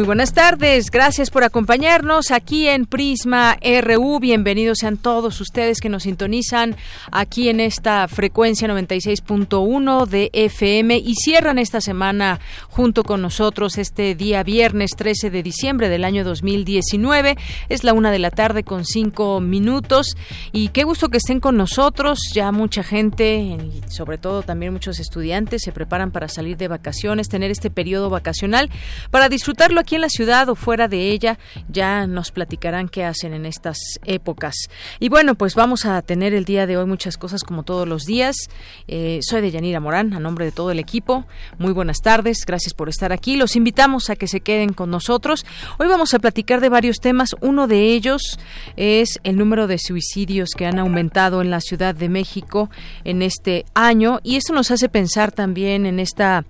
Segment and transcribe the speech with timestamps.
[0.00, 4.18] Muy buenas tardes, gracias por acompañarnos aquí en Prisma RU.
[4.18, 6.74] Bienvenidos sean todos ustedes que nos sintonizan
[7.12, 14.14] aquí en esta frecuencia 96.1 de FM y cierran esta semana junto con nosotros este
[14.14, 17.36] día viernes 13 de diciembre del año 2019.
[17.68, 20.16] Es la una de la tarde con cinco minutos
[20.50, 22.20] y qué gusto que estén con nosotros.
[22.32, 27.28] Ya mucha gente y sobre todo también muchos estudiantes se preparan para salir de vacaciones,
[27.28, 28.70] tener este periodo vacacional
[29.10, 33.34] para disfrutarlo aquí en la ciudad o fuera de ella, ya nos platicarán qué hacen
[33.34, 34.54] en estas épocas.
[34.98, 38.04] Y bueno, pues vamos a tener el día de hoy muchas cosas como todos los
[38.04, 38.36] días.
[38.88, 41.24] Eh, soy de Yanira Morán, a nombre de todo el equipo.
[41.58, 43.36] Muy buenas tardes, gracias por estar aquí.
[43.36, 45.44] Los invitamos a que se queden con nosotros.
[45.78, 47.30] Hoy vamos a platicar de varios temas.
[47.40, 48.38] Uno de ellos
[48.76, 52.70] es el número de suicidios que han aumentado en la Ciudad de México
[53.04, 56.44] en este año y esto nos hace pensar también en esta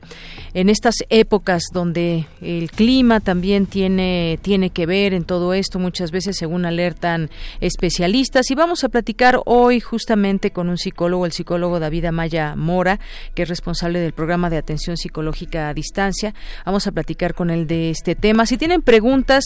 [0.54, 6.10] en estas épocas donde el clima también tiene, tiene que ver en todo esto, muchas
[6.10, 8.50] veces según alertan especialistas.
[8.50, 13.00] Y vamos a platicar hoy justamente con un psicólogo, el psicólogo David Amaya Mora,
[13.34, 16.34] que es responsable del programa de atención psicológica a distancia.
[16.64, 18.46] Vamos a platicar con él de este tema.
[18.46, 19.44] Si tienen preguntas,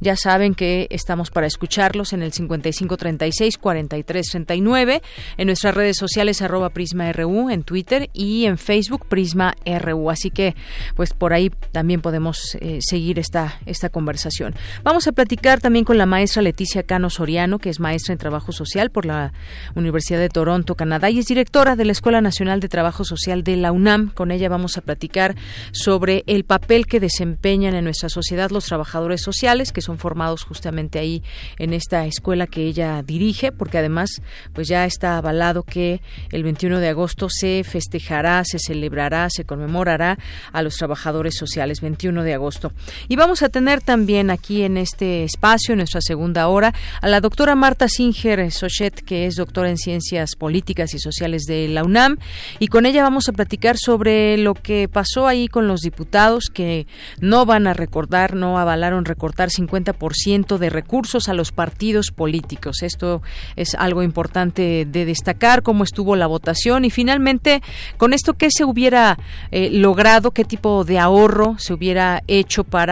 [0.00, 5.02] ya saben que estamos para escucharlos en el 5536 4339,
[5.36, 10.10] en nuestras redes sociales arroba Prisma RU, en Twitter y en Facebook Prisma RU.
[10.10, 10.54] Así que,
[10.94, 14.54] pues por ahí también podemos eh, seguir esta, esta conversación.
[14.82, 18.52] Vamos a platicar también con la maestra Leticia Cano Soriano, que es maestra en Trabajo
[18.52, 19.32] Social por la
[19.74, 23.56] Universidad de Toronto, Canadá, y es directora de la Escuela Nacional de Trabajo Social de
[23.56, 24.10] la UNAM.
[24.10, 25.36] Con ella vamos a platicar
[25.72, 30.98] sobre el papel que desempeñan en nuestra sociedad los trabajadores sociales, que son formados justamente
[30.98, 31.22] ahí
[31.58, 34.10] en esta escuela que ella dirige, porque además
[34.52, 36.00] pues ya está avalado que
[36.30, 40.18] el 21 de agosto se festejará, se celebrará, se conmemorará
[40.52, 42.72] a los trabajadores sociales, 21 de agosto.
[43.08, 47.20] Y vamos a tener también aquí en este espacio, en nuestra segunda hora, a la
[47.20, 52.18] doctora Marta Singer Sochet, que es doctora en Ciencias Políticas y Sociales de la UNAM,
[52.58, 56.86] y con ella vamos a platicar sobre lo que pasó ahí con los diputados que
[57.20, 62.82] no van a recordar, no avalaron recortar 50% de recursos a los partidos políticos.
[62.82, 63.22] Esto
[63.56, 66.84] es algo importante de destacar, cómo estuvo la votación.
[66.84, 67.62] Y finalmente
[67.96, 69.18] con esto qué se hubiera
[69.50, 72.85] eh, logrado, qué tipo de ahorro se hubiera hecho para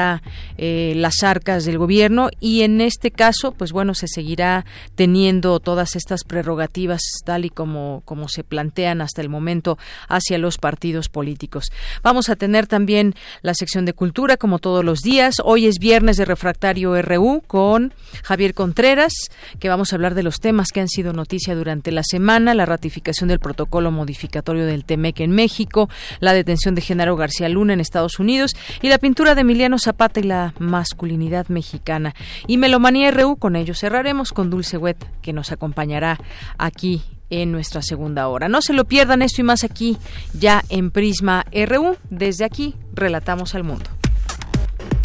[0.56, 5.96] eh, las arcas del gobierno y en este caso, pues bueno, se seguirá teniendo todas
[5.96, 9.78] estas prerrogativas tal y como, como se plantean hasta el momento
[10.08, 11.70] hacia los partidos políticos.
[12.02, 15.36] Vamos a tener también la sección de cultura como todos los días.
[15.44, 19.12] Hoy es viernes de Refractario RU con Javier Contreras,
[19.58, 22.66] que vamos a hablar de los temas que han sido noticia durante la semana, la
[22.66, 25.88] ratificación del protocolo modificatorio del TEMEC en México,
[26.20, 30.20] la detención de Genaro García Luna en Estados Unidos y la pintura de Emiliano Zapata
[30.20, 32.14] y la masculinidad mexicana.
[32.46, 36.18] Y Melomanía RU, con ello cerraremos con Dulce Wet, que nos acompañará
[36.58, 38.48] aquí en nuestra segunda hora.
[38.48, 39.98] No se lo pierdan esto y más aquí,
[40.32, 41.96] ya en Prisma RU.
[42.10, 43.90] Desde aquí, relatamos al mundo.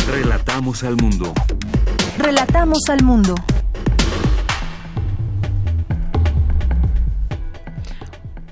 [0.07, 1.34] Relatamos al mundo.
[2.17, 3.35] Relatamos al mundo.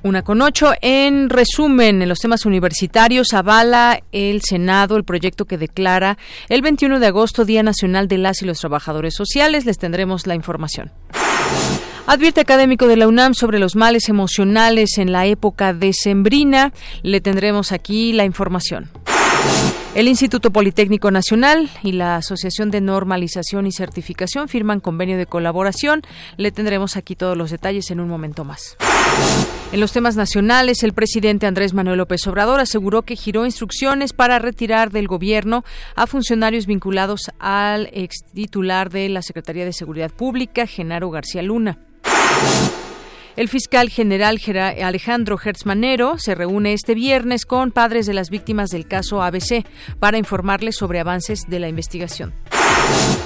[0.08, 0.72] Una con ocho.
[0.80, 7.02] En resumen, en los temas universitarios, avala el Senado el proyecto que declara el 21
[7.02, 9.66] de agosto Día Nacional de las y los Trabajadores Sociales.
[9.66, 10.94] Les tendremos la información.
[12.06, 16.72] Advierte académico de la UNAM sobre los males emocionales en la época decembrina.
[17.04, 18.90] Le tendremos aquí la información.
[19.98, 26.04] El Instituto Politécnico Nacional y la Asociación de Normalización y Certificación firman convenio de colaboración.
[26.38, 28.78] Le tendremos aquí todos los detalles en un momento más.
[29.72, 34.38] En los temas nacionales, el presidente Andrés Manuel López Obrador aseguró que giró instrucciones para
[34.38, 40.68] retirar del gobierno a funcionarios vinculados al ex titular de la Secretaría de Seguridad Pública,
[40.68, 41.80] Genaro García Luna.
[43.38, 44.40] El fiscal general
[44.84, 49.64] Alejandro Hertzmanero se reúne este viernes con padres de las víctimas del caso ABC
[50.00, 52.34] para informarles sobre avances de la investigación.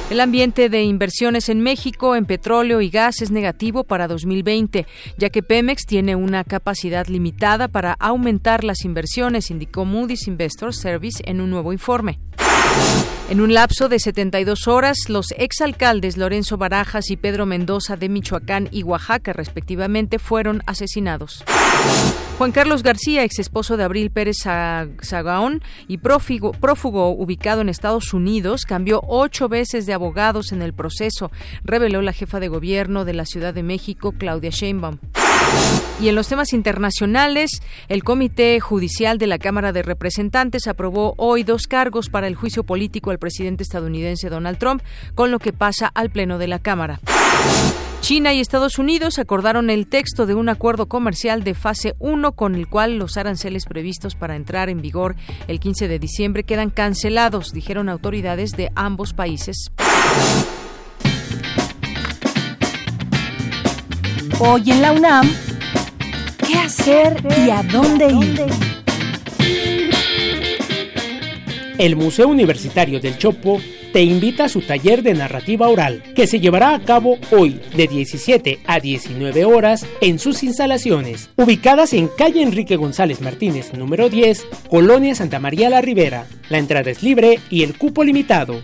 [0.09, 4.85] El ambiente de inversiones en México en petróleo y gas es negativo para 2020,
[5.17, 11.23] ya que Pemex tiene una capacidad limitada para aumentar las inversiones, indicó Moody's Investor Service
[11.25, 12.19] en un nuevo informe.
[13.31, 18.67] En un lapso de 72 horas, los exalcaldes Lorenzo Barajas y Pedro Mendoza de Michoacán
[18.71, 21.45] y Oaxaca, respectivamente, fueron asesinados.
[22.37, 28.13] Juan Carlos García, ex esposo de Abril Pérez Sagaón y prófugo, prófugo ubicado en Estados
[28.13, 31.31] Unidos, cambió ocho veces de abogados en el proceso,
[31.63, 34.97] reveló la jefa de gobierno de la Ciudad de México, Claudia Sheinbaum.
[36.01, 41.43] Y en los temas internacionales, el Comité Judicial de la Cámara de Representantes aprobó hoy
[41.43, 44.81] dos cargos para el juicio político al presidente estadounidense Donald Trump,
[45.13, 46.99] con lo que pasa al Pleno de la Cámara.
[48.01, 52.55] China y Estados Unidos acordaron el texto de un acuerdo comercial de fase 1 con
[52.55, 55.15] el cual los aranceles previstos para entrar en vigor
[55.47, 59.71] el 15 de diciembre quedan cancelados, dijeron autoridades de ambos países.
[64.43, 65.31] Hoy en la UNAM,
[66.47, 67.15] ¿qué hacer
[67.45, 68.43] y a dónde ir?
[71.77, 73.61] El Museo Universitario del Chopo
[73.93, 77.85] te invita a su taller de narrativa oral, que se llevará a cabo hoy de
[77.85, 84.43] 17 a 19 horas en sus instalaciones, ubicadas en calle Enrique González Martínez, número 10,
[84.71, 86.25] Colonia Santa María la Ribera.
[86.49, 88.59] La entrada es libre y el cupo limitado.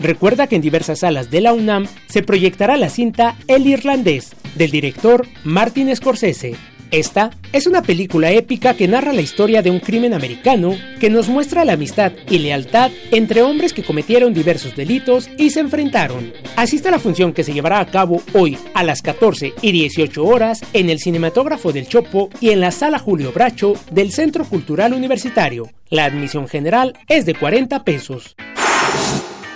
[0.00, 4.70] Recuerda que en diversas salas de la UNAM se proyectará la cinta El Irlandés, del
[4.70, 6.54] director Martin Scorsese.
[6.92, 11.28] Esta es una película épica que narra la historia de un crimen americano que nos
[11.28, 16.32] muestra la amistad y lealtad entre hombres que cometieron diversos delitos y se enfrentaron.
[16.54, 20.24] Asista a la función que se llevará a cabo hoy a las 14 y 18
[20.24, 24.92] horas en el Cinematógrafo del Chopo y en la Sala Julio Bracho del Centro Cultural
[24.92, 25.68] Universitario.
[25.90, 28.36] La admisión general es de 40 pesos.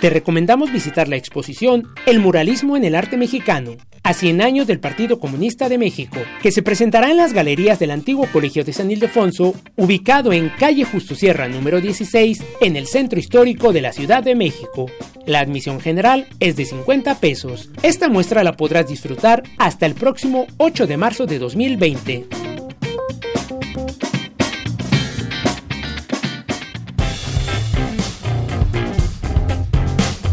[0.01, 4.79] Te recomendamos visitar la exposición El muralismo en el arte mexicano, a 100 años del
[4.79, 8.89] Partido Comunista de México, que se presentará en las galerías del antiguo Colegio de San
[8.89, 14.23] Ildefonso, ubicado en calle Justo Sierra número 16, en el centro histórico de la Ciudad
[14.23, 14.87] de México.
[15.27, 17.69] La admisión general es de 50 pesos.
[17.83, 22.50] Esta muestra la podrás disfrutar hasta el próximo 8 de marzo de 2020.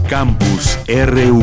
[0.08, 1.42] Campus RU.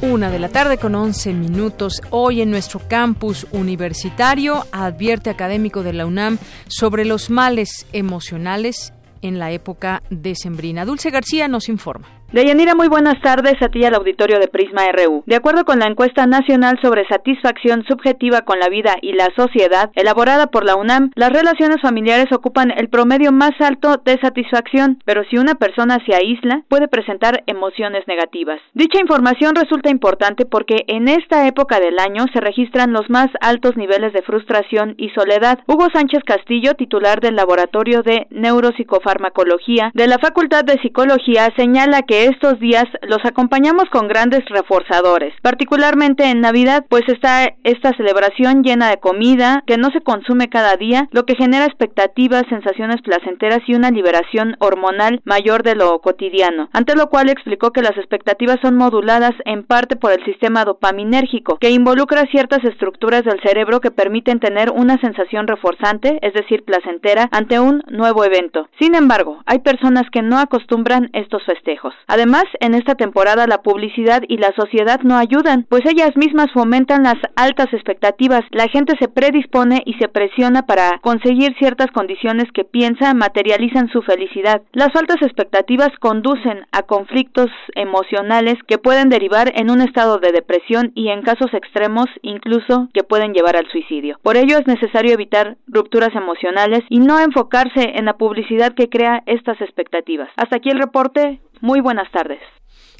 [0.00, 2.00] Una de la tarde con 11 minutos.
[2.08, 6.38] Hoy en nuestro campus universitario advierte académico de la UNAM
[6.68, 10.86] sobre los males emocionales en la época decembrina.
[10.86, 12.15] Dulce García nos informa.
[12.32, 15.22] Deyanira, muy buenas tardes a ti al auditorio de Prisma RU.
[15.26, 19.90] De acuerdo con la encuesta nacional sobre satisfacción subjetiva con la vida y la sociedad,
[19.94, 25.22] elaborada por la UNAM, las relaciones familiares ocupan el promedio más alto de satisfacción, pero
[25.30, 28.60] si una persona se aísla, puede presentar emociones negativas.
[28.74, 33.76] Dicha información resulta importante porque en esta época del año se registran los más altos
[33.76, 35.60] niveles de frustración y soledad.
[35.68, 42.15] Hugo Sánchez Castillo, titular del Laboratorio de Neuropsicofarmacología de la Facultad de Psicología, señala que
[42.24, 48.90] estos días los acompañamos con grandes reforzadores, particularmente en Navidad, pues está esta celebración llena
[48.90, 53.74] de comida que no se consume cada día, lo que genera expectativas, sensaciones placenteras y
[53.74, 58.76] una liberación hormonal mayor de lo cotidiano, ante lo cual explicó que las expectativas son
[58.76, 64.40] moduladas en parte por el sistema dopaminérgico, que involucra ciertas estructuras del cerebro que permiten
[64.40, 68.68] tener una sensación reforzante, es decir, placentera, ante un nuevo evento.
[68.80, 71.94] Sin embargo, hay personas que no acostumbran estos festejos.
[72.08, 77.02] Además, en esta temporada la publicidad y la sociedad no ayudan, pues ellas mismas fomentan
[77.02, 78.42] las altas expectativas.
[78.50, 84.02] La gente se predispone y se presiona para conseguir ciertas condiciones que piensa materializan su
[84.02, 84.62] felicidad.
[84.72, 90.92] Las altas expectativas conducen a conflictos emocionales que pueden derivar en un estado de depresión
[90.94, 94.18] y en casos extremos incluso que pueden llevar al suicidio.
[94.22, 99.22] Por ello es necesario evitar rupturas emocionales y no enfocarse en la publicidad que crea
[99.26, 100.28] estas expectativas.
[100.36, 101.40] Hasta aquí el reporte.
[101.60, 102.40] Muy buenas tardes.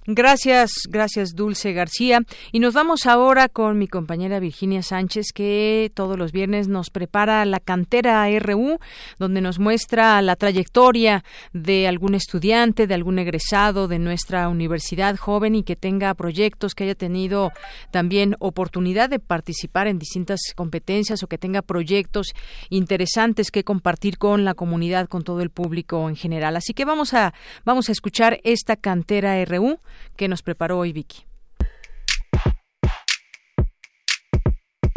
[0.09, 2.21] Gracias, gracias Dulce García.
[2.53, 7.45] Y nos vamos ahora con mi compañera Virginia Sánchez, que todos los viernes nos prepara
[7.45, 8.79] la cantera RU,
[9.19, 15.57] donde nos muestra la trayectoria de algún estudiante, de algún egresado de nuestra universidad joven
[15.57, 17.51] y que tenga proyectos, que haya tenido
[17.91, 22.29] también oportunidad de participar en distintas competencias o que tenga proyectos
[22.71, 26.55] interesantes que compartir con la comunidad, con todo el público en general.
[26.55, 27.35] Así que vamos a,
[27.65, 29.81] vamos a escuchar esta cantera RU
[30.17, 31.25] que nos preparó hoy Vicky.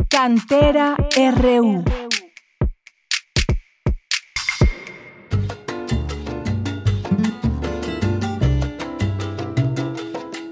[0.10, 0.96] Cantera
[1.36, 1.84] RU.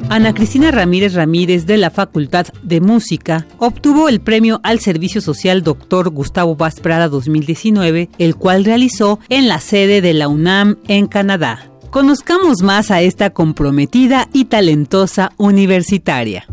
[0.10, 5.64] Ana Cristina Ramírez Ramírez de la Facultad de Música obtuvo el premio al Servicio Social
[5.64, 6.10] Dr.
[6.12, 11.70] Gustavo Vaz Prada 2019, el cual realizó en la sede de la UNAM en Canadá.
[11.90, 16.46] Conozcamos más a esta comprometida y talentosa universitaria.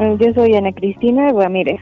[0.00, 1.80] Eh, yo soy Ana Cristina Ramírez.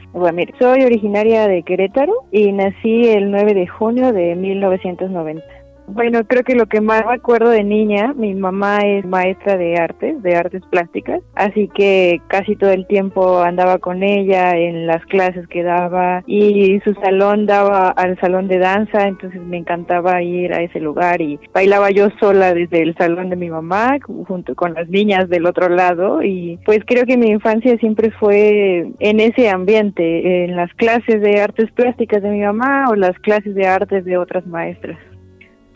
[0.59, 5.56] Soy originaria de Querétaro y nací el 9 de junio de 1990.
[5.89, 9.77] Bueno, creo que lo que más me acuerdo de niña, mi mamá es maestra de
[9.77, 15.05] artes, de artes plásticas, así que casi todo el tiempo andaba con ella en las
[15.05, 20.53] clases que daba y su salón daba al salón de danza, entonces me encantaba ir
[20.53, 24.73] a ese lugar y bailaba yo sola desde el salón de mi mamá junto con
[24.73, 29.49] las niñas del otro lado y pues creo que mi infancia siempre fue en ese
[29.49, 34.03] ambiente, en las clases de artes plásticas de mi mamá o las clases de artes
[34.03, 34.97] de otras maestras.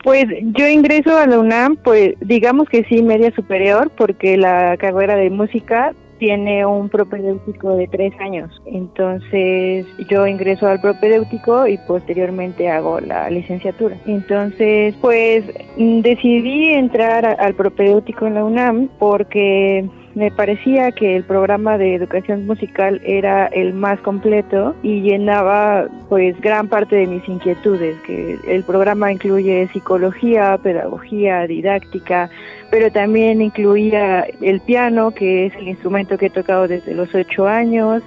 [0.02, 5.16] Pues yo ingreso a la UNAM, pues digamos que sí, media superior, porque la carrera
[5.16, 5.92] de música
[6.22, 8.62] tiene un propedéutico de tres años.
[8.64, 13.96] Entonces yo ingreso al propedéutico y posteriormente hago la licenciatura.
[14.06, 15.44] Entonces, pues
[15.76, 22.46] decidí entrar al propedéutico en la UNAM porque me parecía que el programa de educación
[22.46, 28.62] musical era el más completo y llenaba pues gran parte de mis inquietudes, que el
[28.64, 32.28] programa incluye psicología, pedagogía, didáctica,
[32.70, 37.46] pero también incluía el piano, que es el instrumento que he tocado desde los ocho
[37.46, 38.02] años,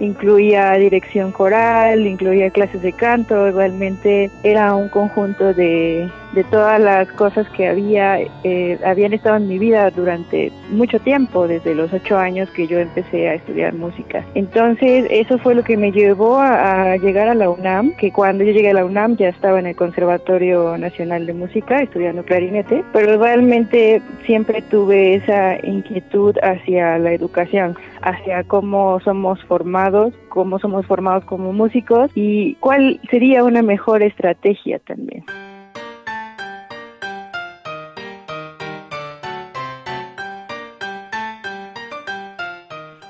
[0.00, 7.08] incluía dirección coral, incluía clases de canto, igualmente era un conjunto de de todas las
[7.12, 12.18] cosas que había eh, habían estado en mi vida durante mucho tiempo, desde los ocho
[12.18, 14.22] años que yo empecé a estudiar música.
[14.34, 18.52] Entonces eso fue lo que me llevó a, llegar a la UNAM, que cuando yo
[18.52, 23.16] llegué a la UNAM ya estaba en el Conservatorio Nacional de Música estudiando clarinete, pero
[23.16, 31.24] realmente siempre tuve esa inquietud hacia la educación, hacia cómo somos formados, cómo somos formados
[31.24, 35.24] como músicos y cuál sería una mejor estrategia también.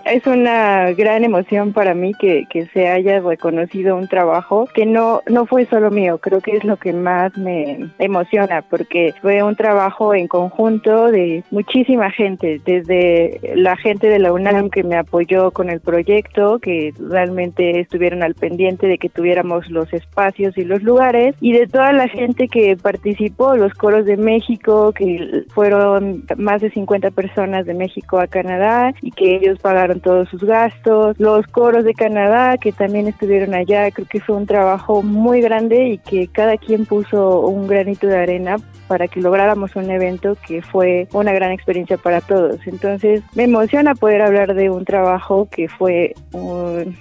[0.07, 5.23] Es una gran emoción para mí que, que, se haya reconocido un trabajo que no,
[5.29, 9.57] no fue solo mío, creo que es lo que más me emociona porque fue un
[9.57, 15.51] trabajo en conjunto de muchísima gente, desde la gente de la UNAM que me apoyó
[15.51, 20.83] con el proyecto, que realmente estuvieron al pendiente de que tuviéramos los espacios y los
[20.83, 26.61] lugares, y de toda la gente que participó, los coros de México, que fueron más
[26.61, 31.47] de 50 personas de México a Canadá y que ellos pagaron todos sus gastos, los
[31.47, 35.99] coros de Canadá que también estuvieron allá, creo que fue un trabajo muy grande y
[35.99, 38.57] que cada quien puso un granito de arena
[38.89, 42.59] para que lográramos un evento que fue una gran experiencia para todos.
[42.67, 46.97] Entonces me emociona poder hablar de un trabajo que fue un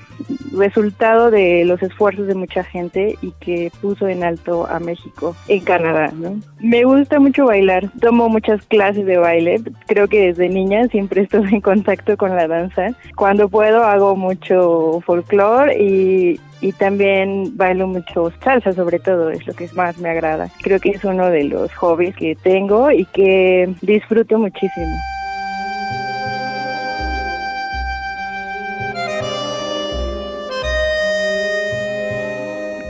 [0.54, 5.64] resultado de los esfuerzos de mucha gente y que puso en alto a México en
[5.64, 6.12] Canadá.
[6.60, 11.50] Me gusta mucho bailar, tomo muchas clases de baile, creo que desde niña siempre estuve
[11.50, 12.88] en contacto con la danza.
[13.16, 19.54] Cuando puedo hago mucho folclore y, y también bailo mucho salsa sobre todo, es lo
[19.54, 20.50] que más me agrada.
[20.62, 24.96] Creo que es uno de los hobbies que tengo y que disfruto muchísimo.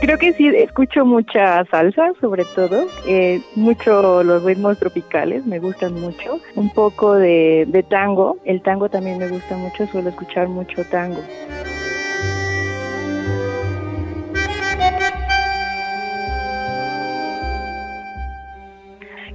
[0.06, 5.94] Creo que sí, escucho mucha salsa, sobre todo, eh, mucho los ritmos tropicales, me gustan
[5.94, 10.84] mucho, un poco de, de tango, el tango también me gusta mucho, suelo escuchar mucho
[10.84, 11.20] tango.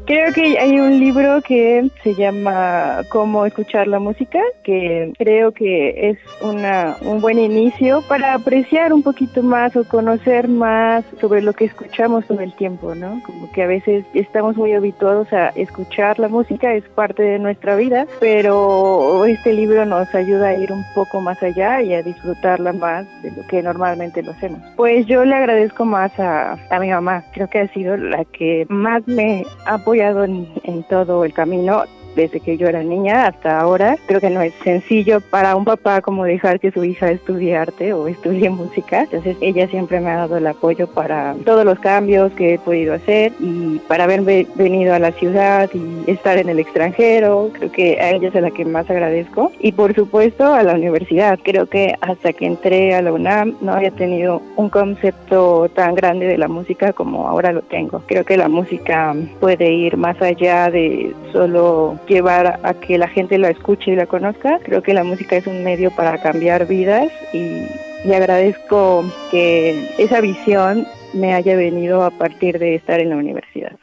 [0.05, 6.09] Creo que hay un libro que se llama Cómo escuchar la música, que creo que
[6.09, 11.53] es una, un buen inicio para apreciar un poquito más o conocer más sobre lo
[11.53, 13.21] que escuchamos todo el tiempo, ¿no?
[13.25, 17.75] Como que a veces estamos muy habituados a escuchar la música, es parte de nuestra
[17.75, 22.73] vida, pero este libro nos ayuda a ir un poco más allá y a disfrutarla
[22.73, 24.59] más de lo que normalmente lo hacemos.
[24.75, 28.65] Pues yo le agradezco más a, a mi mamá, creo que ha sido la que
[28.67, 31.83] más me ha apoyado en, todo el camino
[32.15, 33.97] desde que yo era niña hasta ahora.
[34.05, 37.93] Creo que no es sencillo para un papá como dejar que su hija estudie arte
[37.93, 39.01] o estudie música.
[39.01, 42.93] Entonces ella siempre me ha dado el apoyo para todos los cambios que he podido
[42.93, 44.21] hacer y para haber
[44.55, 47.49] venido a la ciudad y estar en el extranjero.
[47.53, 49.51] Creo que a ella es a la que más agradezco.
[49.59, 51.39] Y por supuesto a la universidad.
[51.43, 56.27] Creo que hasta que entré a la UNAM no había tenido un concepto tan grande
[56.27, 58.03] de la música como ahora lo tengo.
[58.07, 63.37] Creo que la música puede ir más allá de solo llevar a que la gente
[63.37, 64.59] la escuche y la conozca.
[64.63, 67.67] Creo que la música es un medio para cambiar vidas y,
[68.05, 73.77] y agradezco que esa visión me haya venido a partir de estar en la universidad.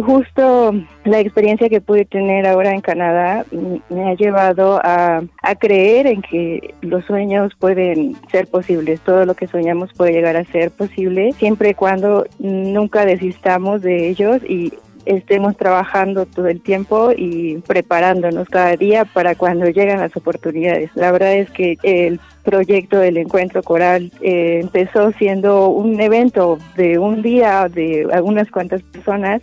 [0.00, 3.44] Justo la experiencia que pude tener ahora en Canadá
[3.90, 5.22] me ha llevado a,
[5.58, 10.44] creer en que los sueños pueden ser posibles, todo lo que soñamos puede llegar a
[10.44, 14.72] ser posible, siempre y cuando nunca desistamos de ellos y
[15.04, 20.90] estemos trabajando todo el tiempo y preparándonos cada día para cuando llegan las oportunidades.
[20.94, 26.98] La verdad es que el proyecto del encuentro coral eh, empezó siendo un evento de
[26.98, 29.42] un día de algunas cuantas personas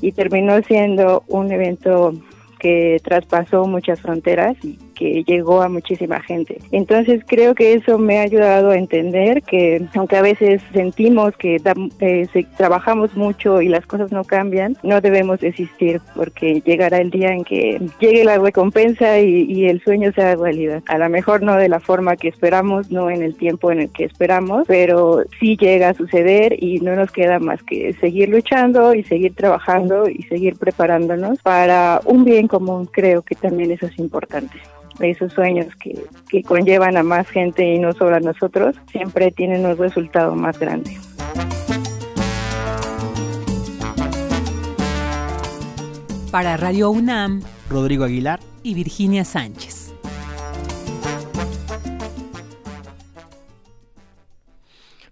[0.00, 2.12] y terminó siendo un evento
[2.58, 6.58] que traspasó muchas fronteras y que llegó a muchísima gente.
[6.72, 11.60] Entonces creo que eso me ha ayudado a entender que aunque a veces sentimos que
[12.00, 17.30] eh, trabajamos mucho y las cosas no cambian, no debemos desistir porque llegará el día
[17.32, 20.82] en que llegue la recompensa y, y el sueño sea realidad.
[20.88, 23.92] A lo mejor no de la forma que esperamos, no en el tiempo en el
[23.92, 28.94] que esperamos, pero sí llega a suceder y no nos queda más que seguir luchando
[28.94, 32.86] y seguir trabajando y seguir preparándonos para un bien común.
[32.86, 34.58] Creo que también eso es importante
[35.00, 39.64] esos sueños que, que conllevan a más gente y no solo a nosotros, siempre tienen
[39.64, 40.96] un resultado más grande.
[46.30, 49.87] Para Radio UNAM, Rodrigo Aguilar y Virginia Sánchez.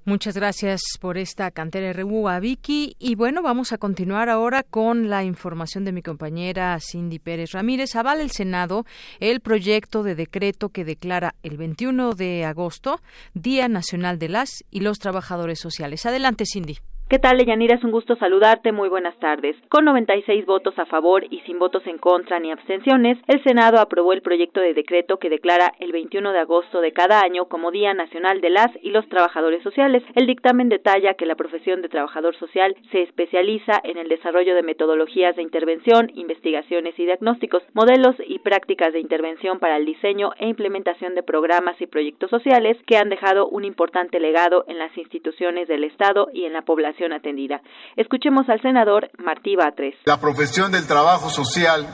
[0.08, 2.94] Muchas gracias por esta cantera RU a Vicky.
[3.00, 7.96] Y bueno, vamos a continuar ahora con la información de mi compañera Cindy Pérez Ramírez.
[7.96, 8.86] Avala el Senado
[9.18, 13.00] el proyecto de decreto que declara el 21 de agosto
[13.34, 16.06] Día Nacional de las y los Trabajadores Sociales.
[16.06, 16.78] Adelante, Cindy.
[17.08, 17.76] ¿Qué tal, Leyanira?
[17.76, 18.72] Es un gusto saludarte.
[18.72, 19.54] Muy buenas tardes.
[19.68, 24.12] Con 96 votos a favor y sin votos en contra ni abstenciones, el Senado aprobó
[24.12, 27.94] el proyecto de decreto que declara el 21 de agosto de cada año como Día
[27.94, 30.02] Nacional de las y los Trabajadores Sociales.
[30.16, 34.64] El dictamen detalla que la profesión de trabajador social se especializa en el desarrollo de
[34.64, 40.48] metodologías de intervención, investigaciones y diagnósticos, modelos y prácticas de intervención para el diseño e
[40.48, 45.68] implementación de programas y proyectos sociales que han dejado un importante legado en las instituciones
[45.68, 47.60] del Estado y en la población atendida.
[47.96, 49.94] Escuchemos al senador Martí Batres.
[50.04, 51.86] La profesión del trabajo social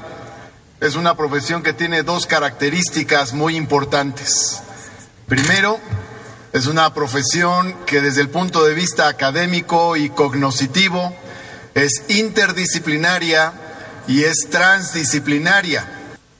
[0.80, 4.62] es una profesión que tiene dos características muy importantes.
[5.26, 5.78] Primero,
[6.52, 11.14] es una profesión que desde el punto de vista académico y cognoscitivo
[11.74, 13.52] es interdisciplinaria
[14.06, 15.86] y es transdisciplinaria.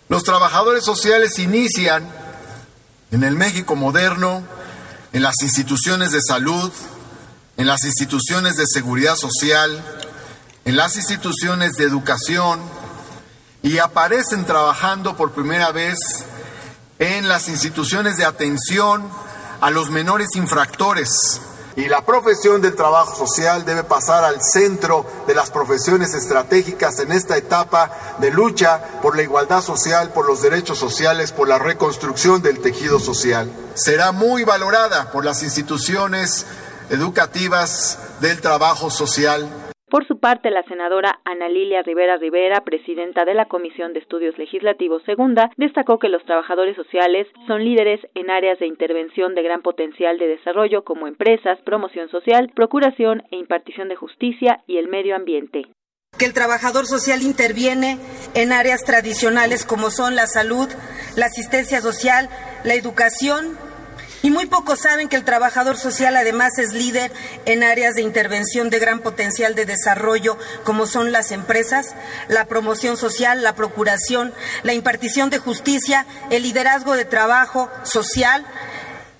[0.08, 2.06] Los trabajadores sociales inician
[3.10, 4.42] en el México moderno,
[5.12, 6.70] en las instituciones de salud,
[7.56, 9.82] en las instituciones de seguridad social,
[10.64, 12.60] en las instituciones de educación
[13.62, 15.98] y aparecen trabajando por primera vez
[16.98, 19.08] en las instituciones de atención
[19.60, 21.40] a los menores infractores.
[21.74, 27.12] Y la profesión del trabajo social debe pasar al centro de las profesiones estratégicas en
[27.12, 32.42] esta etapa de lucha por la igualdad social, por los derechos sociales, por la reconstrucción
[32.42, 33.50] del tejido social.
[33.74, 36.44] Será muy valorada por las instituciones
[36.92, 39.48] educativas del trabajo social.
[39.90, 44.38] Por su parte, la senadora Ana Lilia Rivera Rivera, presidenta de la Comisión de Estudios
[44.38, 49.62] Legislativos Segunda, destacó que los trabajadores sociales son líderes en áreas de intervención de gran
[49.62, 55.16] potencial de desarrollo como empresas, promoción social, procuración e impartición de justicia y el medio
[55.16, 55.66] ambiente
[56.18, 57.98] que el trabajador social interviene
[58.34, 60.68] en áreas tradicionales como son la salud,
[61.16, 62.28] la asistencia social,
[62.64, 63.58] la educación
[64.22, 67.12] y muy pocos saben que el trabajador social además es líder
[67.44, 71.94] en áreas de intervención de gran potencial de desarrollo, como son las empresas,
[72.28, 74.32] la promoción social, la procuración,
[74.62, 78.46] la impartición de justicia, el liderazgo de trabajo social,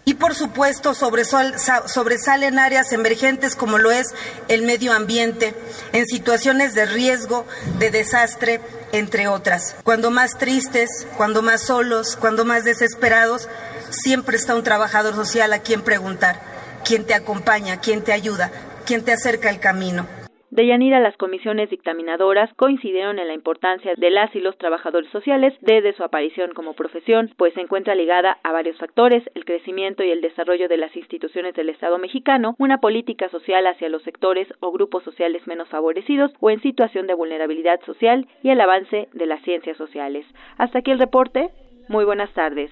[0.05, 4.09] y por supuesto sobresalen áreas emergentes como lo es
[4.49, 5.55] el medio ambiente,
[5.93, 7.47] en situaciones de riesgo,
[7.79, 8.61] de desastre,
[8.91, 9.77] entre otras.
[9.85, 13.49] Cuando más tristes, cuando más solos, cuando más desesperados,
[13.93, 16.41] siempre está un trabajador social a quien preguntar,
[16.85, 18.51] quien te acompaña, quien te ayuda,
[18.87, 20.07] quien te acerca el camino.
[20.53, 25.55] De Yanira, las comisiones dictaminadoras coincidieron en la importancia de las y los trabajadores sociales
[25.63, 30.11] desde su aparición como profesión, pues se encuentra ligada a varios factores, el crecimiento y
[30.11, 34.73] el desarrollo de las instituciones del Estado mexicano, una política social hacia los sectores o
[34.73, 39.41] grupos sociales menos favorecidos o en situación de vulnerabilidad social y el avance de las
[39.45, 40.27] ciencias sociales.
[40.59, 41.49] Hasta aquí el reporte.
[41.89, 42.71] Muy buenas tardes.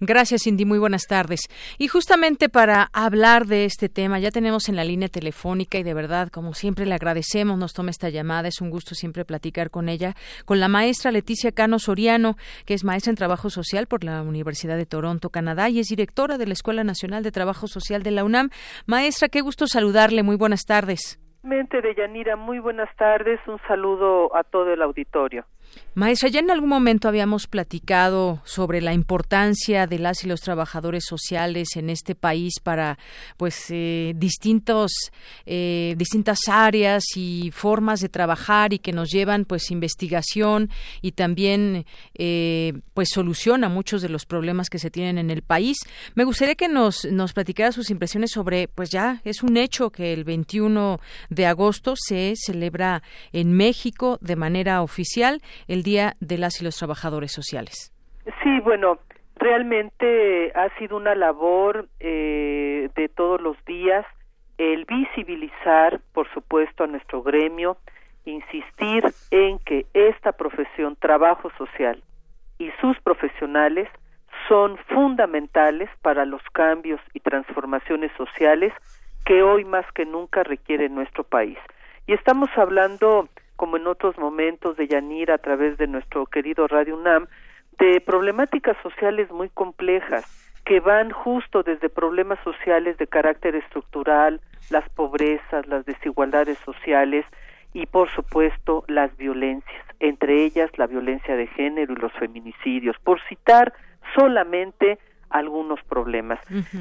[0.00, 0.64] Gracias, Cindy.
[0.64, 1.48] Muy buenas tardes.
[1.78, 5.94] Y justamente para hablar de este tema, ya tenemos en la línea telefónica y de
[5.94, 8.48] verdad, como siempre, le agradecemos, nos toma esta llamada.
[8.48, 10.14] Es un gusto siempre platicar con ella,
[10.44, 14.76] con la maestra Leticia Cano Soriano, que es maestra en Trabajo Social por la Universidad
[14.76, 18.24] de Toronto, Canadá, y es directora de la Escuela Nacional de Trabajo Social de la
[18.24, 18.50] UNAM.
[18.86, 20.22] Maestra, qué gusto saludarle.
[20.22, 21.18] Muy buenas tardes.
[21.42, 23.40] Mente de Yanira, muy buenas tardes.
[23.46, 25.44] Un saludo a todo el auditorio.
[25.98, 31.04] Maestra, ya en algún momento habíamos platicado sobre la importancia de las y los trabajadores
[31.04, 33.00] sociales en este país para,
[33.36, 34.92] pues, eh, distintos,
[35.44, 40.70] eh, distintas áreas y formas de trabajar y que nos llevan, pues, investigación
[41.02, 41.84] y también,
[42.14, 45.78] eh, pues, solución a muchos de los problemas que se tienen en el país.
[46.14, 50.12] Me gustaría que nos, nos platicara sus impresiones sobre, pues, ya es un hecho que
[50.12, 56.64] el 21 de agosto se celebra en México de manera oficial el De las y
[56.64, 57.94] los Trabajadores Sociales.
[58.42, 58.98] Sí, bueno,
[59.36, 64.04] realmente ha sido una labor eh, de todos los días
[64.58, 67.78] el visibilizar, por supuesto, a nuestro gremio,
[68.26, 72.02] insistir en que esta profesión, trabajo social,
[72.58, 73.88] y sus profesionales
[74.46, 78.74] son fundamentales para los cambios y transformaciones sociales
[79.24, 81.56] que hoy más que nunca requiere nuestro país.
[82.06, 86.96] Y estamos hablando como en otros momentos de Yanira a través de nuestro querido Radio
[86.96, 87.26] UNAM,
[87.76, 90.24] de problemáticas sociales muy complejas
[90.64, 94.40] que van justo desde problemas sociales de carácter estructural,
[94.70, 97.26] las pobrezas, las desigualdades sociales
[97.74, 103.20] y por supuesto las violencias, entre ellas la violencia de género y los feminicidios, por
[103.28, 103.72] citar
[104.14, 106.38] solamente algunos problemas.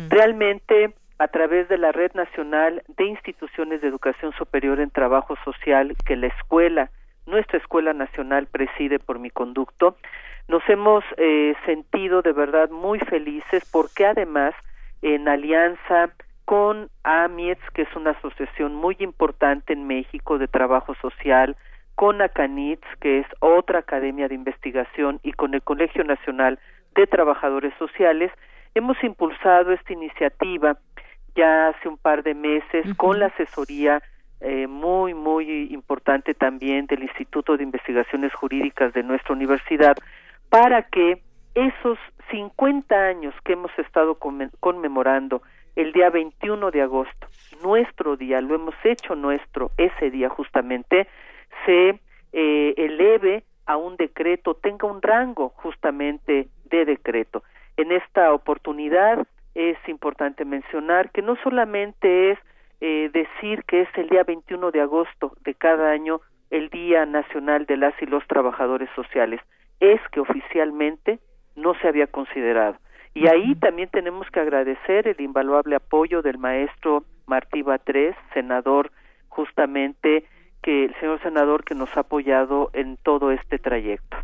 [0.10, 5.96] Realmente a través de la Red Nacional de Instituciones de Educación Superior en Trabajo Social
[6.06, 6.92] que la escuela,
[7.26, 9.98] nuestra Escuela Nacional preside por mi conducto,
[10.48, 14.54] nos hemos eh, sentido de verdad muy felices porque además
[15.02, 16.12] en alianza
[16.46, 21.58] con AMIETS, que es una asociación muy importante en México de trabajo social,
[21.96, 26.60] con ACANITS, que es otra academia de investigación, y con el Colegio Nacional
[26.96, 28.32] de Trabajadores Sociales,
[28.76, 30.78] hemos impulsado esta iniciativa
[31.38, 34.02] ya hace un par de meses con la asesoría
[34.42, 39.96] eh, muy, muy importante también del Instituto de Investigaciones Jurídicas de nuestra universidad
[40.50, 41.22] para que
[41.56, 41.98] esos
[42.32, 44.20] 50 años que hemos estado
[44.60, 45.42] conmemorando
[45.76, 47.28] el día 21 de agosto,
[47.64, 51.08] nuestro día, lo hemos hecho nuestro ese día justamente,
[51.66, 52.00] se
[52.34, 57.44] eh, eleve a un decreto, tenga un rango justamente de decreto.
[57.76, 62.40] En esta oportunidad es importante mencionar que no solamente es
[62.80, 67.66] eh, decir que es el día 21 de agosto de cada año el Día Nacional
[67.66, 69.42] de las y los Trabajadores Sociales,
[69.80, 71.20] es que oficialmente
[71.56, 72.78] no se había considerado.
[73.16, 78.92] Y ahí también tenemos que agradecer el invaluable apoyo del maestro Martí Batres, senador
[79.28, 80.26] justamente
[80.62, 84.18] que el señor senador que nos ha apoyado en todo este trayecto.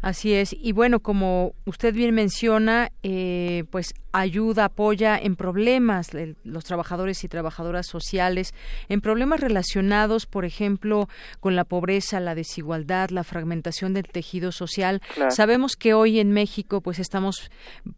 [0.00, 0.54] Así es.
[0.58, 6.10] Y bueno, como usted bien menciona, eh, pues ayuda, apoya en problemas
[6.44, 8.54] los trabajadores y trabajadoras sociales,
[8.88, 11.08] en problemas relacionados, por ejemplo,
[11.40, 15.02] con la pobreza, la desigualdad, la fragmentación del tejido social.
[15.30, 17.50] Sabemos que hoy en México, pues estamos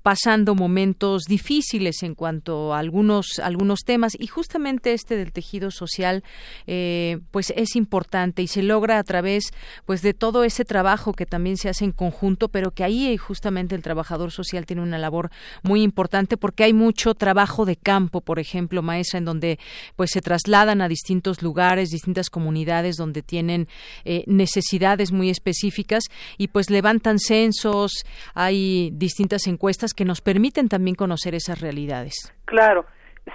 [0.02, 6.24] pasando momentos difíciles en cuanto a algunos algunos temas y justamente este del tejido social,
[6.66, 9.50] eh, pues es importante y se logra a través,
[9.86, 13.74] pues de todo ese trabajo que también se hace en conjunto, pero que ahí justamente
[13.74, 15.30] el trabajador social tiene una labor
[15.62, 19.58] muy importante porque hay mucho trabajo de campo, por ejemplo, maestra, en donde
[19.96, 23.66] pues se trasladan a distintos lugares, distintas comunidades donde tienen
[24.04, 26.04] eh, necesidades muy específicas
[26.38, 28.04] y pues levantan censos,
[28.34, 32.14] hay distintas encuestas que nos permiten también conocer esas realidades.
[32.44, 32.86] Claro.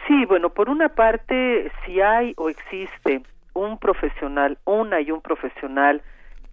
[0.08, 3.22] Sí, bueno, por una parte, si hay o existe
[3.54, 6.02] un profesional, una y un profesional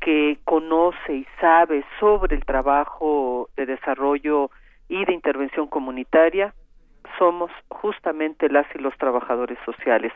[0.02, 4.50] que conoce y sabe sobre el trabajo de desarrollo
[4.88, 6.52] y de intervención comunitaria
[7.18, 10.12] somos justamente las y los trabajadores sociales,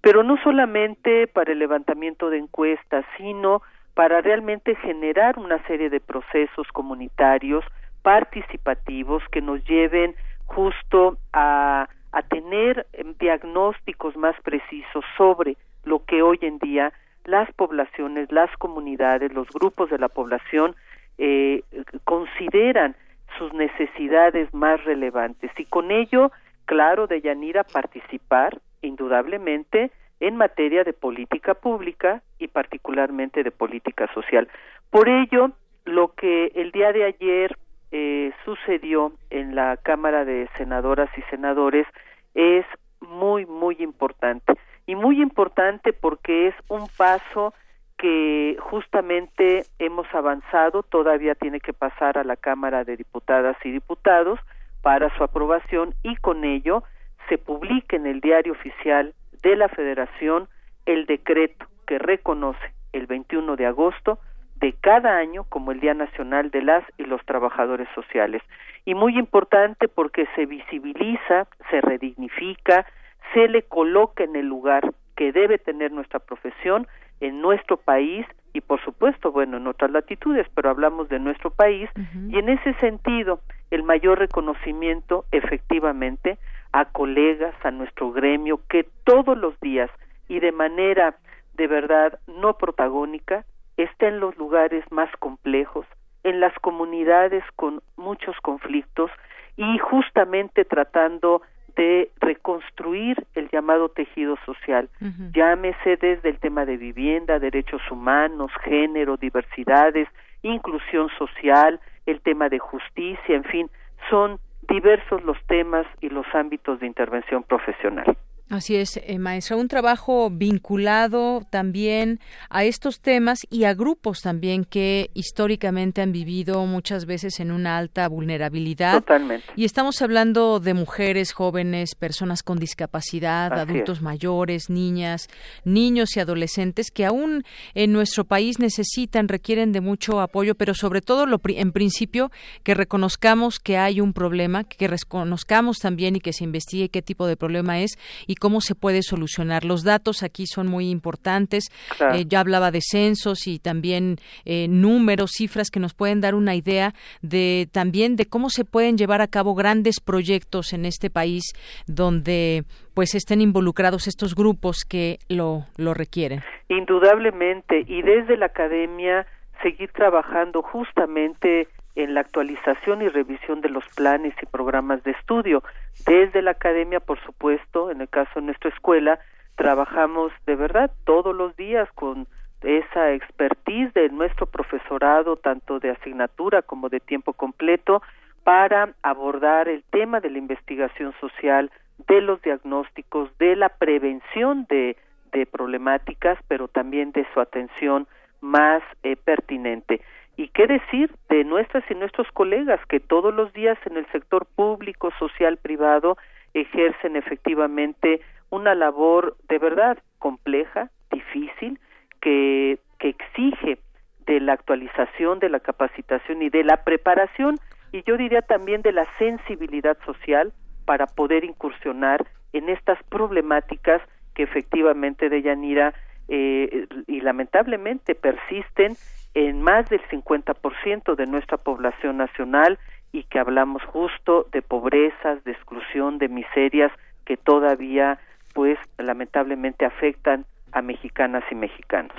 [0.00, 3.62] pero no solamente para el levantamiento de encuestas, sino
[3.94, 7.64] para realmente generar una serie de procesos comunitarios
[8.02, 10.14] participativos que nos lleven
[10.46, 12.86] justo a, a tener
[13.18, 16.92] diagnósticos más precisos sobre lo que hoy en día
[17.30, 20.74] las poblaciones, las comunidades, los grupos de la población
[21.18, 21.62] eh,
[22.04, 22.96] consideran
[23.38, 26.32] sus necesidades más relevantes y con ello,
[26.64, 34.48] claro, de Yanira participar indudablemente en materia de política pública y particularmente de política social.
[34.90, 35.52] Por ello,
[35.84, 37.56] lo que el día de ayer
[37.92, 41.86] eh, sucedió en la Cámara de Senadoras y Senadores
[42.34, 42.66] es
[43.00, 44.54] muy, muy importante.
[44.90, 47.54] Y muy importante porque es un paso
[47.96, 54.40] que justamente hemos avanzado, todavía tiene que pasar a la Cámara de Diputadas y Diputados
[54.82, 56.82] para su aprobación y con ello
[57.28, 60.48] se publique en el Diario Oficial de la Federación
[60.86, 64.18] el decreto que reconoce el 21 de agosto
[64.56, 68.42] de cada año como el Día Nacional de las y los Trabajadores Sociales.
[68.84, 72.86] Y muy importante porque se visibiliza, se redignifica,
[73.32, 76.86] se le coloca en el lugar que debe tener nuestra profesión
[77.20, 81.88] en nuestro país y por supuesto, bueno, en otras latitudes, pero hablamos de nuestro país
[82.28, 83.40] y en ese sentido
[83.70, 86.38] el mayor reconocimiento efectivamente
[86.72, 89.90] a colegas, a nuestro gremio que todos los días
[90.28, 91.16] y de manera
[91.54, 93.44] de verdad no protagónica
[93.76, 95.86] está en los lugares más complejos,
[96.24, 99.10] en las comunidades con muchos conflictos
[99.56, 101.42] y justamente tratando
[101.76, 104.88] de reconstruir el llamado tejido social.
[105.32, 110.08] Llámese desde el tema de vivienda, derechos humanos, género, diversidades,
[110.42, 113.70] inclusión social, el tema de justicia, en fin,
[114.08, 118.16] son diversos los temas y los ámbitos de intervención profesional.
[118.50, 124.64] Así es, eh, maestra, un trabajo vinculado también a estos temas y a grupos también
[124.64, 128.94] que históricamente han vivido muchas veces en una alta vulnerabilidad.
[128.94, 129.46] Totalmente.
[129.54, 135.28] Y estamos hablando de mujeres, jóvenes, personas con discapacidad, adultos mayores, niñas,
[135.62, 141.02] niños y adolescentes que aún en nuestro país necesitan, requieren de mucho apoyo, pero sobre
[141.02, 142.32] todo lo, en principio
[142.64, 147.28] que reconozcamos que hay un problema, que reconozcamos también y que se investigue qué tipo
[147.28, 149.64] de problema es y cómo se puede solucionar.
[149.64, 151.66] Los datos aquí son muy importantes.
[152.14, 156.56] Eh, yo hablaba de censos y también eh, números, cifras que nos pueden dar una
[156.56, 161.44] idea de también de cómo se pueden llevar a cabo grandes proyectos en este país
[161.86, 166.40] donde pues estén involucrados estos grupos que lo, lo requieren.
[166.68, 169.26] Indudablemente, y desde la academia
[169.62, 175.62] seguir trabajando justamente en la actualización y revisión de los planes y programas de estudio.
[176.06, 179.18] Desde la academia, por supuesto, en el caso de nuestra escuela,
[179.56, 182.26] trabajamos de verdad todos los días con
[182.62, 188.02] esa expertise de nuestro profesorado, tanto de asignatura como de tiempo completo,
[188.44, 191.70] para abordar el tema de la investigación social,
[192.08, 194.96] de los diagnósticos, de la prevención de,
[195.32, 198.06] de problemáticas, pero también de su atención
[198.40, 200.00] más eh, pertinente.
[200.40, 204.46] Y qué decir de nuestras y nuestros colegas que todos los días en el sector
[204.46, 206.16] público, social, privado
[206.54, 211.78] ejercen efectivamente una labor de verdad compleja, difícil,
[212.22, 213.80] que, que exige
[214.24, 217.58] de la actualización, de la capacitación y de la preparación
[217.92, 220.54] y yo diría también de la sensibilidad social
[220.86, 224.00] para poder incursionar en estas problemáticas
[224.34, 225.92] que efectivamente de Yanira
[226.28, 228.96] eh, y lamentablemente persisten
[229.34, 232.78] en más del 50% de nuestra población nacional
[233.12, 236.92] y que hablamos justo de pobrezas, de exclusión, de miserias
[237.24, 238.18] que todavía
[238.54, 242.16] pues lamentablemente afectan a mexicanas y mexicanos.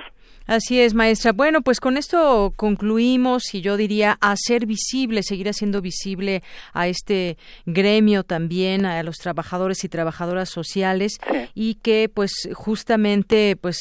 [0.48, 1.34] Así es, maestra.
[1.34, 6.42] Bueno, pues con esto concluimos y yo diría hacer visible, seguir haciendo visible
[6.74, 11.20] a este gremio también, a los trabajadores y trabajadoras sociales
[11.54, 13.78] y que pues justamente pues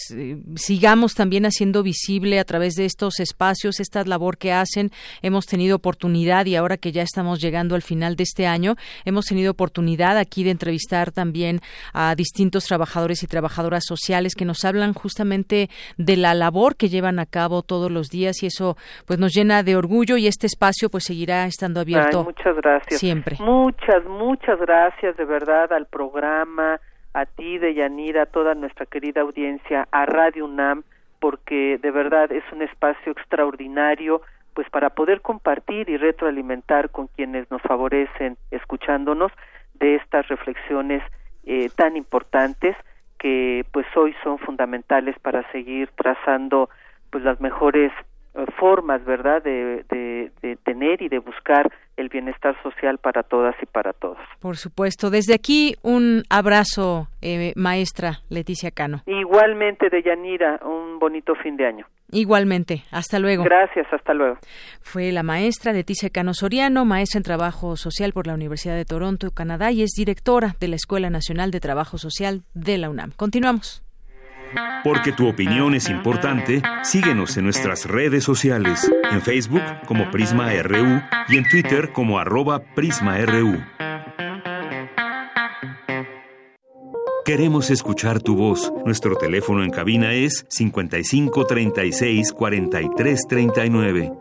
[0.56, 4.92] sigamos también haciendo visible a través de estos espacios esta labor que hacen.
[5.22, 9.24] Hemos tenido oportunidad y ahora que ya estamos llegando al final de este año, hemos
[9.24, 11.62] tenido oportunidad aquí de entrevistar también
[11.94, 17.18] a distintos trabajadores y trabajadoras sociales que nos hablan justamente de la labor que llevan
[17.18, 20.88] a cabo todos los días y eso pues nos llena de orgullo y este espacio
[20.90, 22.24] pues seguirá estando abierto.
[22.24, 23.00] muchas gracias.
[23.00, 23.36] Siempre.
[23.40, 26.80] Muchas, muchas gracias de verdad al programa,
[27.14, 30.82] a ti, de Yanira, a toda nuestra querida audiencia, a Radio UNAM,
[31.20, 34.22] porque de verdad es un espacio extraordinario
[34.54, 39.32] pues para poder compartir y retroalimentar con quienes nos favorecen escuchándonos
[39.74, 41.02] de estas reflexiones
[41.44, 42.76] eh, tan importantes
[43.20, 46.68] que pues hoy son fundamentales para seguir trazando
[47.10, 47.92] pues las mejores
[48.34, 53.66] eh, formas, ¿verdad?, de, de, tener y de buscar el bienestar social para todas y
[53.66, 54.18] para todos.
[54.40, 55.10] Por supuesto.
[55.10, 59.02] Desde aquí, un abrazo, eh, maestra Leticia Cano.
[59.06, 61.86] Igualmente, de Yanira, un bonito fin de año.
[62.12, 62.82] Igualmente.
[62.90, 63.44] Hasta luego.
[63.44, 64.38] Gracias, hasta luego.
[64.80, 69.30] Fue la maestra Leticia Cano Soriano, maestra en Trabajo Social por la Universidad de Toronto,
[69.30, 73.12] Canadá, y es directora de la Escuela Nacional de Trabajo Social de la UNAM.
[73.16, 73.82] Continuamos.
[74.82, 81.00] Porque tu opinión es importante, síguenos en nuestras redes sociales, en Facebook como Prisma RU
[81.28, 83.60] y en Twitter como arroba PrismaRU.
[87.24, 88.72] Queremos escuchar tu voz.
[88.86, 94.12] Nuestro teléfono en cabina es 55 36 43 39.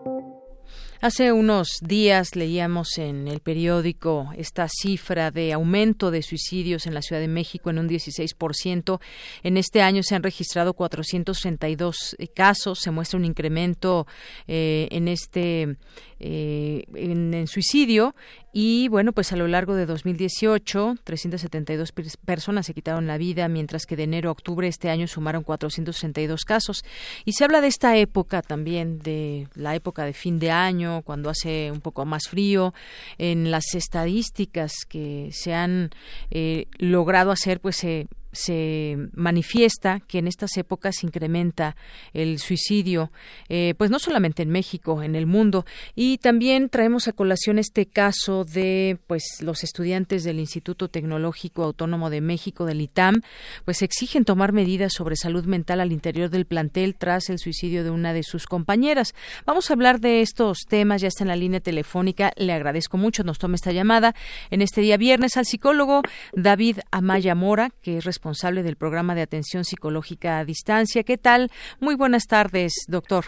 [1.02, 7.02] Hace unos días leíamos en el periódico esta cifra de aumento de suicidios en la
[7.02, 9.00] Ciudad de México en un 16%.
[9.44, 12.80] En este año se han registrado 432 casos.
[12.80, 14.08] Se muestra un incremento
[14.46, 15.78] eh, en este
[16.20, 18.14] eh, en, suicidio
[18.52, 21.94] y bueno, pues a lo largo de 2018 372
[22.26, 26.44] personas se quitaron la vida, mientras que de enero a octubre este año sumaron 462
[26.46, 26.84] casos.
[27.26, 31.30] Y se habla de esta época también, de la época de fin de año, cuando
[31.30, 32.74] hace un poco más frío.
[33.18, 35.92] En las estadísticas que se han
[36.32, 38.08] eh, logrado hacer, pues se
[38.40, 41.76] se manifiesta que en estas épocas incrementa
[42.14, 43.12] el suicidio,
[43.50, 45.66] eh, pues no solamente en México, en el mundo.
[45.94, 52.10] Y también traemos a colación este caso de pues los estudiantes del Instituto Tecnológico Autónomo
[52.10, 53.22] de México, del ITAM,
[53.66, 57.90] pues exigen tomar medidas sobre salud mental al interior del plantel tras el suicidio de
[57.90, 59.14] una de sus compañeras.
[59.46, 62.32] Vamos a hablar de estos temas, ya está en la línea telefónica.
[62.38, 64.16] Le agradezco mucho, nos tome esta llamada
[64.50, 68.29] en este día viernes al psicólogo David Amaya Mora, que es responsable
[68.64, 71.04] del programa de atención psicológica a distancia.
[71.04, 71.50] ¿Qué tal?
[71.80, 73.26] Muy buenas tardes, doctor.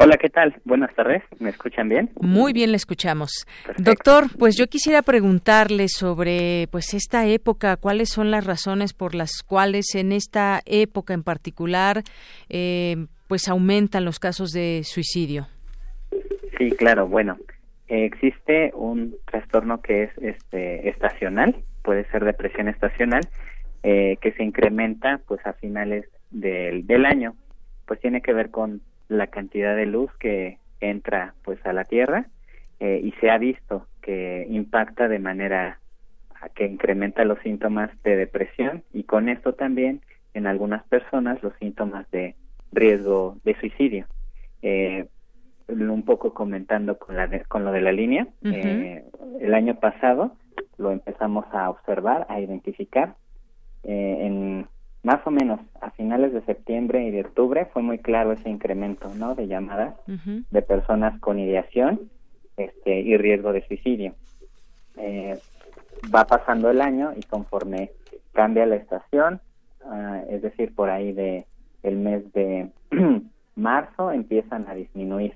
[0.00, 0.54] Hola, ¿qué tal?
[0.64, 1.24] Buenas tardes.
[1.40, 2.10] ¿Me escuchan bien?
[2.20, 3.46] Muy bien, le escuchamos.
[3.78, 9.42] Doctor, pues yo quisiera preguntarle sobre pues esta época, cuáles son las razones por las
[9.42, 12.02] cuales en esta época en particular
[12.48, 15.48] eh, pues aumentan los casos de suicidio.
[16.58, 17.08] Sí, claro.
[17.08, 17.36] Bueno,
[17.88, 23.22] existe un trastorno que es este estacional, puede ser depresión estacional
[23.82, 27.34] eh, que se incrementa pues a finales del, del año.
[27.86, 32.26] Pues tiene que ver con la cantidad de luz que entra pues a la tierra
[32.80, 35.80] eh, y se ha visto que impacta de manera
[36.54, 40.02] que incrementa los síntomas de depresión y con esto también
[40.34, 42.36] en algunas personas los síntomas de
[42.70, 44.06] riesgo de suicidio.
[44.62, 45.06] Eh,
[45.68, 49.04] un poco comentando con la con lo de la línea eh,
[49.40, 50.32] el año pasado
[50.78, 53.16] lo empezamos a observar a identificar
[53.84, 54.66] eh, en
[55.02, 59.10] más o menos a finales de septiembre y de octubre fue muy claro ese incremento
[59.14, 62.10] no de llamadas de personas con ideación
[62.56, 64.14] este y riesgo de suicidio.
[64.96, 65.38] Eh,
[66.14, 67.92] va pasando el año y conforme
[68.32, 69.40] cambia la estación
[69.84, 71.46] ah, es decir por ahí de
[71.84, 72.70] el mes de
[73.56, 75.34] marzo empiezan a disminuir.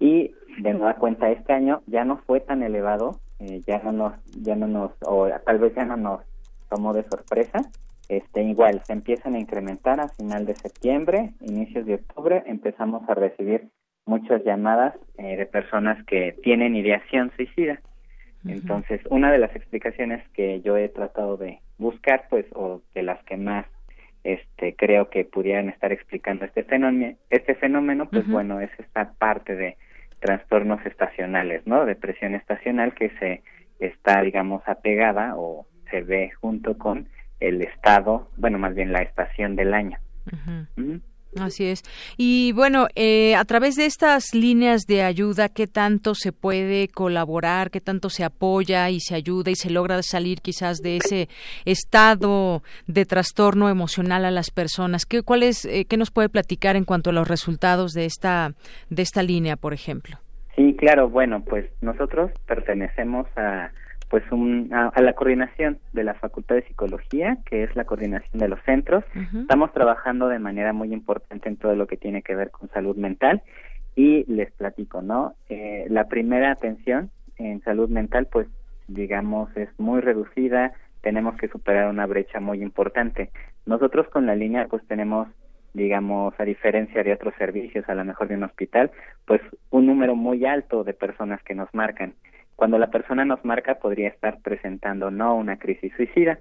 [0.00, 4.12] Y de nueva cuenta este año ya no fue tan elevado eh, ya no nos
[4.42, 6.20] ya no nos o tal vez ya no nos
[6.74, 7.60] tomó de sorpresa.
[8.08, 13.14] Este, igual, se empiezan a incrementar a final de septiembre, inicios de octubre, empezamos a
[13.14, 13.68] recibir
[14.06, 17.80] muchas llamadas eh, de personas que tienen ideación suicida.
[18.46, 23.24] Entonces, una de las explicaciones que yo he tratado de buscar, pues, o de las
[23.24, 23.64] que más
[24.22, 29.54] este creo que pudieran estar explicando este fenómeno, este fenómeno, pues bueno, es esta parte
[29.54, 29.76] de
[30.20, 31.86] trastornos estacionales, ¿no?
[31.86, 33.42] Depresión estacional que se
[33.78, 37.08] está, digamos, apegada o se ve junto con
[37.40, 39.98] el estado, bueno, más bien la estación del año.
[41.40, 41.82] Así es.
[42.16, 47.70] Y bueno, eh, a través de estas líneas de ayuda, ¿qué tanto se puede colaborar?
[47.70, 51.28] ¿Qué tanto se apoya y se ayuda y se logra salir quizás de ese
[51.64, 55.06] estado de trastorno emocional a las personas?
[55.06, 58.52] ¿Qué, cuál es, eh, ¿Qué nos puede platicar en cuanto a los resultados de esta,
[58.90, 60.18] de esta línea, por ejemplo?
[60.54, 61.08] Sí, claro.
[61.08, 63.72] Bueno, pues nosotros pertenecemos a
[64.14, 64.22] pues
[64.70, 69.02] a, la coordinación de la Facultad de Psicología, que es la coordinación de los centros.
[69.34, 72.96] Estamos trabajando de manera muy importante en todo lo que tiene que ver con salud
[72.96, 73.42] mental
[73.96, 75.34] y les platico, ¿no?
[75.48, 78.46] Eh, la primera atención en salud mental, pues
[78.86, 83.32] digamos, es muy reducida, tenemos que superar una brecha muy importante.
[83.66, 85.26] Nosotros con la línea, pues tenemos
[85.72, 88.92] digamos, a diferencia de otros servicios, a lo mejor de un hospital,
[89.26, 89.40] pues
[89.70, 92.14] un número muy alto de personas que nos marcan
[92.56, 96.38] cuando la persona nos marca podría estar presentando no una crisis suicida.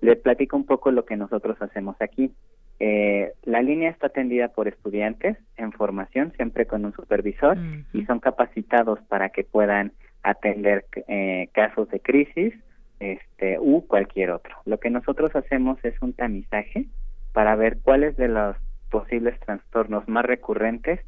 [0.00, 2.32] Le platico un poco lo que nosotros hacemos aquí.
[2.78, 7.56] Eh, la línea está atendida por estudiantes en formación, siempre con un supervisor,
[7.92, 9.92] y son capacitados para que puedan
[10.22, 12.54] atender eh, casos de crisis
[13.00, 14.54] este, u cualquier otro.
[14.66, 16.86] Lo que nosotros hacemos es un tamizaje
[17.32, 18.56] para ver cuáles de los
[18.90, 21.00] posibles trastornos más recurrentes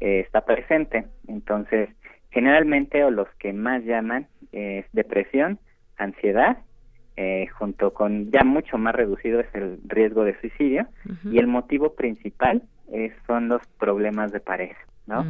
[0.00, 1.06] eh, está presente.
[1.28, 1.88] Entonces,
[2.36, 5.58] generalmente o los que más llaman es depresión,
[5.96, 6.58] ansiedad,
[7.16, 10.86] eh, junto con ya mucho más reducido es el riesgo de suicidio
[11.24, 12.62] y el motivo principal
[12.92, 14.78] es, son los problemas de pareja.
[15.06, 15.24] ¿no?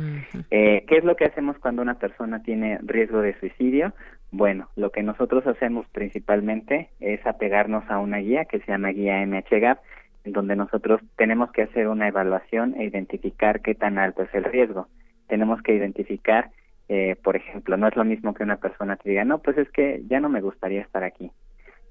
[0.50, 3.92] eh, ¿Qué es lo que hacemos cuando una persona tiene riesgo de suicidio?
[4.32, 9.24] Bueno, lo que nosotros hacemos principalmente es apegarnos a una guía que se llama guía
[9.24, 9.78] MHGAP,
[10.24, 14.42] en donde nosotros tenemos que hacer una evaluación e identificar qué tan alto es el
[14.42, 14.88] riesgo.
[15.28, 16.50] Tenemos que identificar,
[16.88, 19.70] eh, por ejemplo, no es lo mismo que una persona te diga, no, pues es
[19.70, 21.30] que ya no me gustaría estar aquí.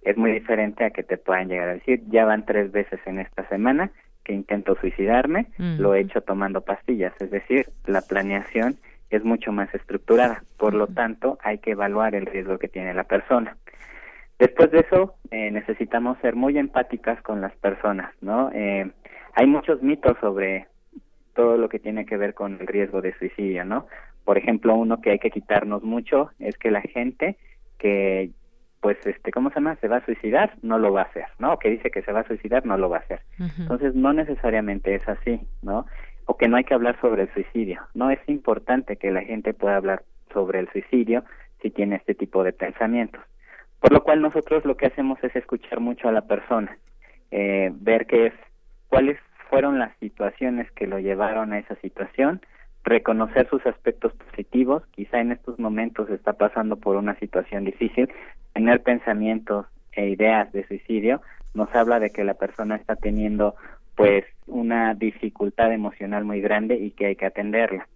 [0.01, 3.19] Es muy diferente a que te puedan llegar a decir, ya van tres veces en
[3.19, 3.91] esta semana
[4.23, 8.77] que intento suicidarme, lo he hecho tomando pastillas, es decir, la planeación
[9.11, 13.03] es mucho más estructurada, por lo tanto hay que evaluar el riesgo que tiene la
[13.03, 13.55] persona.
[14.39, 18.51] Después de eso, eh, necesitamos ser muy empáticas con las personas, ¿no?
[18.53, 18.91] Eh,
[19.33, 20.67] hay muchos mitos sobre
[21.35, 23.87] todo lo que tiene que ver con el riesgo de suicidio, ¿no?
[24.25, 27.37] Por ejemplo, uno que hay que quitarnos mucho es que la gente
[27.77, 28.31] que
[28.81, 31.57] pues este cómo se llama se va a suicidar no lo va a hacer no
[31.57, 33.21] que dice que se va a suicidar no lo va a hacer.
[33.57, 35.85] Entonces no necesariamente es así no
[36.25, 37.81] o que no hay que hablar sobre el suicidio.
[37.93, 40.03] No es importante que la gente pueda hablar
[40.33, 41.23] sobre el suicidio
[41.61, 43.21] si tiene este tipo de pensamientos.
[43.79, 46.77] Por lo cual nosotros lo que hacemos es escuchar mucho a la persona
[47.31, 48.33] eh, ver qué es
[48.87, 49.17] cuáles
[49.49, 52.41] fueron las situaciones que lo llevaron a esa situación
[52.85, 58.09] reconocer sus aspectos positivos, quizá en estos momentos está pasando por una situación difícil,
[58.53, 61.21] tener pensamientos e ideas de suicidio
[61.55, 63.55] nos habla de que la persona está teniendo
[63.95, 67.87] pues una dificultad emocional muy grande y que hay que atenderla.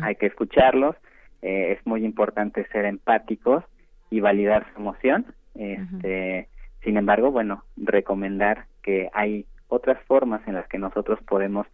[0.00, 0.96] Hay que escucharlos,
[1.42, 3.62] eh, es muy importante ser empáticos
[4.10, 5.26] y validar su emoción.
[5.54, 6.48] Este,
[6.82, 11.66] Sin embargo, bueno, recomendar que hay otras formas en las que nosotros podemos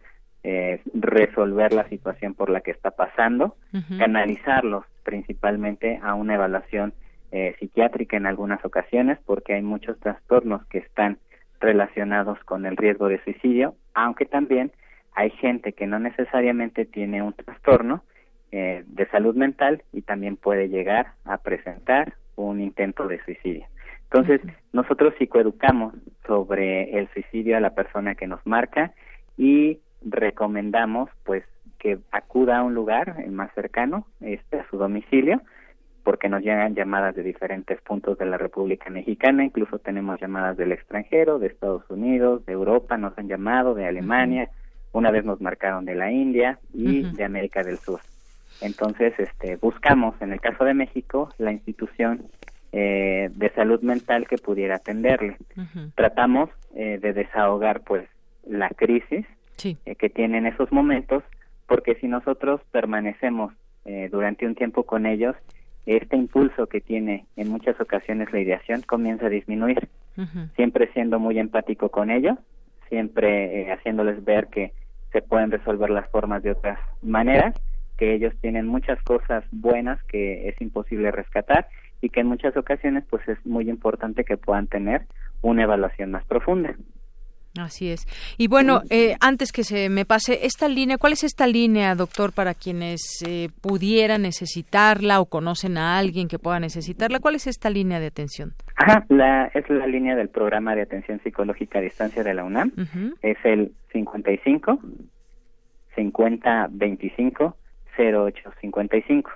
[0.47, 3.55] eh, resolver la situación por la que está pasando,
[3.97, 6.93] canalizarlos principalmente a una evaluación
[7.31, 11.17] eh, psiquiátrica en algunas ocasiones, porque hay muchos trastornos que están
[11.59, 14.71] relacionados con el riesgo de suicidio, aunque también
[15.15, 18.03] hay gente que no necesariamente tiene un trastorno
[18.51, 23.65] eh, de salud mental y también puede llegar a presentar un intento de suicidio.
[24.11, 24.41] Entonces,
[24.73, 25.95] nosotros psicoeducamos
[26.27, 28.93] sobre el suicidio a la persona que nos marca
[29.37, 31.43] y recomendamos pues
[31.79, 35.41] que acuda a un lugar el más cercano, este a su domicilio,
[36.03, 40.71] porque nos llegan llamadas de diferentes puntos de la República Mexicana, incluso tenemos llamadas del
[40.71, 44.49] extranjero, de Estados Unidos, de Europa, nos han llamado, de Alemania,
[44.93, 47.99] una vez nos marcaron de la India y de América del Sur.
[48.61, 52.27] Entonces, este, buscamos, en el caso de México, la institución
[52.71, 55.37] eh, de salud mental que pudiera atenderle.
[55.95, 58.07] Tratamos eh, de desahogar, pues,
[58.47, 59.25] la crisis
[59.63, 61.23] eh, que tienen esos momentos,
[61.67, 63.53] porque si nosotros permanecemos
[63.85, 65.35] eh, durante un tiempo con ellos,
[65.85, 69.87] este impulso que tiene en muchas ocasiones la ideación comienza a disminuir,
[70.55, 72.37] siempre siendo muy empático con ellos,
[72.89, 74.73] siempre eh, haciéndoles ver que
[75.11, 77.55] se pueden resolver las formas de otras maneras,
[77.97, 81.67] que ellos tienen muchas cosas buenas que es imposible rescatar
[82.01, 85.05] y que en muchas ocasiones pues es muy importante que puedan tener
[85.41, 86.75] una evaluación más profunda.
[87.59, 88.05] Así es.
[88.37, 92.33] Y bueno, eh, antes que se me pase, esta línea, ¿cuál es esta línea, doctor,
[92.33, 97.19] para quienes eh, pudieran necesitarla o conocen a alguien que pueda necesitarla?
[97.19, 98.53] ¿Cuál es esta línea de atención?
[98.75, 102.71] Ajá, la, es la línea del programa de atención psicológica a distancia de la UNAM.
[103.21, 104.79] Es el 55
[105.95, 107.57] 50 25
[107.97, 109.31] 08 55.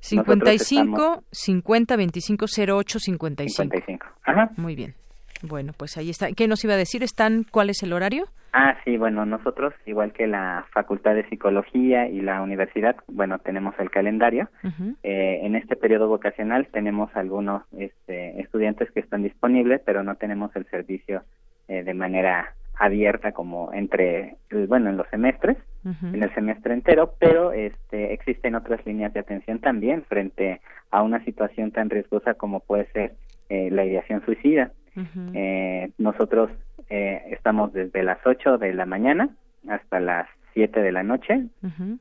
[0.00, 3.62] 55 50 25 08 55.
[3.62, 4.06] 55.
[4.24, 4.50] Ajá.
[4.56, 4.94] Muy bien.
[5.42, 6.32] Bueno, pues ahí está.
[6.32, 7.02] ¿Qué nos iba a decir?
[7.02, 8.24] ¿Están cuál es el horario?
[8.52, 13.74] Ah, sí, bueno, nosotros, igual que la Facultad de Psicología y la universidad, bueno, tenemos
[13.78, 14.48] el calendario.
[15.02, 20.54] eh, en este periodo vocacional tenemos algunos este, estudiantes que están disponibles, pero no tenemos
[20.56, 21.22] el servicio
[21.68, 24.36] eh, de manera abierta como entre,
[24.68, 29.58] bueno, en los semestres, en el semestre entero, pero este, existen otras líneas de atención
[29.58, 30.60] también frente
[30.90, 33.14] a una situación tan riesgosa como puede ser
[33.48, 34.70] eh, la ideación suicida
[35.34, 36.50] eh, nosotros
[36.88, 39.30] eh, estamos desde las 8 de la mañana
[39.68, 41.46] hasta las 7 de la noche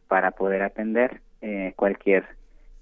[0.08, 2.26] para poder atender eh, cualquier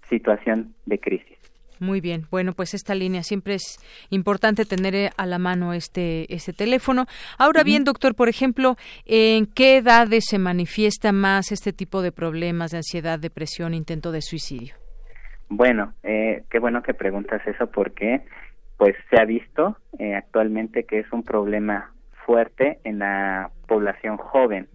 [0.10, 1.38] situación de crisis.
[1.80, 2.26] Muy bien.
[2.32, 3.78] Bueno, pues esta línea siempre es
[4.10, 7.06] importante tener eh, a la mano este este teléfono.
[7.38, 12.72] Ahora bien, doctor, por ejemplo, ¿en qué edades se manifiesta más este tipo de problemas
[12.72, 14.76] de ansiedad, depresión, intento de suicidio?
[15.50, 18.22] Bueno, eh, qué bueno que preguntas eso porque
[18.78, 21.92] pues se ha visto eh, actualmente que es un problema
[22.26, 24.68] fuerte en la población joven.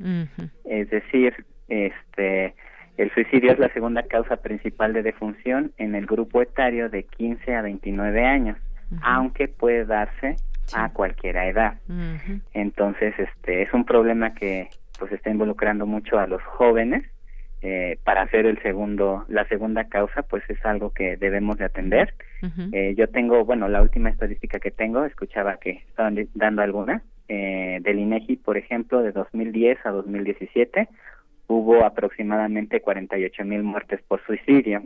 [0.64, 2.54] Es decir, este
[2.96, 7.54] el suicidio es la segunda causa principal de defunción en el grupo etario de 15
[7.54, 8.58] a 29 años,
[9.00, 10.36] aunque puede darse
[10.74, 11.78] a cualquier edad.
[12.52, 17.06] Entonces, este es un problema que pues está involucrando mucho a los jóvenes.
[17.62, 22.14] Eh, para hacer el segundo, la segunda causa, pues es algo que debemos de atender.
[22.72, 27.78] eh, yo tengo, bueno, la última estadística que tengo, escuchaba que estaban dando alguna, eh,
[27.82, 30.88] del INEGI, por ejemplo, de 2010 a 2017,
[31.48, 34.82] hubo aproximadamente 48 mil muertes por suicidio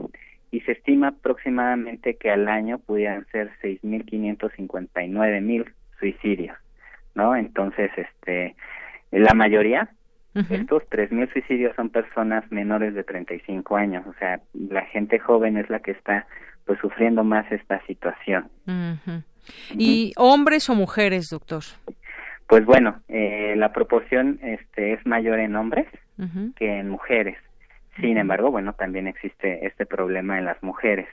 [0.50, 5.64] y se estima aproximadamente que al año pudieran ser 6.559 mil
[5.98, 6.56] suicidios,
[7.14, 7.36] ¿no?
[7.36, 8.56] Entonces, este,
[9.10, 9.90] la mayoría
[10.35, 15.57] de estos 3.000 suicidios son personas menores de 35 años, o sea, la gente joven
[15.57, 16.26] es la que está
[16.66, 18.49] pues sufriendo más esta situación.
[19.70, 21.62] ¿Y hombres o mujeres, doctor?
[22.47, 25.87] Pues bueno, eh, la proporción este, es mayor en hombres,
[26.57, 27.37] que en mujeres.
[28.01, 31.07] Sin embargo, bueno, también existe este problema en las mujeres.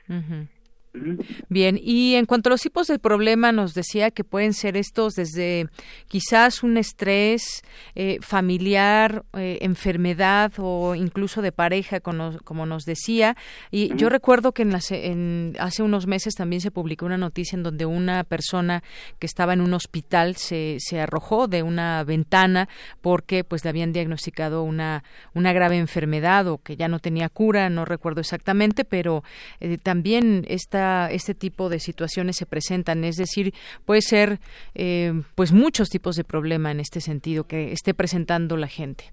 [1.48, 5.14] Bien, y en cuanto a los tipos de problema, nos decía que pueden ser estos
[5.14, 5.68] desde
[6.06, 7.62] quizás un estrés
[7.94, 13.36] eh, familiar, eh, enfermedad o incluso de pareja, como, nos decía.
[13.70, 17.86] Y yo recuerdo que en, hace unos meses también se publicó una noticia en donde
[17.86, 18.82] una persona
[19.18, 22.68] que estaba en un hospital se, se arrojó de una ventana
[23.00, 27.70] porque pues le habían diagnosticado una, una grave enfermedad o que ya no tenía cura,
[27.70, 29.24] no recuerdo exactamente, pero
[29.60, 33.04] eh, también esta este tipo de situaciones se presentan.
[33.04, 33.52] Es decir,
[33.84, 34.38] puede ser
[34.74, 39.04] eh, pues muchos tipos de problema en este sentido que esté presentando la gente.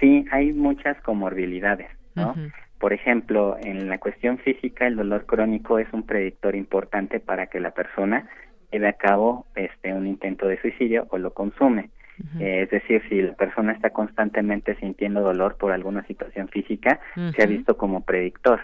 [0.00, 2.34] Sí, hay muchas comorbilidades, ¿no?
[2.78, 7.58] Por ejemplo, en la cuestión física, el dolor crónico es un predictor importante para que
[7.58, 8.28] la persona
[8.70, 11.90] lleve a cabo este un intento de suicidio o lo consume.
[12.40, 17.42] Eh, es decir, si la persona está constantemente sintiendo dolor por alguna situación física, se
[17.42, 18.60] ha visto como predictor.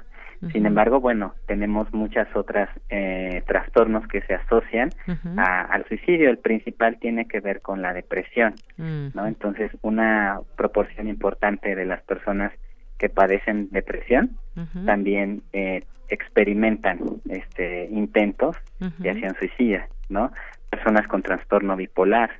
[0.52, 4.90] Sin embargo, bueno, tenemos muchas otras eh, trastornos que se asocian
[5.36, 6.30] al suicidio.
[6.30, 9.26] El principal tiene que ver con la depresión, ¿no?
[9.26, 12.52] Entonces, una proporción importante de las personas
[12.98, 14.38] que padecen depresión
[14.86, 18.56] también eh, experimentan este intentos
[18.98, 20.30] de acción suicida, ¿no?
[20.70, 22.30] Personas con trastorno bipolar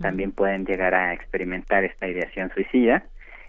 [0.00, 3.04] también pueden llegar a experimentar esta ideación suicida.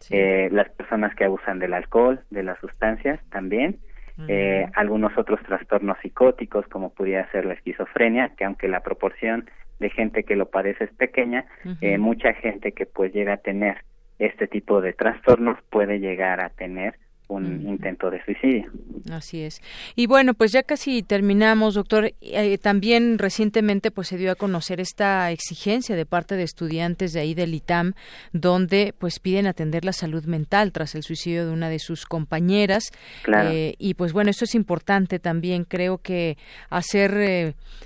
[0.09, 3.79] Eh, las personas que abusan del alcohol, de las sustancias también,
[4.27, 9.49] eh, algunos otros trastornos psicóticos como pudiera ser la esquizofrenia, que aunque la proporción
[9.79, 11.45] de gente que lo padece es pequeña,
[11.81, 13.83] eh, mucha gente que pues llega a tener
[14.19, 16.95] este tipo de trastornos puede llegar a tener
[17.27, 18.71] un intento de suicidio.
[19.11, 19.61] Así es.
[19.95, 22.13] Y bueno, pues ya casi terminamos, doctor.
[22.21, 27.19] Eh, también recientemente pues se dio a conocer esta exigencia de parte de estudiantes de
[27.19, 27.93] ahí del ITAM,
[28.33, 32.91] donde pues piden atender la salud mental tras el suicidio de una de sus compañeras.
[33.27, 35.65] Eh, y pues bueno, esto es importante también.
[35.65, 36.37] Creo que
[36.69, 37.13] hacer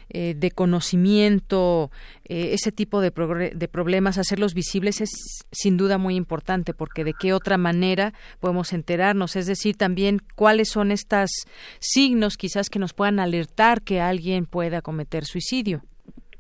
[0.09, 1.91] eh, de conocimiento
[2.29, 3.11] ese tipo de,
[3.55, 5.09] de problemas, hacerlos visibles es
[5.51, 9.35] sin duda muy importante, porque de qué otra manera podemos enterarnos.
[9.35, 11.31] Es decir, también cuáles son estos
[11.79, 15.81] signos quizás que nos puedan alertar que alguien pueda cometer suicidio.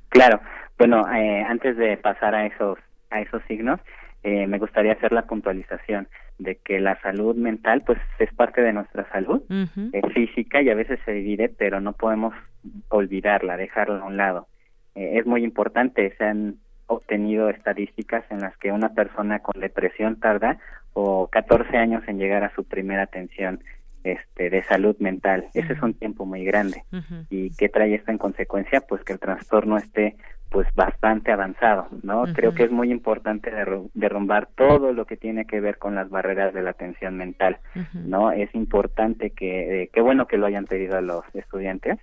[0.09, 0.39] Claro,
[0.77, 2.77] bueno, eh, antes de pasar a esos
[3.11, 3.79] a esos signos,
[4.23, 6.07] eh, me gustaría hacer la puntualización
[6.39, 9.41] de que la salud mental pues es parte de nuestra salud
[9.91, 12.33] es física y a veces se divide pero no podemos
[12.87, 14.47] olvidarla dejarla a un lado
[14.95, 16.55] eh, es muy importante se han
[16.87, 20.57] obtenido estadísticas en las que una persona con depresión tarda
[20.93, 23.63] o 14 años en llegar a su primera atención
[24.03, 25.47] este, de salud mental.
[25.53, 26.83] Ese es un tiempo muy grande.
[27.29, 28.81] ¿Y qué trae esto en consecuencia?
[28.81, 30.15] Pues que el trastorno esté
[30.49, 32.23] pues bastante avanzado, ¿no?
[32.33, 33.51] Creo que es muy importante
[33.93, 37.59] derrumbar todo lo que tiene que ver con las barreras de la atención mental,
[37.93, 38.31] ¿no?
[38.31, 41.99] Es importante que, eh, qué bueno que lo hayan pedido a los estudiantes,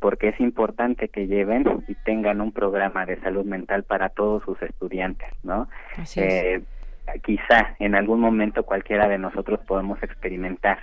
[0.00, 4.60] porque es importante que lleven y tengan un programa de salud mental para todos sus
[4.62, 5.68] estudiantes, ¿no?
[6.16, 6.62] Eh,
[7.22, 10.78] quizá en algún momento cualquiera de nosotros podemos experimentar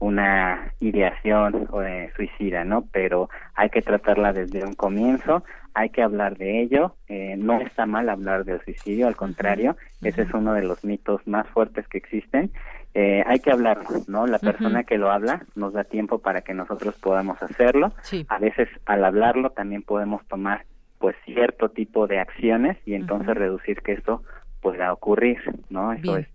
[0.00, 2.84] una ideación eh, suicida, ¿no?
[2.92, 5.44] Pero hay que tratarla desde un comienzo,
[5.74, 10.22] hay que hablar de ello, eh, no está mal hablar del suicidio, al contrario, ese
[10.22, 12.52] es uno de los mitos más fuertes que existen
[12.94, 14.26] eh, hay que hablarlo, ¿no?
[14.26, 17.92] La persona que lo habla nos da tiempo para que nosotros podamos hacerlo.
[18.28, 20.64] A veces al hablarlo también podemos tomar
[20.98, 24.24] pues cierto tipo de acciones y entonces reducir que esto
[24.60, 25.38] pueda ocurrir,
[25.70, 25.92] ¿no?
[25.92, 26.26] Eso es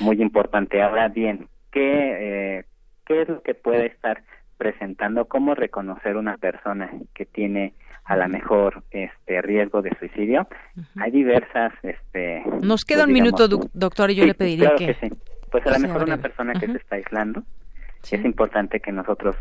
[0.00, 0.82] muy importante.
[0.82, 2.64] Ahora bien, ¿qué, eh,
[3.08, 4.22] ¿qué es lo que puede estar
[4.58, 5.24] presentando?
[5.24, 7.72] ¿Cómo reconocer una persona que tiene
[8.04, 10.46] a lo mejor este riesgo de suicidio?
[11.00, 11.72] Hay diversas...
[11.82, 14.94] este Nos queda pues, un minuto, doctor, y yo le pediría que...
[14.94, 15.08] sí.
[15.50, 17.42] Pues a lo mejor una persona que se está aislando,
[18.10, 19.34] es importante que nosotros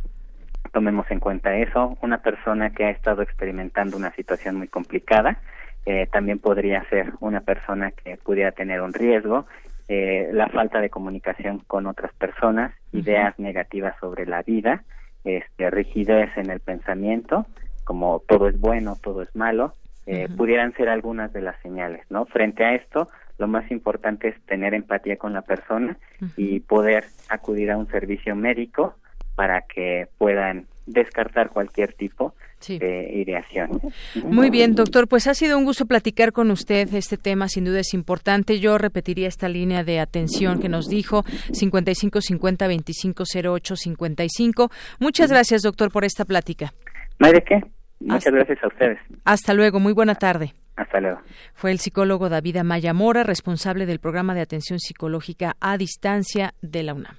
[0.71, 1.97] tomemos en cuenta eso.
[2.01, 5.41] Una persona que ha estado experimentando una situación muy complicada,
[5.85, 9.47] eh, también podría ser una persona que pudiera tener un riesgo,
[9.87, 14.83] eh, la falta de comunicación con otras personas, ideas negativas sobre la vida,
[15.23, 17.45] este, rigidez en el pensamiento,
[17.83, 19.73] como todo es bueno, todo es malo,
[20.05, 22.25] eh, pudieran ser algunas de las señales, ¿no?
[22.25, 23.07] Frente a esto,
[23.37, 25.97] lo más importante es tener empatía con la persona
[26.35, 28.95] y poder acudir a un servicio médico
[29.35, 32.33] para que puedan descartar cualquier tipo
[32.67, 33.79] de ideación.
[34.25, 36.93] Muy bien, doctor, pues ha sido un gusto platicar con usted.
[36.93, 38.59] Este tema sin duda es importante.
[38.59, 44.71] Yo repetiría esta línea de atención que nos dijo 55 50 25 08 55.
[44.99, 46.73] Muchas gracias, doctor, por esta plática.
[47.19, 47.61] ¿No hay de qué?
[47.99, 48.99] Muchas gracias a ustedes.
[49.25, 50.53] Hasta luego, muy buena tarde.
[50.75, 51.19] Hasta luego.
[51.55, 56.83] Fue el psicólogo David Amaya Mora, responsable del programa de atención psicológica a distancia de
[56.83, 57.15] la UNAM.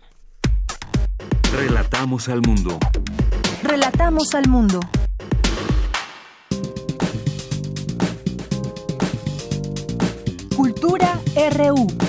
[1.56, 2.78] Relatamos al mundo.
[3.64, 4.80] Relatamos al mundo.
[11.36, 12.07] RU.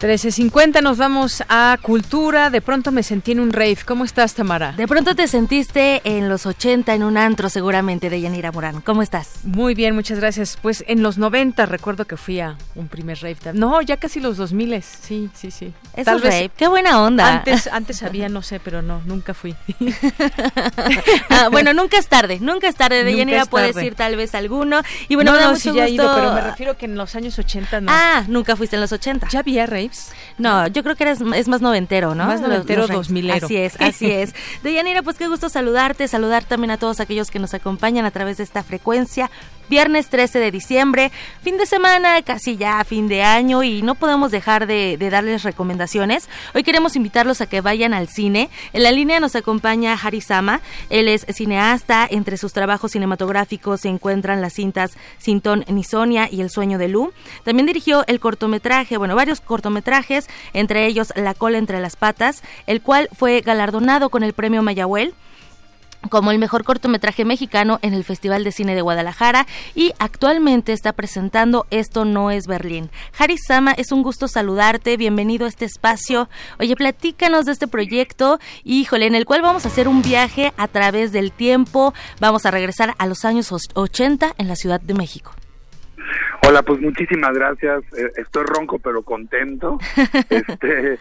[0.00, 2.48] 13.50 nos vamos a cultura.
[2.48, 3.76] De pronto me sentí en un rave.
[3.84, 4.72] ¿Cómo estás, Tamara?
[4.72, 8.80] De pronto te sentiste en los 80 en un antro seguramente de Yanira Morán.
[8.80, 9.40] ¿Cómo estás?
[9.44, 10.56] Muy bien, muchas gracias.
[10.62, 13.36] Pues en los 90 recuerdo que fui a un primer rave.
[13.52, 14.82] No, ya casi los 2000.
[14.82, 15.74] Sí, sí, sí.
[15.94, 16.50] Es Tal rave.
[16.56, 17.34] Qué buena onda.
[17.34, 19.54] Antes, antes había, no sé, pero no, nunca fui.
[21.28, 22.38] Ah, bueno, nunca es tarde.
[22.40, 23.04] Nunca es tarde.
[23.04, 24.82] De Yanira puedes ir tal vez alguno.
[25.08, 27.38] Y bueno, no, no, sí, ya he ido, pero me refiero que en los años
[27.38, 27.92] 80 no.
[27.92, 29.28] Ah, nunca fuiste en los 80.
[29.30, 29.89] ¿Ya había rave?
[30.38, 32.26] No, yo creo que eres, es más noventero, ¿no?
[32.26, 33.46] Más noventero, dos milero.
[33.46, 34.34] Así es, así es.
[34.62, 38.38] Deyanira, pues qué gusto saludarte, saludar también a todos aquellos que nos acompañan a través
[38.38, 39.30] de esta frecuencia
[39.70, 41.12] viernes 13 de diciembre,
[41.42, 46.28] fin de semana, casi ya fin de año y no podemos dejar de, darles recomendaciones.
[46.54, 48.50] Hoy queremos invitarlos a que vayan al cine.
[48.72, 50.60] En la línea nos acompaña Harisama,
[50.90, 56.50] él es cineasta, entre sus trabajos cinematográficos se encuentran las cintas Sintón Nisonia y El
[56.50, 57.12] sueño de Lu.
[57.44, 59.79] También dirigió el cortometraje, bueno, varios cortometrajes,
[60.52, 65.14] entre ellos La cola entre las patas, el cual fue galardonado con el premio Mayahuel
[66.08, 70.92] como el mejor cortometraje mexicano en el Festival de Cine de Guadalajara y actualmente está
[70.92, 72.90] presentando Esto no es Berlín.
[73.46, 76.28] Sama, es un gusto saludarte, bienvenido a este espacio.
[76.58, 80.68] Oye, platícanos de este proyecto, híjole, en el cual vamos a hacer un viaje a
[80.68, 85.32] través del tiempo, vamos a regresar a los años 80 en la Ciudad de México.
[86.50, 87.84] Hola, pues muchísimas gracias.
[87.96, 89.78] Eh, estoy ronco pero contento.
[90.30, 90.98] Este,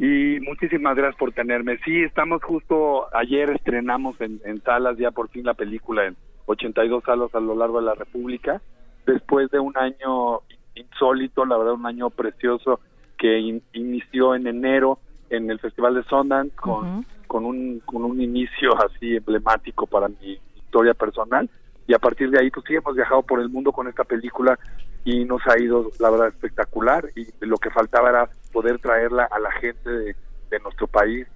[0.00, 1.78] y muchísimas gracias por tenerme.
[1.84, 7.32] Sí, estamos justo, ayer estrenamos en, salas ya por fin la película en 82 salas
[7.32, 8.60] a lo largo de la República,
[9.06, 10.40] después de un año
[10.74, 12.80] insólito, la verdad un año precioso
[13.16, 13.38] que
[13.74, 14.98] inició en enero
[15.30, 20.40] en el Festival de Sundance con, con, un, con un inicio así emblemático para mi
[20.56, 21.48] historia personal
[21.86, 24.58] y a partir de ahí pues sí hemos viajado por el mundo con esta película
[25.04, 29.38] y nos ha ido la verdad espectacular y lo que faltaba era poder traerla a
[29.38, 30.14] la gente de,
[30.62, 31.26] nuestro país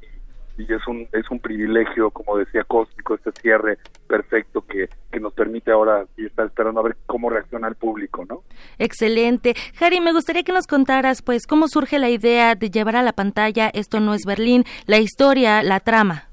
[0.58, 5.32] y, es un es un privilegio como decía Cósmico este cierre perfecto que, que nos
[5.32, 8.42] permite ahora y estar esperando a ver cómo reacciona el público no
[8.78, 9.54] excelente.
[9.80, 13.12] Harry me gustaría que nos contaras pues cómo surge la idea de llevar a la
[13.12, 16.28] pantalla esto no es Berlín la historia la trama.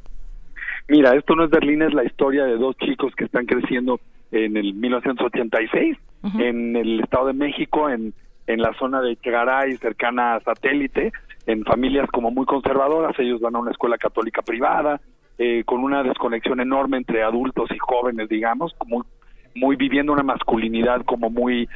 [0.90, 4.00] Mira, esto no es Berlín, es la historia de dos chicos que están creciendo
[4.32, 5.98] en el 1986
[6.38, 8.14] en el Estado de México, en,
[8.48, 11.12] en la zona de Chegaray, cercana a Satélite,
[11.46, 13.18] en familias como muy conservadoras.
[13.20, 15.00] Ellos van a una escuela católica privada,
[15.38, 19.04] eh, con una desconexión enorme entre adultos y jóvenes, digamos, muy,
[19.56, 21.70] muy viviendo una masculinidad como muy,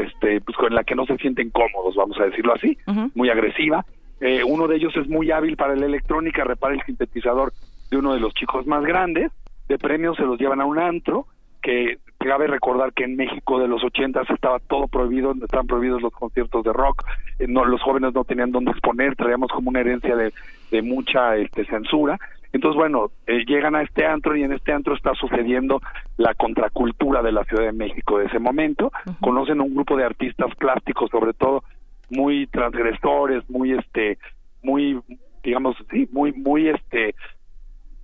[0.00, 2.78] este, pues con la que no se sienten cómodos, vamos a decirlo así,
[3.14, 3.84] muy agresiva.
[4.20, 7.52] Eh, uno de ellos es muy hábil para la electrónica, repara el sintetizador
[7.90, 9.30] de uno de los chicos más grandes,
[9.68, 11.26] de premios se los llevan a un antro,
[11.62, 16.12] que cabe recordar que en México de los ochentas estaba todo prohibido, estaban prohibidos los
[16.12, 17.04] conciertos de rock,
[17.38, 20.32] eh, no, los jóvenes no tenían dónde exponer, traíamos como una herencia de,
[20.70, 22.18] de mucha este, censura,
[22.52, 25.80] entonces, bueno, eh, llegan a este antro y en este antro está sucediendo
[26.18, 28.92] la contracultura de la Ciudad de México de ese momento.
[29.20, 31.64] Conocen a un grupo de artistas plásticos, sobre todo
[32.10, 34.18] muy transgresores, muy, este,
[34.62, 35.00] muy,
[35.42, 37.14] digamos, sí, muy, muy, este,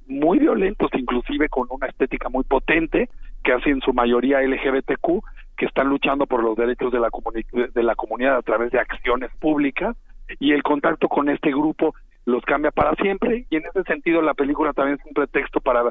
[0.07, 3.11] muy violentos, inclusive con una estética muy potente,
[3.43, 5.23] que hacen en su mayoría LGBTQ,
[5.57, 7.09] que están luchando por los derechos de la,
[7.53, 9.97] de la comunidad a través de acciones públicas
[10.39, 14.35] y el contacto con este grupo los cambia para siempre y en ese sentido la
[14.35, 15.83] película también es un pretexto para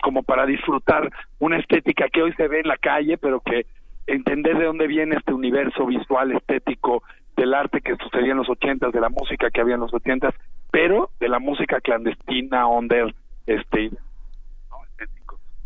[0.00, 3.66] como para disfrutar una estética que hoy se ve en la calle pero que
[4.06, 7.02] entender de dónde viene este universo visual estético
[7.36, 10.34] del arte que sucedía en los ochentas de la música que había en los ochentas
[10.70, 13.12] pero de la música clandestina under
[13.46, 13.90] este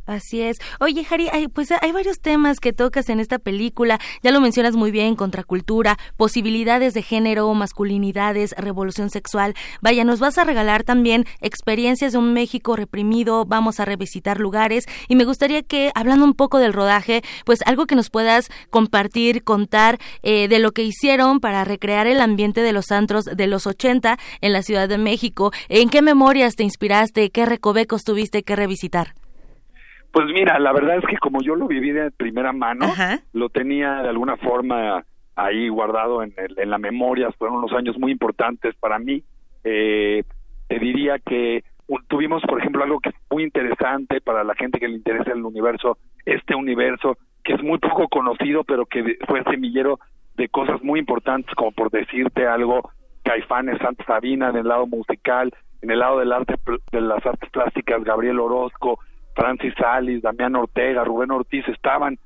[0.09, 0.57] Así es.
[0.81, 4.01] Oye, Jari, hay, pues hay varios temas que tocas en esta película.
[4.23, 9.53] Ya lo mencionas muy bien, contracultura, posibilidades de género, masculinidades, revolución sexual.
[9.83, 14.87] Vaya, nos vas a regalar también experiencias de un México reprimido, vamos a revisitar lugares
[15.09, 19.45] y me gustaría que, hablando un poco del rodaje, pues algo que nos puedas compartir,
[19.45, 23.67] contar eh, de lo que hicieron para recrear el ambiente de los antros de los
[23.67, 25.53] 80 en la Ciudad de México.
[25.69, 27.29] ¿En qué memorias te inspiraste?
[27.29, 29.13] ¿Qué recovecos tuviste que revisitar?
[30.19, 32.93] Pues mira, la verdad es que como yo lo viví de primera mano,
[33.35, 35.05] lo tenía de alguna forma
[35.37, 39.23] ahí guardado en, en la memoria, fueron unos años muy importantes para mí.
[39.62, 40.25] Eh,
[40.66, 41.62] te diría que
[42.09, 45.45] tuvimos, por ejemplo, algo que es muy interesante para la gente que le interesa el
[45.45, 50.01] universo, este universo, que es muy poco conocido, pero que fue semillero
[50.37, 52.91] de cosas muy importantes, como por decirte algo,
[53.23, 56.57] Caifanes, Santa Sabina en el lado musical, en el lado del arte,
[56.91, 58.99] de las artes plásticas, Gabriel Orozco,
[59.39, 62.18] Francis Salis, Damián Ortega, Rubén Ortiz estaban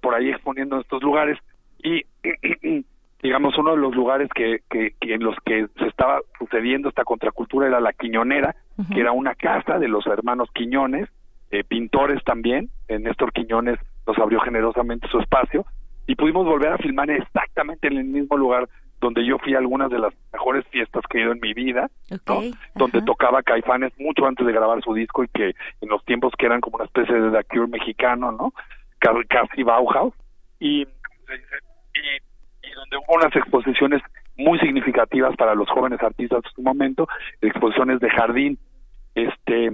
[0.00, 1.38] por ahí exponiendo en estos lugares
[1.78, 2.02] y
[3.22, 7.68] digamos uno de los lugares que, que, en los que se estaba sucediendo esta contracultura
[7.68, 8.56] era la Quiñonera,
[8.92, 11.08] que era una casa de los hermanos Quiñones,
[11.52, 15.64] eh, pintores también, Néstor Quiñones nos abrió generosamente su espacio
[16.08, 18.68] y pudimos volver a filmar exactamente en el mismo lugar
[19.00, 21.90] donde yo fui a algunas de las mejores fiestas que he ido en mi vida,
[22.74, 26.46] donde tocaba Caifanes mucho antes de grabar su disco y que en los tiempos que
[26.46, 28.52] eran como una especie de The Cure mexicano, ¿no?
[28.98, 30.12] Casi Bauhaus,
[30.58, 30.86] y, y,
[32.62, 34.02] y donde hubo unas exposiciones
[34.36, 37.08] muy significativas para los jóvenes artistas de su momento,
[37.40, 38.58] exposiciones de jardín,
[39.14, 39.72] este,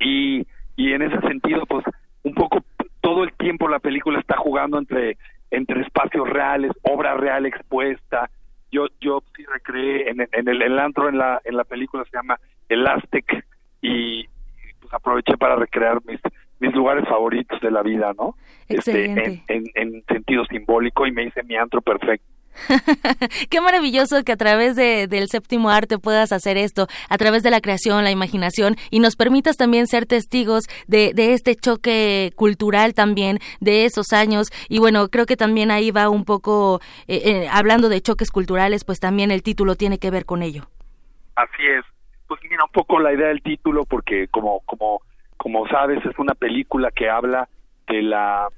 [0.00, 1.84] y, y en ese sentido, pues,
[2.22, 2.64] un poco
[3.02, 5.18] todo el tiempo la película está jugando entre
[5.52, 8.28] entre espacios reales, obra real expuesta.
[8.72, 12.16] Yo yo sí recreé en, en el, el, antro en la en la película se
[12.16, 13.46] llama El Aztec
[13.82, 14.26] y
[14.80, 16.20] pues aproveché para recrear mis
[16.58, 18.36] mis lugares favoritos de la vida, ¿no?
[18.68, 22.26] Este, en, en, en sentido simbólico y me hice mi antro perfecto.
[23.50, 27.50] Qué maravilloso que a través de, del séptimo arte puedas hacer esto, a través de
[27.50, 32.94] la creación, la imaginación y nos permitas también ser testigos de, de este choque cultural
[32.94, 34.48] también de esos años.
[34.68, 38.84] Y bueno, creo que también ahí va un poco, eh, eh, hablando de choques culturales,
[38.84, 40.68] pues también el título tiene que ver con ello.
[41.36, 41.84] Así es.
[42.26, 45.02] Pues mira un poco la idea del título porque como, como,
[45.36, 47.48] como sabes es una película que habla
[47.88, 48.48] de la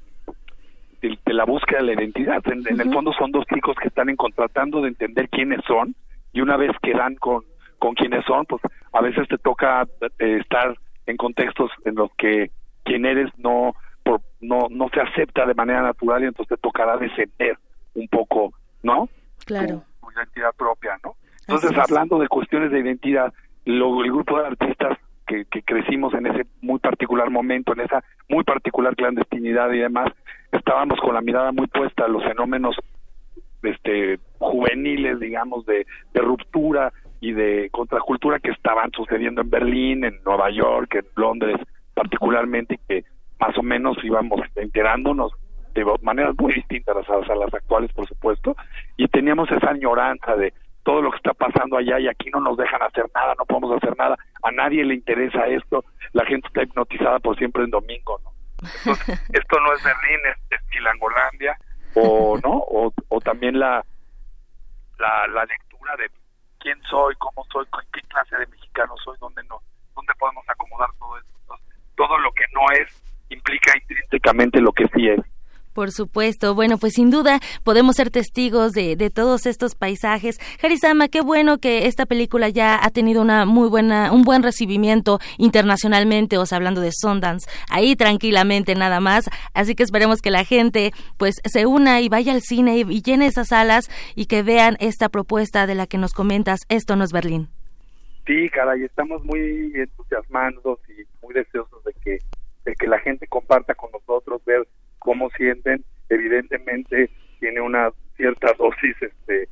[1.09, 2.43] de, la búsqueda de la identidad.
[2.47, 5.95] En, el fondo son dos chicos que están en, tratando de entender quiénes son
[6.33, 7.45] y una vez que dan con,
[7.79, 9.87] con quiénes son, pues a veces te toca
[10.19, 10.77] eh, estar
[11.07, 12.51] en contextos en los que
[12.85, 16.97] quien eres no, por, no, no se acepta de manera natural y entonces te tocará
[16.97, 17.59] descender
[17.95, 18.53] un poco,
[18.83, 19.09] ¿no?
[19.47, 19.83] Claro.
[20.01, 21.17] Tu, identidad propia, ¿no?
[21.41, 23.33] Entonces, hablando de cuestiones de identidad,
[23.65, 24.97] lo, el grupo de artistas
[25.27, 30.13] que, que, crecimos en ese muy particular momento, en esa muy particular clandestinidad y demás,
[30.57, 32.77] estábamos con la mirada muy puesta a los fenómenos
[33.63, 40.51] este juveniles, digamos, de, ruptura y de contracultura que estaban sucediendo en Berlín, en Nueva
[40.51, 41.57] York, en Londres
[41.95, 43.05] particularmente, que
[43.39, 45.33] más o menos íbamos enterándonos
[45.75, 48.57] de maneras muy distintas a, a las actuales, por supuesto,
[48.97, 50.53] y teníamos esa añoranza de
[50.83, 53.77] todo lo que está pasando allá y aquí no nos dejan hacer nada, no podemos
[53.77, 58.21] hacer nada, a nadie le interesa esto, la gente está hipnotizada por siempre en domingo,
[58.23, 58.34] ¿no?
[58.65, 61.57] Entonces, esto no es Berlín, es, es Chilangolandia,
[61.95, 62.65] o, ¿no?
[63.09, 63.85] O, también la,
[64.99, 66.11] la, la, lectura de
[66.59, 69.61] quién soy, cómo soy, qué clase de mexicano soy, dónde, no,
[69.95, 71.59] dónde podemos acomodar todo esto.
[71.97, 75.21] Todo lo que no es implica intrínsecamente lo que sí es.
[75.75, 76.55] Por supuesto.
[76.55, 80.39] Bueno, pues sin duda podemos ser testigos de, de todos estos paisajes.
[80.63, 85.19] Harisama, qué bueno que esta película ya ha tenido una muy buena, un buen recibimiento
[85.37, 89.29] internacionalmente, o sea, hablando de Sundance, ahí tranquilamente nada más.
[89.53, 93.27] Así que esperemos que la gente pues se una y vaya al cine y, llene
[93.27, 96.61] esas salas y que vean esta propuesta de la que nos comentas.
[96.69, 97.49] Esto no es Berlín.
[98.27, 102.19] Sí, caray, estamos muy entusiasmados y muy deseosos de que,
[102.65, 104.67] de que la gente comparta con nosotros, ver
[105.05, 109.49] cómo sienten, evidentemente tiene una cierta dosis, este,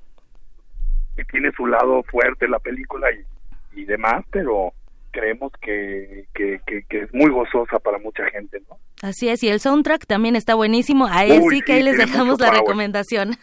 [1.19, 4.73] y tiene su lado fuerte la película y, y demás, pero
[5.11, 8.79] creemos que, que, que, es muy gozosa para mucha gente, ¿no?
[9.03, 11.07] Así es, y el soundtrack también está buenísimo.
[11.07, 13.33] A él sí que ahí les dejamos la recomendación.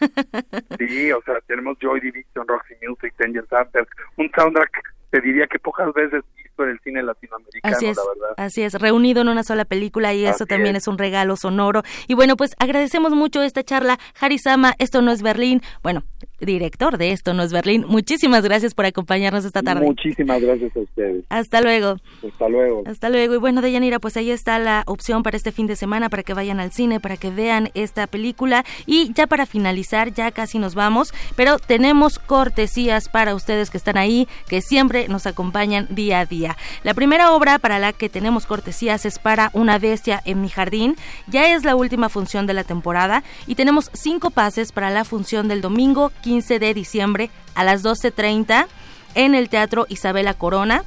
[0.78, 3.86] Sí, o sea, tenemos Joy Division, Roxy Music, Danger Center,
[4.16, 4.70] un soundtrack,
[5.10, 6.22] te diría que pocas veces
[6.58, 8.34] en el cine latinoamericano, así es, la verdad.
[8.36, 10.88] Así es, reunido en una sola película y eso también es.
[10.88, 11.82] un regalo sonoro.
[12.08, 13.98] Y bueno, pues agradecemos mucho esta charla.
[14.20, 15.62] Harisama, esto no es Berlín.
[15.82, 16.02] Bueno,
[16.40, 17.84] director de Esto no es Berlín.
[17.86, 19.86] Muchísimas gracias por acompañarnos esta tarde.
[19.86, 21.24] Muchísimas gracias a ustedes.
[21.28, 21.96] Hasta luego.
[22.26, 22.82] Hasta luego.
[22.86, 23.34] Hasta luego.
[23.34, 26.34] Y bueno, Deyanira, pues ahí está la opción para este fin de semana, para que
[26.34, 28.64] vayan al cine, para que vean esta película.
[28.86, 33.96] Y ya para finalizar, ya casi nos vamos, pero tenemos cortesías para ustedes que están
[33.96, 36.56] ahí, que siempre nos acompañan día a día.
[36.84, 40.96] La primera obra para la que tenemos cortesías es para Una bestia en mi jardín.
[41.26, 45.48] Ya es la última función de la temporada y tenemos cinco pases para la función
[45.48, 48.68] del domingo 15 de diciembre a las 12.30
[49.16, 50.84] en el Teatro Isabela Corona.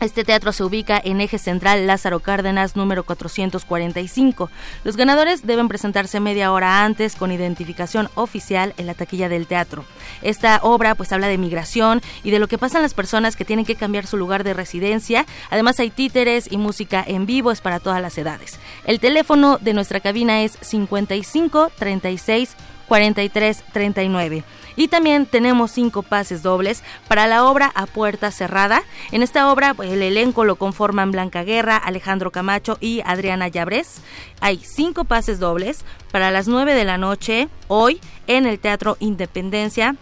[0.00, 4.50] Este teatro se ubica en eje central Lázaro Cárdenas número 445.
[4.84, 9.84] Los ganadores deben presentarse media hora antes con identificación oficial en la taquilla del teatro.
[10.20, 13.64] Esta obra pues habla de migración y de lo que pasan las personas que tienen
[13.64, 15.24] que cambiar su lugar de residencia.
[15.50, 18.58] Además hay títeres y música en vivo es para todas las edades.
[18.84, 22.56] El teléfono de nuestra cabina es 55 36
[22.90, 24.42] 43 39.
[24.74, 28.82] Y también tenemos cinco pases dobles para la obra A Puerta Cerrada.
[29.12, 34.02] En esta obra el elenco lo conforman Blanca Guerra, Alejandro Camacho y Adriana Llabrés.
[34.40, 39.94] Hay cinco pases dobles para las 9 de la noche hoy en el Teatro Independencia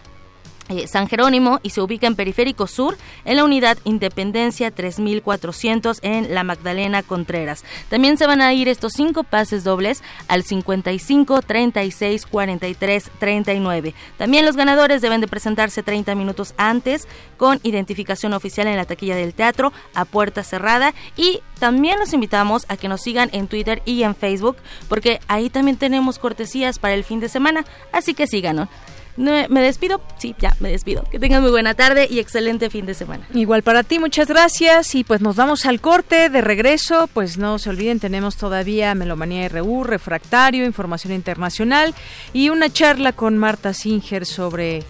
[0.69, 6.33] eh, San Jerónimo y se ubica en Periférico Sur, en la unidad Independencia 3400 en
[6.33, 7.63] La Magdalena Contreras.
[7.89, 13.93] También se van a ir estos cinco pases dobles al 55 36 43 39.
[14.17, 17.07] También los ganadores deben de presentarse 30 minutos antes
[17.37, 22.65] con identificación oficial en la taquilla del teatro a puerta cerrada y también los invitamos
[22.69, 24.57] a que nos sigan en Twitter y en Facebook
[24.87, 28.69] porque ahí también tenemos cortesías para el fin de semana, así que síganos.
[29.17, 31.03] Me despido, sí, ya me despido.
[31.11, 33.27] Que tengan muy buena tarde y excelente fin de semana.
[33.33, 37.09] Igual para ti, muchas gracias y pues nos vamos al corte de regreso.
[37.13, 41.93] Pues no se olviden, tenemos todavía Melomanía RU, Refractario, Información Internacional
[42.31, 44.85] y una charla con Marta Singer sobre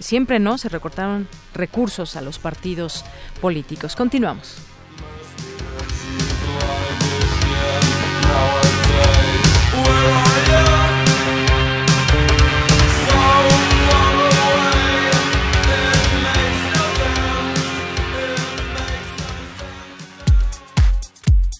[0.00, 3.04] siempre no se recortaron recursos a los partidos
[3.40, 3.94] políticos.
[3.94, 4.56] Continuamos.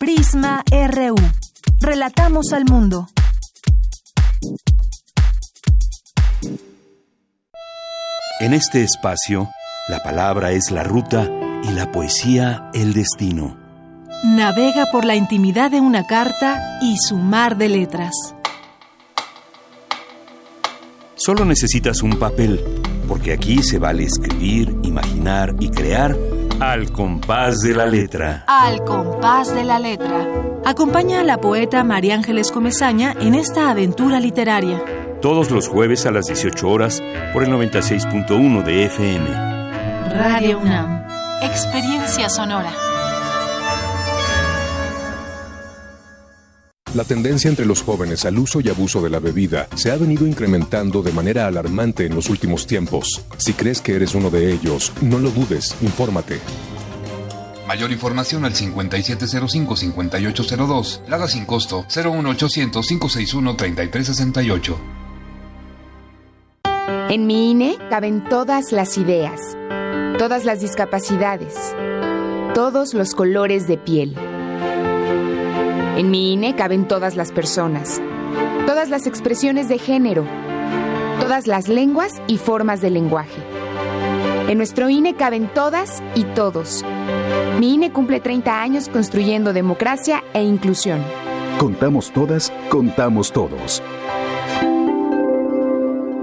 [0.08, 1.16] Prisma RU.
[1.82, 3.08] Relatamos al mundo.
[8.40, 9.50] En este espacio,
[9.90, 11.28] la palabra es la ruta
[11.62, 13.58] y la poesía el destino.
[14.24, 18.14] Navega por la intimidad de una carta y su mar de letras.
[21.16, 22.64] Solo necesitas un papel,
[23.06, 26.16] porque aquí se vale escribir, imaginar y crear
[26.60, 28.44] al compás de la letra.
[28.46, 30.26] Al compás de la letra.
[30.64, 34.82] Acompaña a la poeta María Ángeles Comezaña en esta aventura literaria.
[35.22, 37.02] Todos los jueves a las 18 horas
[37.32, 39.30] por el 96.1 de FM.
[40.16, 41.04] Radio UNAM.
[41.42, 42.87] Experiencia sonora.
[46.94, 50.26] La tendencia entre los jóvenes al uso y abuso de la bebida se ha venido
[50.26, 53.26] incrementando de manera alarmante en los últimos tiempos.
[53.36, 56.40] Si crees que eres uno de ellos, no lo dudes, infórmate.
[57.66, 61.06] Mayor información al 5705-5802.
[61.08, 64.76] Lada sin costo 01800-561-3368.
[67.10, 69.42] En mi INE caben todas las ideas,
[70.18, 71.54] todas las discapacidades,
[72.54, 74.16] todos los colores de piel
[75.98, 78.00] en mi INE caben todas las personas,
[78.66, 80.24] todas las expresiones de género,
[81.20, 83.42] todas las lenguas y formas de lenguaje.
[84.46, 86.84] En nuestro INE caben todas y todos.
[87.58, 91.02] Mi INE cumple 30 años construyendo democracia e inclusión.
[91.58, 93.82] Contamos todas, contamos todos.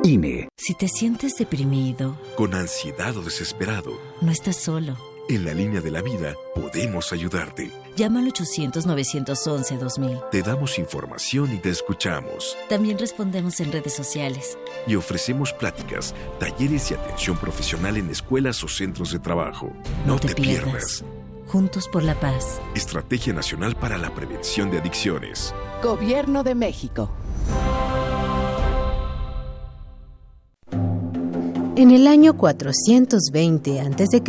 [0.03, 0.47] INE.
[0.55, 4.95] Si te sientes deprimido, con ansiedad o desesperado, no estás solo.
[5.27, 7.71] En la línea de la vida podemos ayudarte.
[7.95, 10.29] Llama al 800-911-2000.
[10.29, 12.57] Te damos información y te escuchamos.
[12.67, 14.57] También respondemos en redes sociales.
[14.85, 19.71] Y ofrecemos pláticas, talleres y atención profesional en escuelas o centros de trabajo.
[20.05, 21.05] No, te, pierdas.
[21.47, 22.59] Juntos por la paz.
[22.75, 25.53] Estrategia Nacional para la Prevención de Adicciones.
[25.81, 27.09] Gobierno de México.
[31.77, 34.21] En el año 420 a.C.,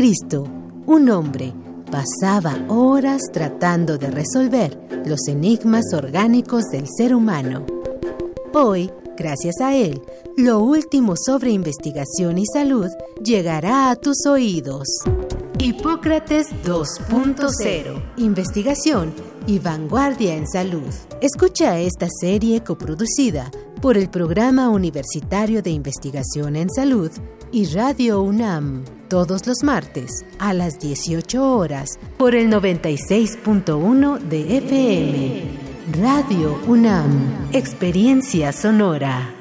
[0.87, 1.53] un hombre
[1.97, 7.65] pasaba horas tratando de resolver los enigmas orgánicos del ser humano.
[8.53, 10.03] Hoy, gracias a él,
[10.37, 12.91] lo último sobre investigación y salud
[13.25, 14.87] llegará a tus oídos.
[15.59, 18.13] Hipócrates 2.0.
[18.19, 19.15] Investigación
[19.47, 20.93] y vanguardia en salud.
[21.23, 27.11] Escucha esta serie coproducida por el Programa Universitario de Investigación en Salud
[27.57, 35.43] y Radio UNAM todos los martes a las 18 horas por el 96.1 de FM.
[35.99, 39.33] Radio UNAM, Experiencia Sonora.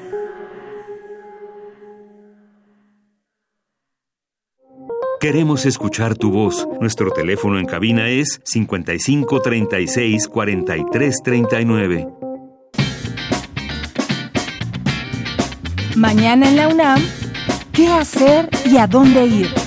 [5.20, 6.66] Queremos escuchar tu voz.
[6.80, 12.08] Nuestro teléfono en cabina es 55 36 43 39.
[15.98, 17.25] Mañana en la UNAM
[17.76, 19.65] qué hacer y a dónde ir.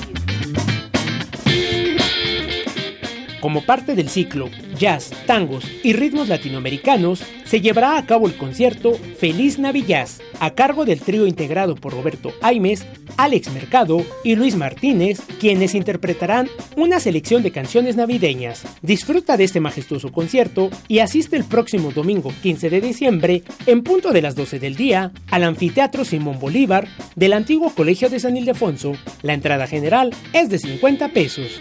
[3.40, 8.94] Como parte del ciclo Jazz, Tangos y Ritmos Latinoamericanos, se llevará a cabo el concierto
[9.18, 12.84] Feliz Navillaz, a cargo del trío integrado por Roberto Aimes,
[13.16, 18.64] Alex Mercado y Luis Martínez, quienes interpretarán una selección de canciones navideñas.
[18.82, 24.12] Disfruta de este majestuoso concierto y asiste el próximo domingo 15 de diciembre, en punto
[24.12, 28.92] de las 12 del día, al Anfiteatro Simón Bolívar del antiguo Colegio de San Ildefonso.
[29.22, 31.60] La entrada general es de 50 pesos.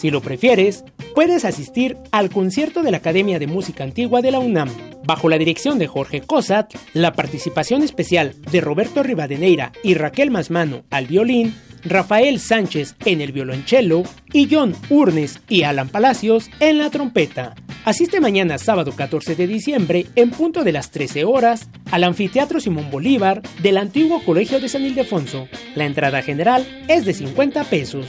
[0.04, 0.84] Si lo prefieres,
[1.16, 4.70] puedes asistir al concierto de la Academia de Música Antigua de la UNAM,
[5.06, 10.84] bajo la dirección de Jorge Cosat, la participación especial de Roberto Rivadeneira y Raquel Masmano
[10.90, 16.90] al violín, Rafael Sánchez en el violonchelo y John Urnes y Alan Palacios en la
[16.90, 17.56] trompeta.
[17.86, 22.92] Asiste mañana sábado 14 de diciembre en punto de las 13 horas al Anfiteatro Simón
[22.92, 25.48] Bolívar del antiguo Colegio de San Ildefonso.
[25.76, 28.08] La entrada general es de 50 pesos.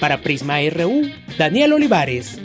[0.00, 1.02] Para Prisma RU,
[1.36, 2.40] Daniel Olivares.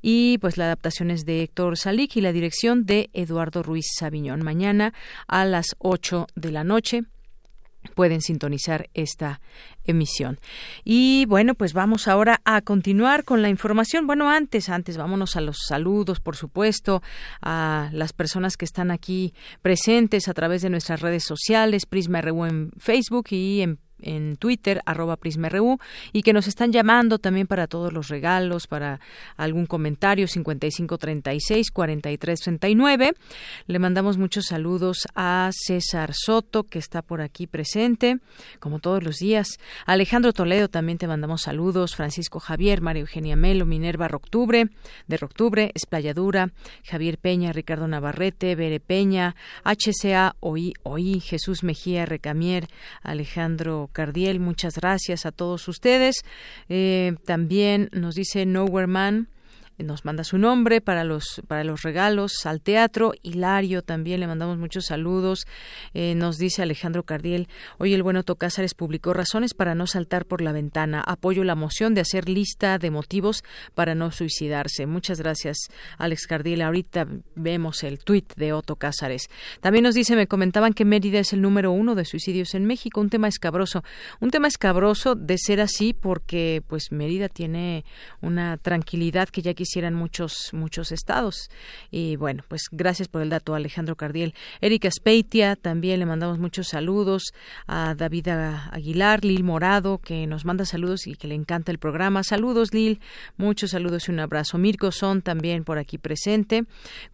[0.00, 4.42] y pues la adaptación es de Héctor Salik y la dirección de Eduardo Ruiz Sabiñón.
[4.42, 4.92] Mañana
[5.26, 7.02] a las 8 de la noche
[7.94, 9.40] pueden sintonizar esta
[9.84, 10.38] emisión.
[10.84, 14.06] Y bueno, pues vamos ahora a continuar con la información.
[14.06, 17.02] Bueno, antes, antes, vámonos a los saludos, por supuesto,
[17.40, 22.44] a las personas que están aquí presentes a través de nuestras redes sociales, Prisma RU
[22.44, 25.78] en Facebook y en en Twitter, arroba PrismaRU,
[26.12, 29.00] y que nos están llamando también para todos los regalos, para
[29.36, 33.14] algún comentario, 5536-4339.
[33.66, 38.18] Le mandamos muchos saludos a César Soto, que está por aquí presente,
[38.58, 39.58] como todos los días.
[39.86, 41.96] Alejandro Toledo también te mandamos saludos.
[41.96, 44.68] Francisco Javier, María Eugenia Melo, Minerva Roctubre,
[45.06, 46.50] de Roctubre, Esplayadura,
[46.84, 49.34] Javier Peña, Ricardo Navarrete, Bere Peña,
[49.64, 52.68] HCA, OI, OI, Jesús Mejía, Recamier,
[53.02, 56.16] Alejandro Cardiel, muchas gracias a todos ustedes.
[56.68, 59.28] Eh, también nos dice Nowhere Man
[59.82, 63.12] nos manda su nombre para los para los regalos al teatro.
[63.22, 65.46] Hilario también le mandamos muchos saludos.
[65.94, 70.40] Eh, nos dice Alejandro Cardiel, hoy el bueno Tocázares publicó razones para no saltar por
[70.40, 71.02] la ventana.
[71.06, 73.42] Apoyo la moción de hacer lista de motivos
[73.74, 74.86] para no suicidarse.
[74.86, 75.58] Muchas gracias,
[75.98, 76.62] Alex Cardiel.
[76.62, 79.28] Ahorita vemos el tuit de Otto Cázares.
[79.60, 83.00] También nos dice, me comentaban que Mérida es el número uno de suicidios en México.
[83.00, 83.82] Un tema escabroso.
[84.20, 87.84] Un tema escabroso de ser así porque pues Mérida tiene
[88.20, 91.48] una tranquilidad que ya quisieran muchos muchos estados.
[91.90, 94.34] Y bueno, pues gracias por el dato, Alejandro Cardiel.
[94.60, 97.32] Erika Speitia, también le mandamos muchos saludos
[97.66, 102.22] a David Aguilar, Lil Morado, que nos manda saludos y que le encanta el programa.
[102.22, 103.00] Saludos, Lil,
[103.38, 104.58] muchos saludos y un abrazo.
[104.58, 106.64] Mirko Son también por aquí presente.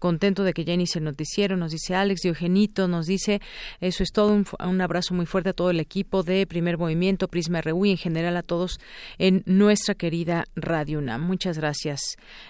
[0.01, 3.41] Contento de que ya inicie el nos dice Alex Diogenito, nos dice
[3.81, 4.33] eso es todo.
[4.33, 7.93] Un, un abrazo muy fuerte a todo el equipo de Primer Movimiento, Prisma RU y
[7.93, 8.81] en general a todos
[9.19, 11.23] en nuestra querida Radio UNAM.
[11.23, 12.01] Muchas gracias,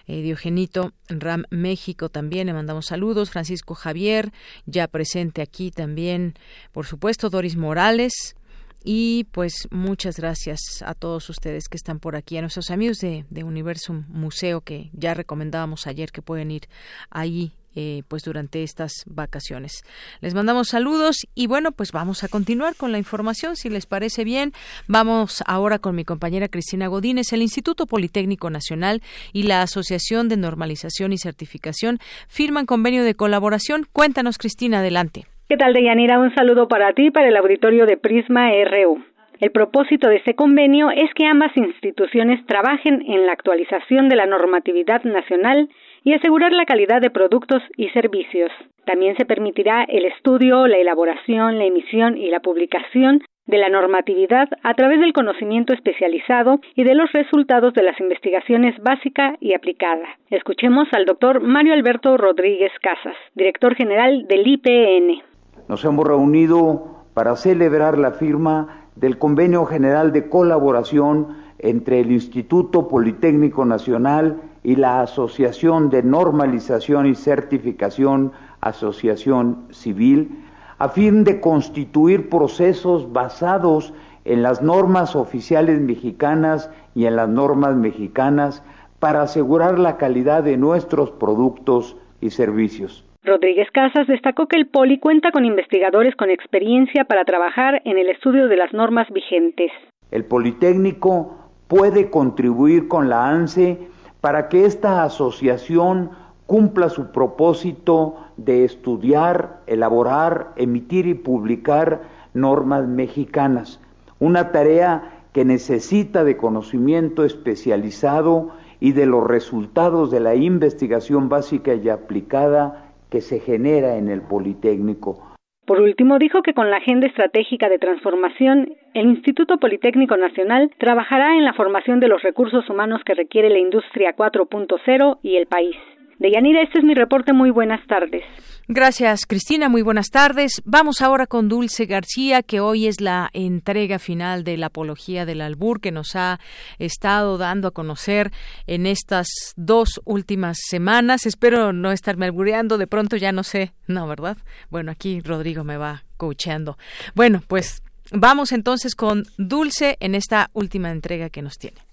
[0.06, 0.92] eh, Diogenito.
[1.08, 3.30] RAM México también le mandamos saludos.
[3.30, 4.32] Francisco Javier,
[4.66, 6.34] ya presente aquí también,
[6.72, 8.36] por supuesto, Doris Morales.
[8.84, 13.24] Y pues muchas gracias a todos ustedes que están por aquí, a nuestros amigos de,
[13.28, 16.68] de Universum Museo que ya recomendábamos ayer que pueden ir
[17.10, 19.84] ahí eh, pues durante estas vacaciones.
[20.20, 24.24] Les mandamos saludos y bueno, pues vamos a continuar con la información, si les parece
[24.24, 24.50] bien.
[24.88, 27.32] Vamos ahora con mi compañera Cristina Godínez.
[27.32, 29.00] El Instituto Politécnico Nacional
[29.32, 33.86] y la Asociación de Normalización y Certificación firman convenio de colaboración.
[33.92, 35.26] Cuéntanos, Cristina, adelante.
[35.48, 36.18] ¿Qué tal, Deyanira?
[36.18, 39.04] Un saludo para ti, para el auditorio de Prisma RU.
[39.38, 44.26] El propósito de este convenio es que ambas instituciones trabajen en la actualización de la
[44.26, 45.68] normatividad nacional
[46.04, 48.50] y asegurar la calidad de productos y servicios.
[48.84, 54.48] También se permitirá el estudio, la elaboración, la emisión y la publicación de la normatividad
[54.62, 60.06] a través del conocimiento especializado y de los resultados de las investigaciones básica y aplicada.
[60.30, 65.22] Escuchemos al doctor Mario Alberto Rodríguez Casas, director general del IPN.
[65.66, 72.86] Nos hemos reunido para celebrar la firma del Convenio General de Colaboración entre el Instituto
[72.86, 80.44] Politécnico Nacional y la Asociación de Normalización y Certificación, Asociación Civil,
[80.78, 83.92] a fin de constituir procesos basados
[84.24, 88.62] en las normas oficiales mexicanas y en las normas mexicanas
[89.00, 93.04] para asegurar la calidad de nuestros productos y servicios.
[93.24, 98.08] Rodríguez Casas destacó que el Poli cuenta con investigadores con experiencia para trabajar en el
[98.08, 99.70] estudio de las normas vigentes.
[100.10, 101.36] El Politécnico
[101.68, 103.78] puede contribuir con la ANSE
[104.20, 106.10] para que esta asociación
[106.46, 112.02] cumpla su propósito de estudiar, elaborar, emitir y publicar
[112.34, 113.80] normas mexicanas,
[114.18, 118.50] una tarea que necesita de conocimiento especializado
[118.80, 124.22] y de los resultados de la investigación básica y aplicada que se genera en el
[124.22, 125.27] Politécnico.
[125.68, 131.36] Por último, dijo que con la Agenda Estratégica de Transformación, el Instituto Politécnico Nacional trabajará
[131.36, 135.76] en la formación de los recursos humanos que requiere la industria 4.0 y el país.
[136.18, 137.32] Deyanira, este es mi reporte.
[137.32, 138.24] Muy buenas tardes.
[138.66, 139.68] Gracias, Cristina.
[139.68, 140.60] Muy buenas tardes.
[140.64, 145.40] Vamos ahora con Dulce García, que hoy es la entrega final de la apología del
[145.40, 146.38] albur que nos ha
[146.78, 148.30] estado dando a conocer
[148.66, 151.24] en estas dos últimas semanas.
[151.24, 152.78] Espero no estarme albureando.
[152.78, 153.72] De pronto ya no sé.
[153.86, 154.36] No, ¿verdad?
[154.70, 156.76] Bueno, aquí Rodrigo me va coacheando.
[157.14, 161.87] Bueno, pues vamos entonces con Dulce en esta última entrega que nos tiene.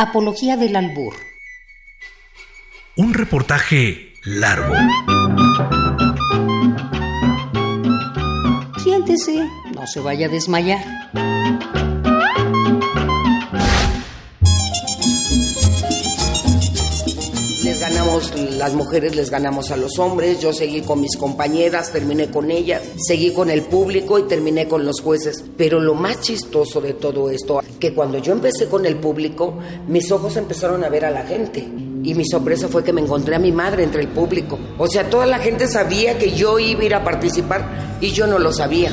[0.00, 1.14] Apología del albur
[2.98, 4.74] un reportaje largo.
[8.82, 10.84] Siéntese, no se vaya a desmayar.
[17.88, 22.50] Ganamos, las mujeres les ganamos a los hombres, yo seguí con mis compañeras, terminé con
[22.50, 25.42] ellas, seguí con el público y terminé con los jueces.
[25.56, 29.54] Pero lo más chistoso de todo esto, que cuando yo empecé con el público,
[29.86, 33.36] mis ojos empezaron a ver a la gente y mi sorpresa fue que me encontré
[33.36, 34.58] a mi madre entre el público.
[34.76, 38.26] O sea, toda la gente sabía que yo iba a ir a participar y yo
[38.26, 38.92] no lo sabía.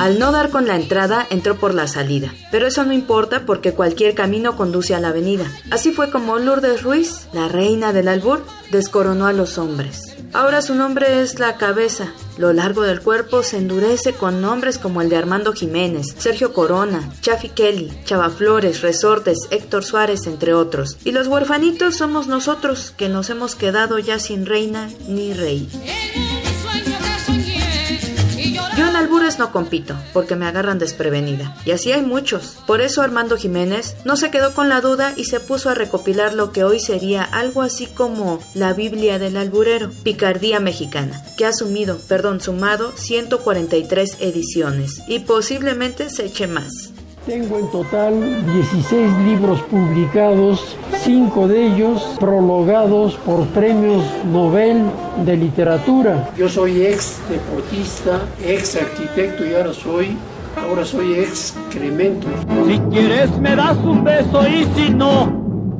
[0.00, 2.32] Al no dar con la entrada, entró por la salida.
[2.50, 5.44] Pero eso no importa porque cualquier camino conduce a la avenida.
[5.70, 10.16] Así fue como Lourdes Ruiz, la reina del albur, descoronó a los hombres.
[10.32, 12.14] Ahora su nombre es la cabeza.
[12.38, 17.12] Lo largo del cuerpo se endurece con nombres como el de Armando Jiménez, Sergio Corona,
[17.20, 20.96] Chaffy Kelly, Chava Flores, Resortes, Héctor Suárez, entre otros.
[21.04, 25.68] Y los huerfanitos somos nosotros, que nos hemos quedado ya sin reina ni rey.
[29.00, 31.56] Albures no compito, porque me agarran desprevenida.
[31.64, 32.58] Y así hay muchos.
[32.66, 36.34] Por eso Armando Jiménez no se quedó con la duda y se puso a recopilar
[36.34, 41.52] lo que hoy sería algo así como la Biblia del alburero, Picardía Mexicana, que ha
[41.52, 46.92] sumido, perdón, sumado 143 ediciones y posiblemente se eche más.
[47.26, 54.02] Tengo en total 16 libros publicados, 5 de ellos prologados por premios
[54.32, 54.82] Nobel
[55.24, 56.30] de literatura.
[56.36, 60.16] Yo soy ex deportista, ex arquitecto y ahora soy
[60.56, 62.26] ahora soy ex cremento.
[62.66, 65.26] Si quieres me das un beso y si no,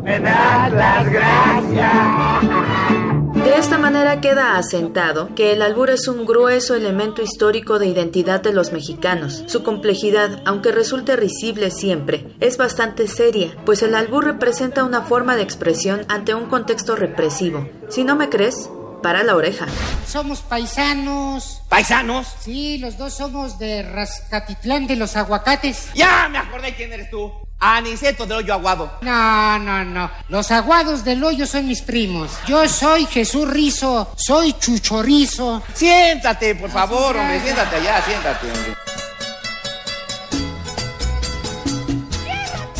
[0.04, 3.19] me das las gracias.
[3.50, 8.40] De esta manera queda asentado que el albur es un grueso elemento histórico de identidad
[8.40, 9.42] de los mexicanos.
[9.48, 15.34] Su complejidad, aunque resulte risible siempre, es bastante seria, pues el albur representa una forma
[15.34, 17.68] de expresión ante un contexto represivo.
[17.88, 18.70] Si no me crees,
[19.02, 19.66] para la oreja.
[20.06, 21.60] Somos paisanos.
[21.68, 22.28] ¿Paisanos?
[22.38, 25.90] Sí, los dos somos de Rascatitlán de los Aguacates.
[25.94, 27.32] Ya me acordé quién eres tú.
[27.60, 28.90] Aniceto del Hoyo Aguado.
[29.02, 30.10] No, no, no.
[30.28, 32.30] Los aguados del hoyo son mis primos.
[32.46, 35.62] Yo soy Jesús Rizo, soy Chuchorizo.
[35.74, 38.76] Siéntate, por favor, hombre, siéntate allá, siéntate, hombre.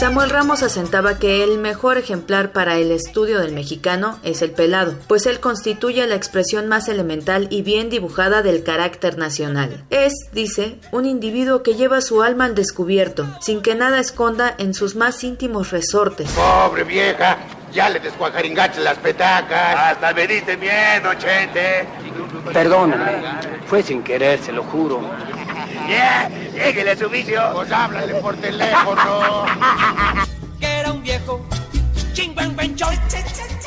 [0.01, 4.95] Samuel Ramos asentaba que el mejor ejemplar para el estudio del mexicano es el pelado,
[5.07, 9.85] pues él constituye la expresión más elemental y bien dibujada del carácter nacional.
[9.91, 14.73] Es, dice, un individuo que lleva su alma al descubierto, sin que nada esconda en
[14.73, 16.31] sus más íntimos resortes.
[16.31, 17.37] Pobre vieja,
[17.71, 19.77] ya le descuajaringaste las petacas.
[19.77, 21.87] Hasta me diste miedo, chente.
[22.51, 23.23] Perdóname,
[23.67, 25.03] fue sin querer, se lo juro.
[25.91, 27.41] Yeah, lléguele a su vicio.
[27.53, 29.45] Pues háblale por teléfono.
[30.61, 31.45] que era un viejo.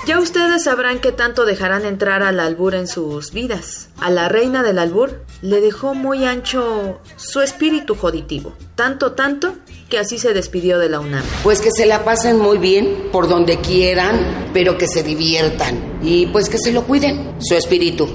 [0.06, 3.90] Ya ustedes sabrán qué tanto dejarán entrar al albur en sus vidas.
[4.00, 8.54] A la reina del albur le dejó muy ancho su espíritu joditivo.
[8.76, 9.56] Tanto, tanto
[9.90, 11.24] que así se despidió de la UNAM.
[11.44, 16.00] Pues que se la pasen muy bien por donde quieran, pero que se diviertan.
[16.02, 18.10] Y pues que se lo cuiden, su espíritu.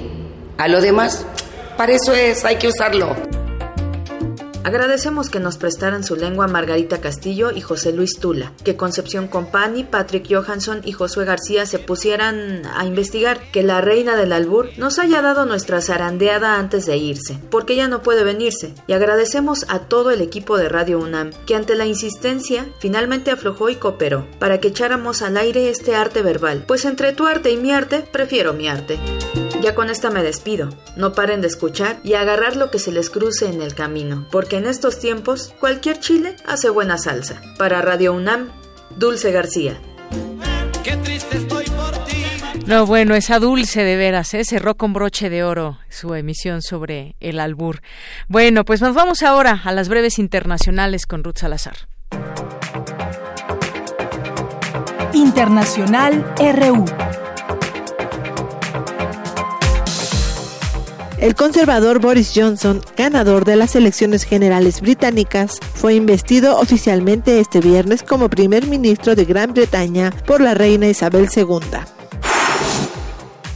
[0.58, 1.24] A lo demás,
[1.78, 3.16] para eso es, hay que usarlo.
[4.68, 9.82] Agradecemos que nos prestaran su lengua Margarita Castillo y José Luis Tula, que Concepción Compani,
[9.82, 14.98] Patrick Johansson y Josué García se pusieran a investigar, que la reina del albur nos
[14.98, 19.78] haya dado nuestra zarandeada antes de irse, porque ya no puede venirse, y agradecemos a
[19.78, 24.60] todo el equipo de Radio UNAM, que ante la insistencia finalmente aflojó y cooperó, para
[24.60, 28.52] que echáramos al aire este arte verbal, pues entre tu arte y mi arte, prefiero
[28.52, 28.98] mi arte.
[29.60, 30.68] Ya con esta me despido.
[30.96, 34.56] No paren de escuchar y agarrar lo que se les cruce en el camino, porque
[34.56, 37.42] en estos tiempos cualquier chile hace buena salsa.
[37.58, 38.50] Para Radio UNAM,
[38.96, 39.80] Dulce García.
[40.84, 42.24] Qué triste estoy por ti.
[42.66, 44.44] No, bueno, esa dulce de veras, ¿eh?
[44.44, 47.80] cerró con broche de oro su emisión sobre el albur.
[48.28, 51.88] Bueno, pues nos vamos ahora a las breves internacionales con Ruth Salazar.
[55.12, 56.84] Internacional RU.
[61.20, 68.04] El conservador Boris Johnson, ganador de las elecciones generales británicas, fue investido oficialmente este viernes
[68.04, 71.58] como primer ministro de Gran Bretaña por la reina Isabel II.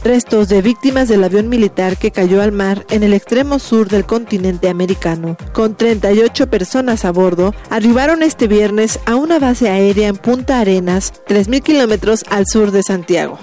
[0.03, 4.05] Restos de víctimas del avión militar que cayó al mar en el extremo sur del
[4.05, 10.17] continente americano, con 38 personas a bordo, arribaron este viernes a una base aérea en
[10.17, 13.39] Punta Arenas, 3.000 kilómetros al sur de Santiago.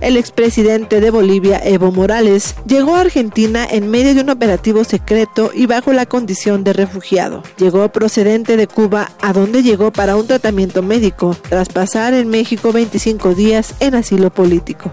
[0.00, 5.50] El expresidente de Bolivia, Evo Morales, llegó a Argentina en medio de un operativo secreto
[5.54, 7.42] y bajo la condición de refugiado.
[7.58, 12.72] Llegó procedente de Cuba, a donde llegó para un tratamiento médico, tras pasar en México
[12.72, 14.90] 25 días en asilo político.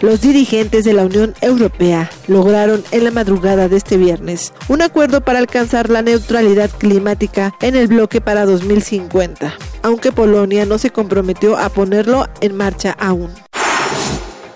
[0.00, 5.22] Los dirigentes de la Unión Europea lograron en la madrugada de este viernes un acuerdo
[5.22, 11.58] para alcanzar la neutralidad climática en el bloque para 2050, aunque Polonia no se comprometió
[11.58, 13.30] a ponerlo en marcha aún.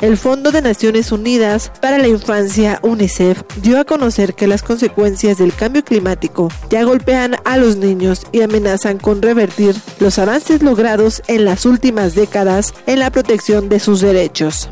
[0.03, 5.39] El Fondo de Naciones Unidas para la Infancia, UNICEF, dio a conocer que las consecuencias
[5.39, 11.23] del cambio climático ya golpean a los niños y amenazan con revertir los avances logrados
[11.29, 14.70] en las últimas décadas en la protección de sus derechos.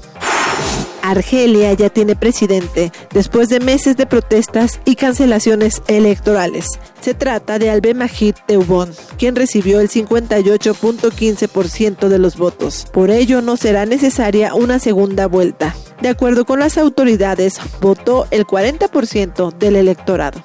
[1.11, 6.67] Argelia ya tiene presidente después de meses de protestas y cancelaciones electorales.
[7.01, 12.87] Se trata de Albemajid Teubon, quien recibió el 58.15% de los votos.
[12.93, 15.75] Por ello no será necesaria una segunda vuelta.
[16.01, 20.45] De acuerdo con las autoridades, votó el 40% del electorado.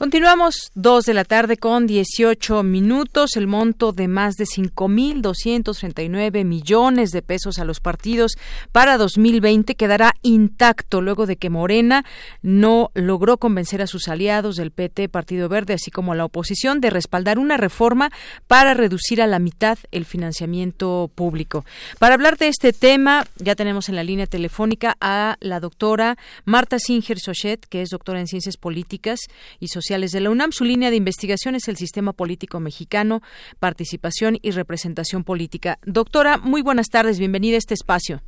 [0.00, 3.36] Continuamos dos de la tarde con 18 minutos.
[3.36, 8.38] El monto de más de 5.239 millones de pesos a los partidos
[8.72, 12.06] para 2020 quedará intacto luego de que Morena
[12.40, 16.80] no logró convencer a sus aliados del PT, Partido Verde, así como a la oposición,
[16.80, 18.10] de respaldar una reforma
[18.46, 21.66] para reducir a la mitad el financiamiento público.
[21.98, 26.16] Para hablar de este tema, ya tenemos en la línea telefónica a la doctora
[26.46, 29.20] Marta Singer Sochet, que es doctora en Ciencias Políticas
[29.58, 30.52] y Sociales de la UNAM.
[30.52, 33.22] Su línea de investigación es el sistema político mexicano,
[33.58, 35.78] participación y representación política.
[35.84, 38.20] Doctora, muy buenas tardes, bienvenida a este espacio.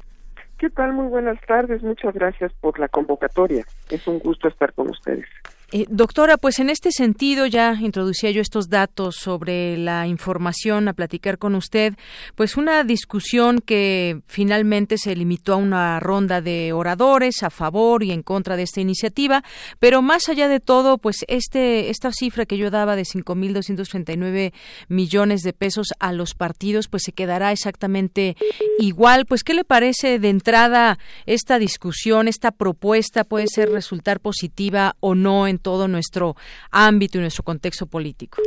[0.58, 0.92] ¿Qué tal?
[0.92, 3.64] Muy buenas tardes, muchas gracias por la convocatoria.
[3.90, 5.26] Es un gusto estar con ustedes.
[5.74, 10.92] Eh, doctora, pues en este sentido ya introducía yo estos datos sobre la información a
[10.92, 11.94] platicar con usted,
[12.34, 18.10] pues una discusión que finalmente se limitó a una ronda de oradores a favor y
[18.10, 19.44] en contra de esta iniciativa,
[19.78, 24.52] pero más allá de todo, pues este esta cifra que yo daba de 5.239
[24.88, 28.36] millones de pesos a los partidos, pues se quedará exactamente
[28.78, 29.24] igual.
[29.24, 35.14] Pues qué le parece de entrada esta discusión, esta propuesta puede ser resultar positiva o
[35.14, 36.34] no en todo nuestro
[36.70, 38.42] ámbito y nuestro contexto político?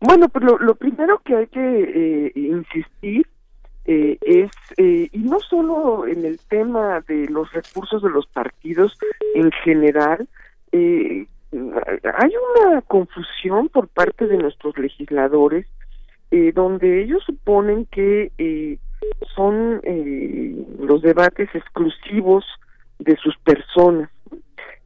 [0.00, 3.26] Bueno, pues lo, primero que hay que eh, insistir
[3.86, 8.98] eh, es, eh, y no solo en el tema de los recursos de los partidos
[9.34, 10.28] en general,
[10.72, 15.66] hay una confusión por parte de nuestros legisladores
[16.54, 18.78] donde ellos suponen que
[19.34, 19.80] son
[20.80, 22.44] los debates exclusivos
[22.98, 24.10] de sus personas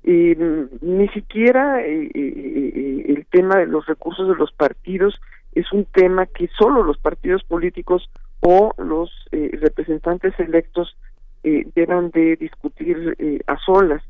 [0.03, 0.35] y
[0.81, 5.21] ni siquiera eh, eh, eh, el tema de los recursos de los partidos
[5.53, 8.09] es un tema que solo los partidos políticos
[8.41, 10.97] o los representantes electos
[11.43, 14.03] deban de discutir a solas.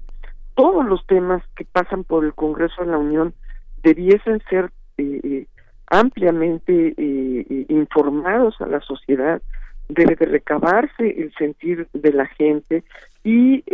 [0.54, 3.32] Todos los temas que pasan por el Congreso de la Unión
[3.82, 4.70] debiesen ser
[5.86, 6.94] ampliamente
[7.68, 9.40] informados a la sociedad,
[9.88, 12.84] debe de recabarse el sentir de la gente
[13.24, 13.64] y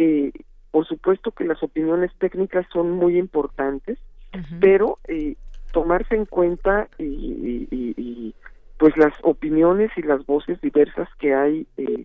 [0.77, 3.98] por supuesto que las opiniones técnicas son muy importantes,
[4.61, 5.36] pero eh,
[5.73, 8.35] tomarse en cuenta y,
[8.77, 12.05] pues las opiniones y las voces diversas que hay eh,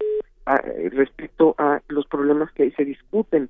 [0.91, 3.49] respecto a los problemas que ahí se discuten.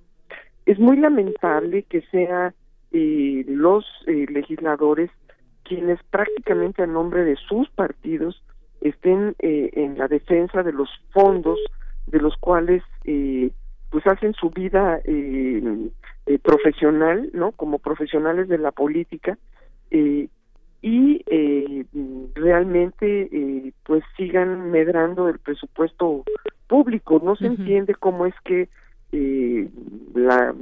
[0.66, 2.56] Es muy lamentable que sean
[2.92, 5.12] eh, los legisladores
[5.62, 8.42] quienes prácticamente a nombre de sus partidos
[8.82, 11.60] estén en la defensa de los fondos
[12.08, 13.52] de los cuales eh,
[13.92, 15.62] pues hacen su vida eh,
[16.26, 17.52] eh, profesional, ¿no?
[17.52, 19.38] Como profesionales de la política
[19.92, 20.28] eh,
[20.82, 21.86] y eh,
[22.34, 26.24] realmente eh, pues sigan medrando el presupuesto
[26.68, 27.22] público.
[27.24, 28.70] No se entiende cómo es que
[29.12, 29.70] eh,
[30.16, 30.56] la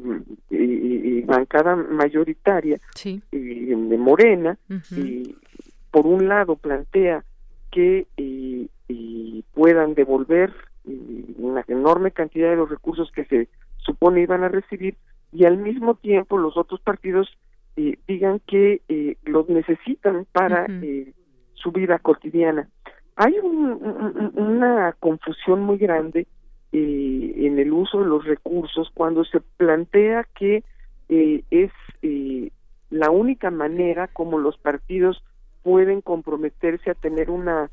[1.26, 3.22] bancada mayoritaria sí.
[3.32, 4.58] de Morena,
[5.92, 7.24] por un lado plantea
[7.72, 8.08] que
[9.54, 10.52] puedan devolver
[11.38, 13.48] una enorme cantidad de los recursos que se
[13.78, 14.96] supone iban a recibir
[15.32, 17.28] y al mismo tiempo los otros partidos
[17.76, 21.14] eh, digan que eh, los necesitan para eh,
[21.54, 22.68] su vida cotidiana.
[23.16, 26.26] Hay una confusión muy grande
[26.72, 30.64] en el uso de los recursos cuando se plantea que
[31.10, 31.72] es
[32.90, 35.22] la única manera como los partidos
[35.64, 37.70] pueden comprometerse a tener una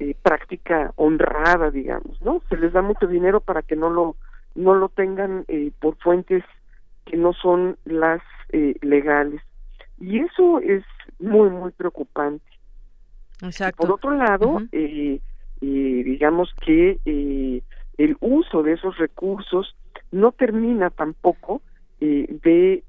[0.00, 2.40] eh, práctica honrada, digamos, ¿no?
[2.48, 4.16] Se les da mucho dinero para que no lo
[4.54, 6.42] no lo tengan eh, por fuentes
[7.04, 9.42] que no son las eh, legales
[9.98, 10.84] y eso es
[11.18, 12.44] muy muy preocupante.
[13.42, 13.82] Exacto.
[13.82, 15.20] Por otro lado, eh,
[15.60, 16.98] digamos que
[17.98, 19.76] el uso de esos recursos
[20.10, 21.60] no termina tampoco
[22.00, 22.82] de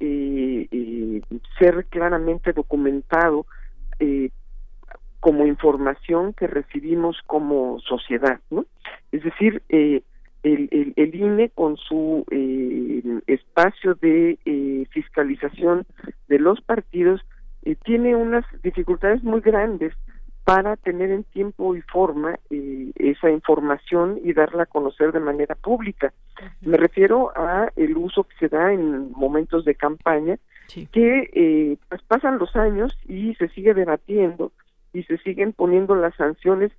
[1.60, 3.46] ser claramente documentado
[5.22, 8.66] como información que recibimos como sociedad, ¿no?
[9.12, 10.02] Es decir, eh,
[10.42, 15.86] el, el, INE con su eh, espacio de eh, fiscalización
[16.28, 17.22] de los partidos
[17.86, 19.94] tiene unas dificultades muy grandes
[20.44, 26.12] para tener en tiempo y forma esa información y darla a conocer de manera pública.
[26.62, 30.40] Me refiero a el uso que se da en momentos de campaña,
[30.92, 34.52] que pues pasan los años y se sigue debatiendo
[34.94, 36.72] y se siguen poniendo las sanciones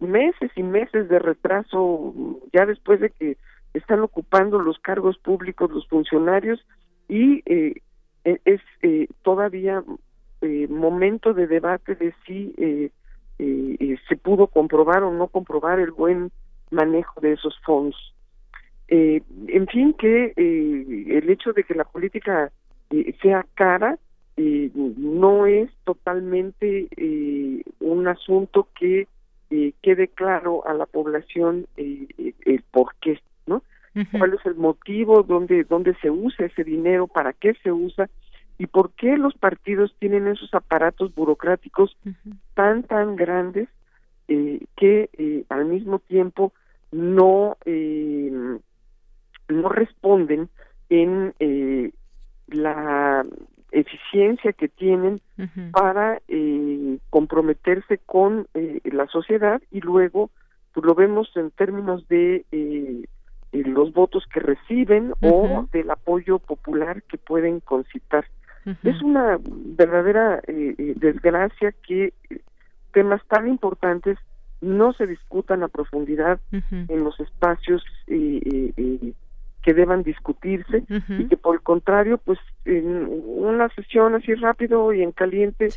[0.00, 2.14] meses y meses de retraso
[2.52, 3.36] ya después de que
[3.74, 6.64] están ocupando los cargos públicos los funcionarios
[7.08, 7.80] y eh,
[8.24, 9.82] e, es eh, todavía
[10.68, 12.54] momento de debate de si
[14.08, 16.30] se pudo comprobar o no comprobar el buen
[16.70, 18.14] manejo de esos fondos.
[18.86, 22.52] en fin, que el hecho de que la política
[23.20, 23.98] sea cara
[24.38, 26.88] no es totalmente
[27.80, 29.08] un asunto que
[29.82, 33.62] quede claro a la población el por qué, ¿no?
[34.16, 35.22] ¿Cuál es el motivo?
[35.22, 37.08] ¿Dónde, ¿Dónde se usa ese dinero?
[37.08, 38.08] ¿Para qué se usa?
[38.58, 41.96] ¿Y por qué los partidos tienen esos aparatos burocráticos
[42.54, 43.68] tan, tan grandes
[44.28, 46.52] eh, que eh, al mismo tiempo
[46.92, 48.58] no, eh,
[49.48, 50.48] no responden
[50.90, 51.90] en eh,
[52.48, 53.24] la
[53.72, 55.20] eficiencia que tienen
[55.72, 60.30] para eh, comprometerse con eh, la sociedad y luego
[60.72, 63.04] pues lo vemos en términos de eh,
[63.52, 68.26] los votos que reciben o del apoyo popular que pueden concitar.
[68.84, 72.12] Es una verdadera desgracia que
[72.92, 74.18] temas tan importantes
[74.60, 77.82] no se discutan a profundidad en los espacios
[79.68, 85.02] que deban discutirse y que por el contrario pues en una sesión así rápido y
[85.02, 85.68] en caliente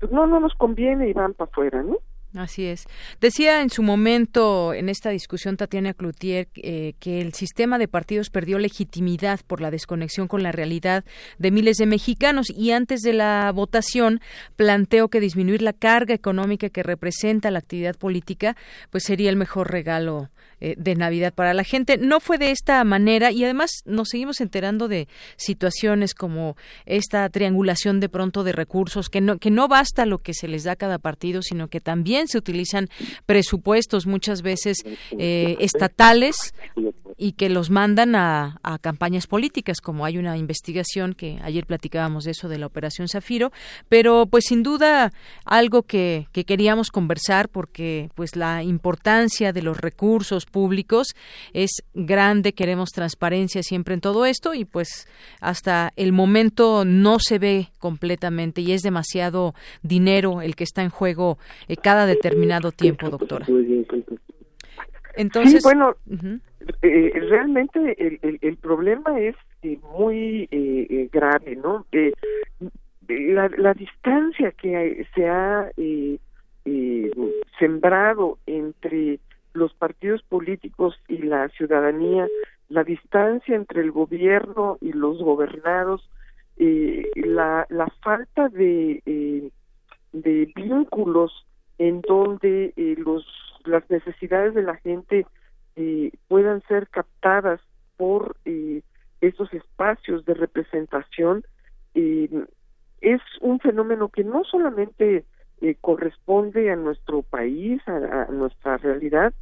[0.00, 1.96] pues no no nos conviene y van para afuera no
[2.36, 2.84] Así es.
[3.22, 8.28] Decía en su momento en esta discusión Tatiana Cloutier eh, que el sistema de partidos
[8.28, 11.06] perdió legitimidad por la desconexión con la realidad
[11.38, 14.20] de miles de mexicanos y antes de la votación
[14.56, 18.56] planteó que disminuir la carga económica que representa la actividad política
[18.90, 20.28] pues sería el mejor regalo
[20.60, 21.98] eh, de Navidad para la gente.
[21.98, 26.56] No fue de esta manera y además nos seguimos enterando de situaciones como
[26.86, 30.64] esta triangulación de pronto de recursos, que no, que no basta lo que se les
[30.64, 32.88] da a cada partido, sino que también se utilizan
[33.26, 34.78] presupuestos muchas veces
[35.18, 36.54] eh, estatales
[37.16, 42.24] y que los mandan a, a, campañas políticas, como hay una investigación que ayer platicábamos
[42.24, 43.52] de eso de la Operación Zafiro,
[43.88, 45.12] pero pues sin duda
[45.44, 51.08] algo que, que queríamos conversar porque pues la importancia de los recursos públicos
[51.52, 55.06] es grande, queremos transparencia siempre en todo esto y pues
[55.40, 60.90] hasta el momento no se ve completamente y es demasiado dinero el que está en
[60.90, 61.38] juego
[61.68, 63.46] eh, cada determinado tiempo, doctora.
[65.16, 65.96] Entonces, sí, bueno,
[66.82, 71.86] eh, realmente el, el, problema es eh, muy eh, grave, ¿no?
[73.08, 75.70] La, la, distancia que se ha
[77.58, 79.18] sembrado entre
[79.58, 82.26] los partidos políticos y la ciudadanía,
[82.68, 86.08] la distancia entre el gobierno y los gobernados,
[86.58, 89.50] eh, la, la falta de, eh,
[90.12, 91.46] de vínculos
[91.78, 93.24] en donde eh, los
[93.64, 95.26] las necesidades de la gente
[95.76, 97.60] eh, puedan ser captadas
[97.96, 98.36] por
[99.20, 101.44] esos espacios de representación
[101.92, 105.24] es un fenómeno que no solamente
[105.80, 109.34] corresponde a nuestro país, a, a nuestra realidad,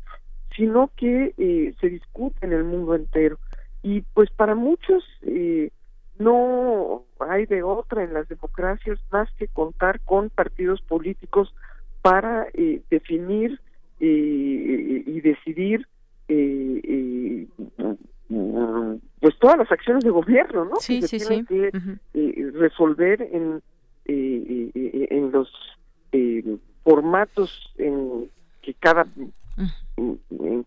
[0.56, 3.38] sino que eh, se discute en el mundo entero.
[3.82, 5.70] Y pues para muchos eh,
[6.18, 11.54] no hay de otra en las democracias más que contar con partidos políticos
[12.02, 13.60] para eh, definir
[14.00, 15.86] eh, y decidir
[16.28, 17.46] eh, eh,
[19.20, 20.76] pues todas las acciones de gobierno, ¿no?
[20.76, 21.44] Sí, que sí, se sí.
[21.44, 21.70] que
[22.54, 23.62] resolver en
[24.08, 25.50] en los
[26.12, 28.30] eh, formatos en
[28.62, 29.32] que cada en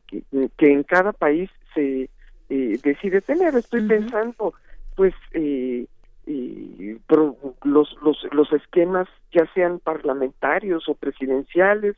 [0.07, 0.23] que,
[0.57, 2.09] que en cada país se
[2.49, 3.55] eh, decide tener.
[3.55, 4.53] Estoy pensando,
[4.95, 5.85] pues, eh,
[6.25, 11.95] eh, pro- los, los, los esquemas, ya sean parlamentarios o presidenciales,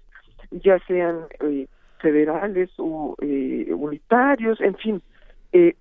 [0.52, 1.68] ya sean eh,
[2.00, 5.02] federales o eh, unitarios, en fin,
[5.54, 5.76] eh,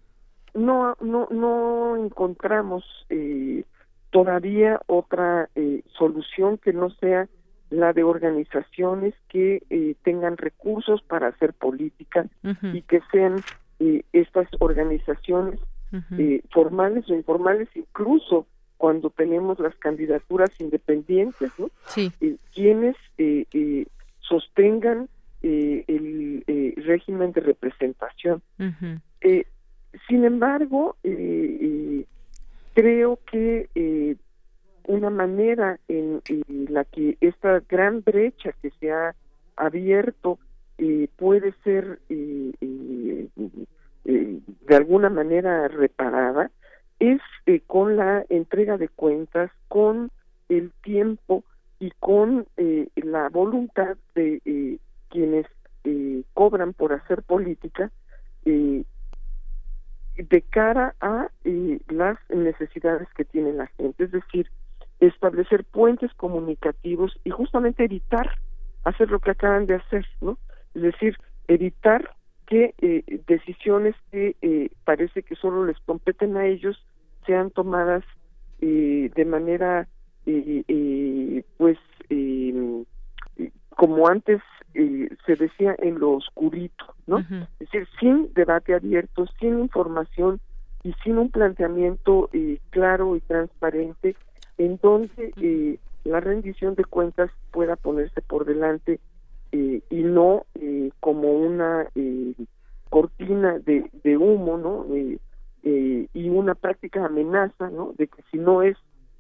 [0.54, 3.64] no, no, no encontramos eh,
[4.10, 7.28] todavía otra eh, solución que no sea
[7.70, 12.26] la de organizaciones que eh, tengan recursos para hacer política
[12.72, 13.36] y que sean
[13.78, 15.60] eh, estas organizaciones
[16.18, 21.70] eh, formales o informales, incluso cuando tenemos las candidaturas independientes, ¿no?
[21.86, 22.12] Sí.
[22.20, 22.96] Eh, quienes
[24.20, 25.08] sostengan
[25.42, 28.42] el eh, régimen de representación.
[29.20, 29.44] Eh,
[30.08, 32.04] sin embargo, eh, eh,
[32.74, 34.16] creo que eh,
[34.86, 36.20] una manera en,
[36.68, 39.14] la que esta gran brecha que se ha
[39.56, 40.38] abierto
[40.78, 43.28] eh, puede ser eh, eh,
[44.06, 46.50] eh, de alguna manera reparada
[46.98, 47.20] es
[47.66, 50.10] con la entrega de cuentas, con
[50.48, 51.44] el tiempo
[51.78, 52.46] y con
[52.94, 54.78] la voluntad de
[55.08, 55.46] quienes
[56.34, 57.90] cobran por hacer política
[60.28, 61.28] de cara a
[61.88, 64.04] las necesidades que tiene la gente.
[64.04, 64.50] Es decir,
[65.00, 68.30] establecer puentes comunicativos y justamente evitar
[68.84, 70.38] hacer lo que acaban de hacer, ¿no?
[70.74, 71.16] Es decir,
[71.48, 72.14] evitar
[72.46, 76.84] que eh, decisiones que eh, parece que solo les competen a ellos
[77.24, 78.04] sean tomadas
[78.60, 79.88] eh, de manera,
[81.56, 81.78] pues,
[83.70, 87.18] como antes se decía en lo oscurito, ¿no?
[87.18, 90.40] Es decir, sin debate abierto, sin información
[90.82, 92.30] y sin un planteamiento
[92.70, 94.16] claro y transparente
[94.60, 99.00] en donde la rendición de cuentas pueda ponerse por delante
[99.52, 102.34] eh, y no eh, como una eh,
[102.90, 104.86] cortina de, de humo, ¿no?
[106.12, 107.94] y una práctica amenaza, ¿no?
[107.96, 108.76] De que si no es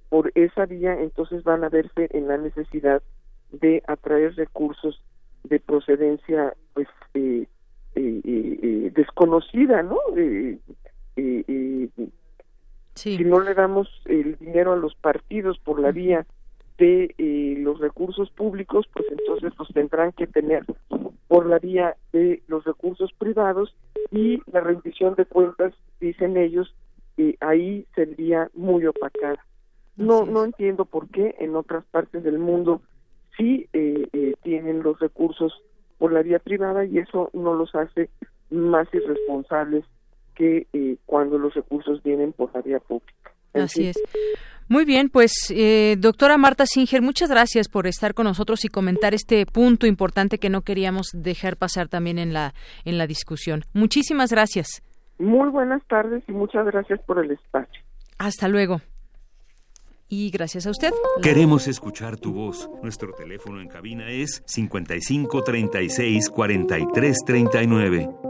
[0.08, 3.02] por esa vía, entonces van a verse en la necesidad
[3.52, 5.02] de atraer recursos
[5.44, 6.88] de procedencia, pues,
[8.94, 9.98] desconocida, ¿no?
[12.94, 16.26] Si no le damos el dinero a los partidos por la vía
[16.78, 20.64] de eh, los recursos públicos, pues entonces los tendrán que tener
[21.28, 23.74] por la vía de los recursos privados
[24.10, 26.74] y la rendición de cuentas, dicen ellos,
[27.16, 29.44] eh, ahí sería muy opacada.
[29.96, 32.80] No, no entiendo por qué en otras partes del mundo
[33.36, 35.52] sí eh, tienen los recursos
[35.98, 38.08] por la vía privada y eso no los hace
[38.50, 39.84] más irresponsables
[40.40, 43.32] que cuando los recursos vienen por la vía pública.
[43.52, 44.02] Así es.
[44.68, 49.14] Muy bien, pues eh, doctora Marta Singer, muchas gracias por estar con nosotros y comentar
[49.14, 52.54] este punto importante que no queríamos dejar pasar también en la
[52.84, 53.62] en la discusión.
[53.74, 54.82] Muchísimas gracias.
[55.18, 57.82] Muy buenas tardes y muchas gracias por el espacio.
[58.18, 58.80] Hasta luego.
[60.08, 60.90] Y gracias a usted.
[61.22, 62.70] Queremos escuchar tu voz.
[62.82, 68.29] Nuestro teléfono en cabina es 55 36 43 39.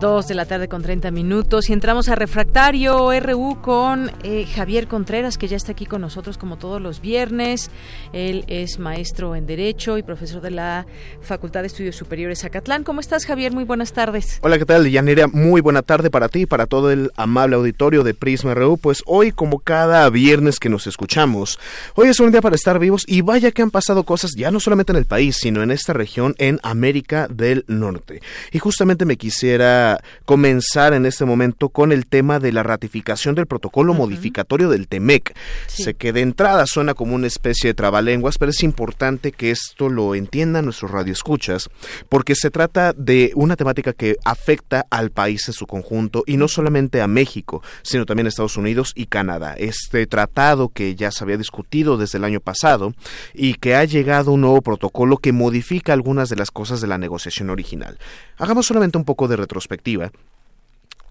[0.00, 4.86] Dos de la tarde con 30 minutos y entramos a Refractario RU con eh, Javier
[4.86, 7.72] Contreras, que ya está aquí con nosotros como todos los viernes.
[8.12, 10.86] Él es maestro en Derecho y profesor de la
[11.20, 12.84] Facultad de Estudios Superiores Acatlán.
[12.84, 13.52] ¿Cómo estás, Javier?
[13.52, 14.38] Muy buenas tardes.
[14.42, 15.26] Hola, ¿qué tal, Yanira?
[15.26, 18.78] Muy buena tarde para ti y para todo el amable auditorio de Prisma RU.
[18.78, 21.58] Pues hoy, como cada viernes que nos escuchamos,
[21.96, 24.60] hoy es un día para estar vivos y vaya que han pasado cosas ya no
[24.60, 28.22] solamente en el país, sino en esta región, en América del Norte.
[28.52, 29.87] Y justamente me quisiera
[30.24, 35.34] comenzar en este momento con el tema de la ratificación del protocolo modificatorio del TEMEC.
[35.66, 39.88] Sé que de entrada suena como una especie de trabalenguas, pero es importante que esto
[39.88, 41.70] lo entiendan nuestros radioescuchas,
[42.08, 46.48] porque se trata de una temática que afecta al país en su conjunto y no
[46.48, 49.54] solamente a México, sino también a Estados Unidos y Canadá.
[49.56, 52.94] Este tratado que ya se había discutido desde el año pasado
[53.34, 56.98] y que ha llegado un nuevo protocolo que modifica algunas de las cosas de la
[56.98, 57.98] negociación original.
[58.36, 60.10] Hagamos solamente un poco de retrospectiva efectiva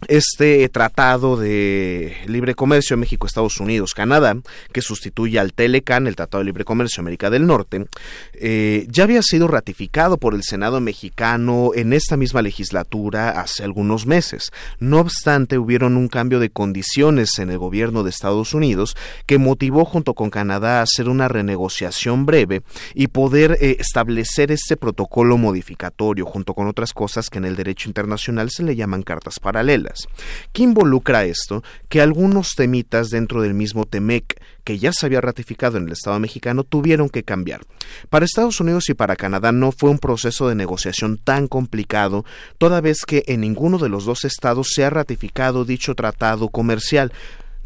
[0.08, 4.38] este tratado de libre comercio México, Estados Unidos, Canadá,
[4.72, 7.86] que sustituye al Telecan, el Tratado de Libre Comercio América del Norte,
[8.34, 14.06] eh, ya había sido ratificado por el Senado mexicano en esta misma legislatura hace algunos
[14.06, 14.52] meses.
[14.80, 18.96] No obstante, hubieron un cambio de condiciones en el gobierno de Estados Unidos
[19.26, 22.62] que motivó junto con Canadá a hacer una renegociación breve
[22.94, 27.90] y poder eh, establecer este protocolo modificatorio junto con otras cosas que en el derecho
[27.90, 29.87] internacional se le llaman cartas paralelas.
[30.54, 31.64] ¿Qué involucra esto?
[31.90, 36.20] Que algunos temitas dentro del mismo TEMEC que ya se había ratificado en el Estado
[36.20, 37.62] mexicano tuvieron que cambiar.
[38.10, 42.26] Para Estados Unidos y para Canadá no fue un proceso de negociación tan complicado,
[42.58, 47.14] toda vez que en ninguno de los dos estados se ha ratificado dicho tratado comercial.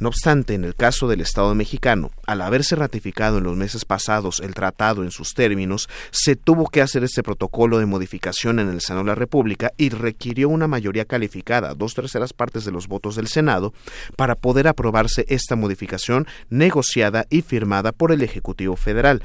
[0.02, 4.40] No obstante, en el caso del Estado mexicano, al haberse ratificado en los meses pasados
[4.40, 8.82] el tratado en sus términos, se tuvo que hacer este protocolo de modificación en el
[8.82, 13.16] Senado de la República y requirió una mayoría calificada, dos terceras partes de los votos
[13.16, 13.76] del Senado,
[14.16, 19.22] para poder aprobarse esta modificación negociada y firmada por el Ejecutivo Federal.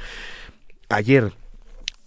[0.89, 1.33] Ayer,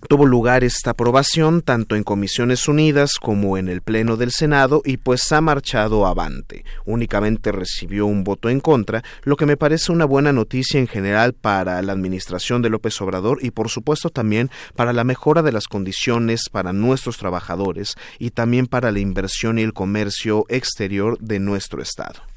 [0.09, 4.97] tuvo lugar esta aprobación tanto en Comisiones Unidas como en el Pleno del Senado y
[4.97, 6.65] pues ha marchado avante.
[6.85, 11.33] Únicamente recibió un voto en contra, lo que me parece una buena noticia en general
[11.33, 15.67] para la administración de López Obrador y por supuesto también para la mejora de las
[15.67, 21.83] condiciones para nuestros trabajadores y también para la inversión y el comercio exterior de nuestro
[21.83, 22.30] Estado.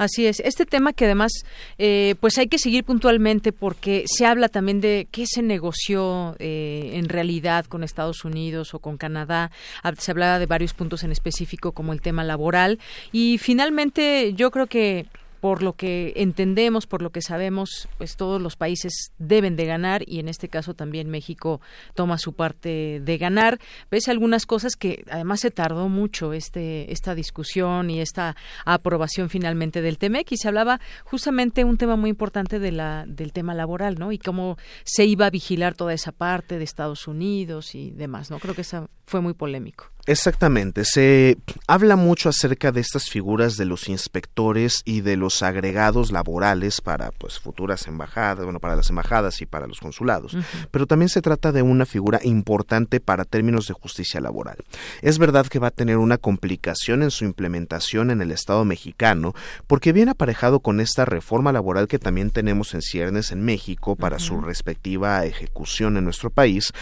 [0.00, 0.40] Así es.
[0.40, 1.30] Este tema que además,
[1.76, 6.92] eh, pues hay que seguir puntualmente porque se habla también de qué se negoció eh,
[6.94, 9.50] en realidad con Estados Unidos o con Canadá.
[9.98, 12.78] Se hablaba de varios puntos en específico como el tema laboral
[13.12, 15.04] y finalmente yo creo que
[15.40, 20.02] por lo que entendemos, por lo que sabemos, pues todos los países deben de ganar
[20.06, 21.60] y en este caso también México
[21.94, 23.58] toma su parte de ganar.
[23.90, 29.80] Ves algunas cosas que además se tardó mucho este esta discusión y esta aprobación finalmente
[29.82, 33.96] del TEMEC y se hablaba justamente un tema muy importante de la del tema laboral,
[33.98, 34.12] ¿no?
[34.12, 38.38] Y cómo se iba a vigilar toda esa parte de Estados Unidos y demás, ¿no?
[38.38, 39.90] Creo que esa fue muy polémico.
[40.10, 41.38] Exactamente, se
[41.68, 47.12] habla mucho acerca de estas figuras de los inspectores y de los agregados laborales para
[47.12, 50.36] pues futuras embajadas, bueno, para las embajadas y para los consulados,
[50.72, 54.56] pero también se trata de una figura importante para términos de justicia laboral.
[55.00, 59.32] Es verdad que va a tener una complicación en su implementación en el Estado mexicano,
[59.68, 64.18] porque viene aparejado con esta reforma laboral que también tenemos en ciernes en México para
[64.18, 66.72] su respectiva ejecución en nuestro país.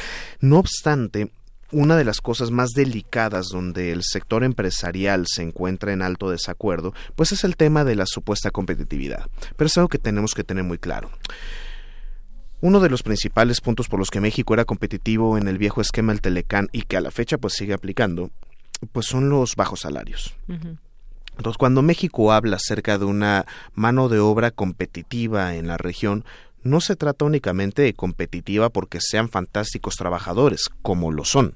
[0.40, 1.30] No obstante,
[1.70, 6.94] una de las cosas más delicadas donde el sector empresarial se encuentra en alto desacuerdo,
[7.14, 9.26] pues es el tema de la supuesta competitividad.
[9.56, 11.10] Pero es algo que tenemos que tener muy claro.
[12.60, 16.12] Uno de los principales puntos por los que México era competitivo en el viejo esquema
[16.12, 18.30] del Telecán y que a la fecha pues sigue aplicando,
[18.90, 20.34] pues son los bajos salarios.
[21.36, 26.24] Entonces, cuando México habla acerca de una mano de obra competitiva en la región,
[26.62, 31.54] no se trata únicamente de competitiva porque sean fantásticos trabajadores, como lo son,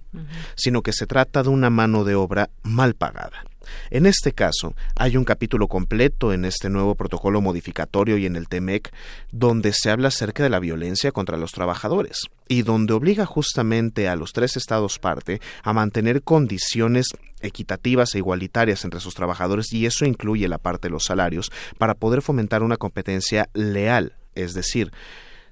[0.55, 3.45] sino que se trata de una mano de obra mal pagada.
[3.91, 8.49] En este caso, hay un capítulo completo en este nuevo protocolo modificatorio y en el
[8.49, 8.93] TEMEC
[9.31, 14.17] donde se habla acerca de la violencia contra los trabajadores y donde obliga justamente a
[14.17, 17.07] los tres estados parte a mantener condiciones
[17.41, 21.95] equitativas e igualitarias entre sus trabajadores y eso incluye la parte de los salarios para
[21.95, 24.93] poder fomentar una competencia leal es decir,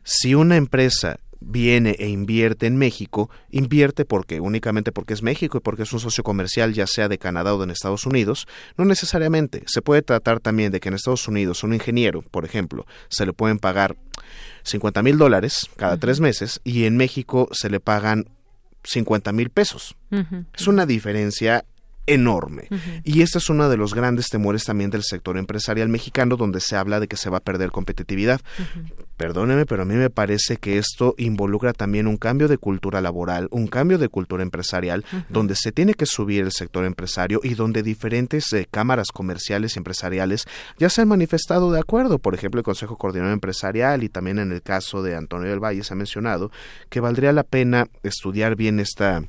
[0.05, 5.61] si una empresa viene e invierte en México, invierte porque únicamente porque es México y
[5.61, 8.47] porque es un socio comercial ya sea de Canadá o de Estados Unidos,
[8.77, 9.63] no necesariamente.
[9.67, 13.33] Se puede tratar también de que en Estados Unidos un ingeniero, por ejemplo, se le
[13.33, 13.97] pueden pagar
[14.65, 18.29] 50 mil dólares cada tres meses y en México se le pagan
[18.85, 19.97] 50 mil pesos.
[20.55, 21.65] Es una diferencia
[22.07, 22.69] enorme.
[23.05, 26.77] Y este es uno de los grandes temores también del sector empresarial mexicano, donde se
[26.77, 28.41] habla de que se va a perder competitividad.
[29.17, 33.49] Perdóneme, pero a mí me parece que esto involucra también un cambio de cultura laboral,
[33.51, 37.83] un cambio de cultura empresarial, donde se tiene que subir el sector empresario y donde
[37.83, 40.47] diferentes eh, cámaras comerciales y empresariales
[40.79, 42.19] ya se han manifestado de acuerdo.
[42.19, 45.85] Por ejemplo, el Consejo Coordinador Empresarial y también en el caso de Antonio del Valle
[45.85, 46.51] se ha mencionado
[46.89, 49.23] que valdría la pena estudiar bien esta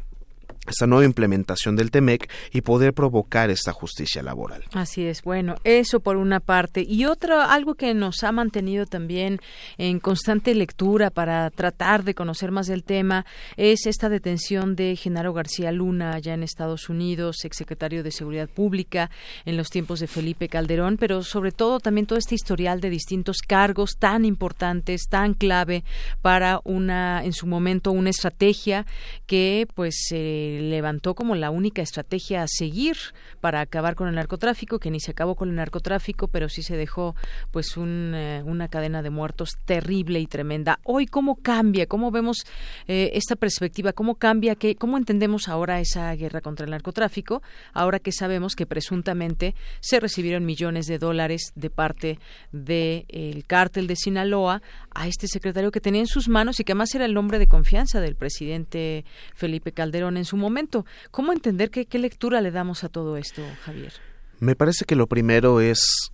[0.67, 4.63] esta nueva implementación del TEMEC y poder provocar esta justicia laboral.
[4.73, 6.85] Así es, bueno, eso por una parte.
[6.87, 9.39] Y otro, algo que nos ha mantenido también
[9.77, 13.25] en constante lectura para tratar de conocer más del tema,
[13.57, 19.09] es esta detención de Genaro García Luna allá en Estados Unidos, exsecretario de Seguridad Pública
[19.45, 23.37] en los tiempos de Felipe Calderón, pero sobre todo también todo este historial de distintos
[23.45, 25.83] cargos tan importantes, tan clave
[26.21, 28.85] para una, en su momento, una estrategia
[29.25, 32.97] que pues eh, levantó como la única estrategia a seguir
[33.39, 36.77] para acabar con el narcotráfico, que ni se acabó con el narcotráfico, pero sí se
[36.77, 37.15] dejó
[37.51, 40.79] pues eh, una cadena de muertos terrible y tremenda.
[40.83, 42.45] Hoy cómo cambia, cómo vemos
[42.87, 47.41] eh, esta perspectiva, cómo cambia, que, cómo entendemos ahora esa guerra contra el narcotráfico,
[47.73, 52.19] ahora que sabemos que presuntamente se recibieron millones de dólares de parte
[52.51, 54.61] del cártel de Sinaloa
[54.93, 57.47] a este secretario que tenía en sus manos y que además era el nombre de
[57.47, 60.85] confianza del presidente Felipe Calderón en su momento.
[61.11, 63.93] ¿Cómo entender qué, qué lectura le damos a todo esto, Javier?
[64.39, 66.11] Me parece que lo primero es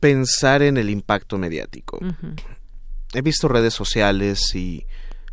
[0.00, 2.00] pensar en el impacto mediático.
[3.12, 4.86] He visto redes sociales y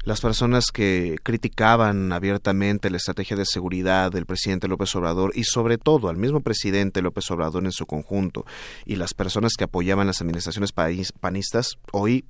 [0.03, 5.77] las personas que criticaban abiertamente la estrategia de seguridad del presidente López Obrador y sobre
[5.77, 8.45] todo al mismo presidente López Obrador en su conjunto
[8.85, 12.25] y las personas que apoyaban las administraciones panistas hoy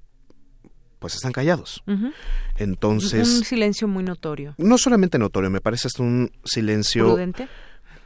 [0.99, 1.83] pues están callados.
[2.57, 3.27] Entonces...
[3.37, 4.55] Un silencio muy notorio.
[4.57, 7.05] No solamente notorio, me parece hasta un silencio...
[7.05, 7.47] ¿Prudente?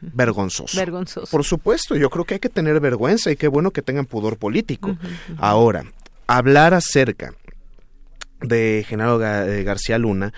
[0.02, 0.78] Vergonzoso.
[0.78, 1.30] Vergonzoso.
[1.30, 4.38] Por supuesto, yo creo que hay que tener vergüenza y qué bueno que tengan pudor
[4.38, 4.98] político.
[5.38, 5.86] Ahora,
[6.26, 7.36] hablar acerca
[8.42, 10.34] de Genaro eh, García Luna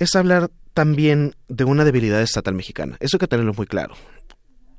[0.00, 2.96] es hablar también de una debilidad estatal mexicana.
[2.98, 3.94] Eso hay que tenerlo muy claro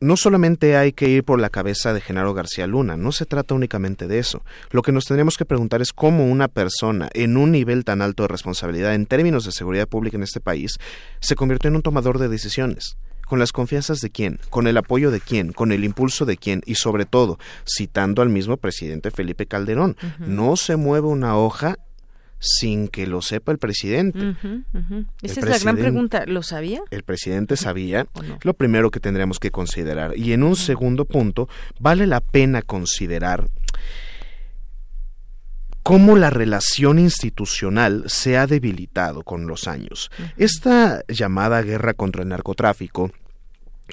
[0.06, 3.56] no solamente hay que ir por la cabeza de Genaro García Luna, no se trata
[3.56, 4.44] únicamente de eso.
[4.70, 8.24] Lo que nos tendríamos que preguntar es cómo una persona en un nivel tan alto
[8.24, 10.78] de responsabilidad en términos de seguridad pública en este país
[11.20, 12.98] se convirtió en un tomador de decisiones.
[13.26, 14.40] ¿Con las confianzas de quién?
[14.52, 15.52] ¿Con el apoyo de quién?
[15.52, 16.62] ¿Con el impulso de quién?
[16.68, 21.78] Y sobre todo, citando al mismo presidente Felipe Calderón, no se mueve una hoja
[22.46, 24.36] sin que lo sepa el presidente.
[25.22, 26.26] Esa es la gran pregunta.
[26.26, 26.82] ¿Lo sabía?
[26.92, 28.08] El presidente sabía
[28.42, 30.18] lo primero que tendríamos que considerar.
[30.18, 31.50] Y en un segundo punto,
[31.80, 33.50] vale la pena considerar
[35.84, 40.10] cómo la relación institucional se ha debilitado con los años.
[40.36, 43.12] Esta llamada guerra contra el narcotráfico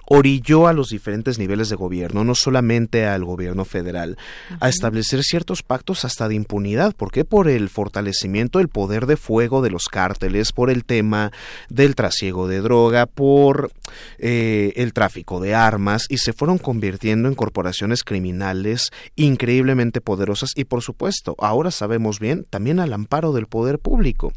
[0.06, 4.18] orilló a los diferentes niveles de gobierno, no solamente al gobierno federal,
[4.60, 6.94] a establecer ciertos pactos hasta de impunidad.
[6.94, 7.24] ¿Por qué?
[7.24, 11.32] Por el fortalecimiento del poder de fuego de los cárteles, por el tema
[11.68, 13.72] del trasiego de droga, por
[14.18, 20.64] eh, el tráfico de armas, y se fueron convirtiendo en corporaciones criminales increíblemente poderosas y,
[20.64, 24.32] por supuesto, ahora sabemos bien, también al amparo del poder público.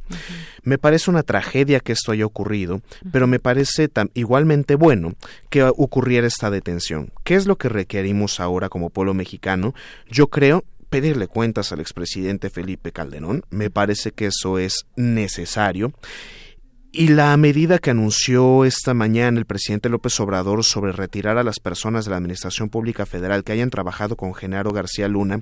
[0.64, 5.16] Me parece una tragedia que esto haya ocurrido, pero me parece igualmente bueno
[5.50, 7.12] que ocurriera esta detención.
[7.24, 9.74] ¿Qué es lo que requerimos ahora como pueblo mexicano?
[10.10, 13.44] Yo creo pedirle cuentas al expresidente Felipe Calderón.
[13.50, 15.94] Me parece que eso es necesario.
[16.92, 21.60] Y la medida que anunció esta mañana el presidente López Obrador sobre retirar a las
[21.60, 25.42] personas de la Administración Pública Federal que hayan trabajado con Genaro García Luna,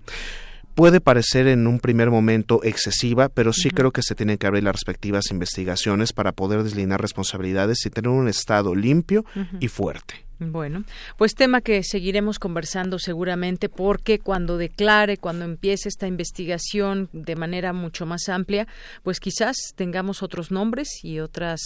[0.76, 4.64] puede parecer en un primer momento excesiva, pero sí creo que se tienen que abrir
[4.64, 9.26] las respectivas investigaciones para poder deslinear responsabilidades y tener un Estado limpio
[9.60, 10.26] y fuerte.
[10.40, 10.84] Bueno,
[11.18, 17.72] pues tema que seguiremos conversando seguramente porque cuando declare, cuando empiece esta investigación de manera
[17.72, 18.68] mucho más amplia,
[19.04, 21.62] pues quizás tengamos otros nombres y otras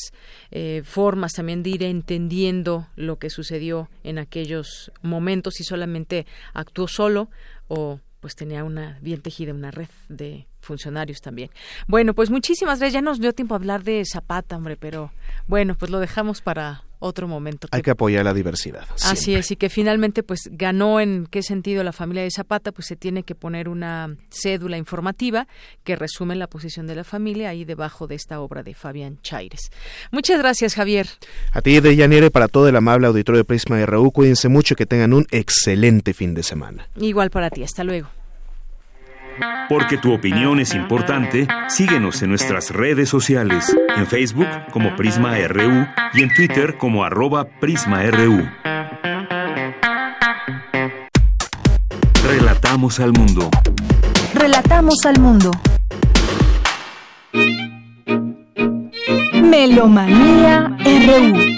[0.51, 6.87] eh, formas también de ir entendiendo lo que sucedió en aquellos momentos, si solamente actuó
[6.87, 7.29] solo
[7.67, 11.49] o pues tenía una bien tejida una red de funcionarios también.
[11.87, 12.93] Bueno, pues muchísimas gracias.
[12.93, 15.11] Ya nos dio tiempo a hablar de Zapata, hombre, pero
[15.47, 17.67] bueno, pues lo dejamos para otro momento.
[17.71, 18.85] Hay que apoyar la diversidad.
[19.03, 22.87] Así es, y que finalmente pues ganó en qué sentido la familia de Zapata, pues
[22.87, 25.47] se tiene que poner una cédula informativa
[25.83, 29.69] que resume la posición de la familia ahí debajo de esta obra de Fabián Chaires.
[30.11, 31.07] Muchas gracias, Javier.
[31.51, 34.77] A ti, de Yanire, para todo el amable auditorio de Prisma RU, cuídense mucho y
[34.77, 36.87] que tengan un excelente fin de semana.
[36.95, 38.09] Igual para ti, hasta luego.
[39.69, 45.87] Porque tu opinión es importante, síguenos en nuestras redes sociales, en Facebook como Prisma RU
[46.13, 48.47] y en Twitter como arroba PrismaRU.
[52.23, 53.49] Relatamos al mundo.
[54.33, 55.51] Relatamos al mundo.
[59.33, 61.57] Melomanía RU.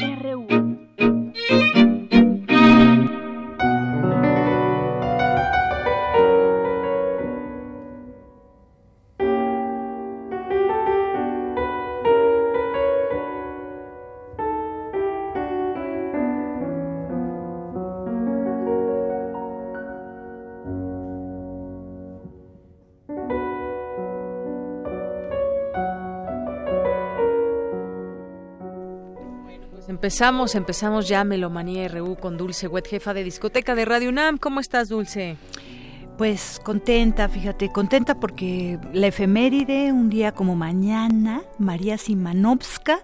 [29.99, 34.37] Empezamos, empezamos ya Melomanía RU con Dulce Wet, jefa de discoteca de Radio UNAM.
[34.37, 35.35] ¿Cómo estás, Dulce?
[36.17, 43.03] Pues contenta, fíjate, contenta porque la efeméride, un día como mañana, María Simanovska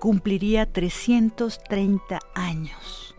[0.00, 3.14] cumpliría 330 años.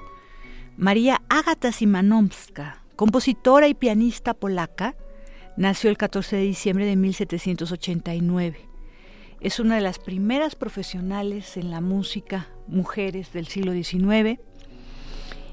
[0.77, 4.93] María Ágata Simanovska, compositora y pianista polaca,
[5.57, 8.73] nació el 14 de diciembre de 1789
[9.43, 14.39] es una de las primeras profesionales en la música, mujeres del siglo XIX,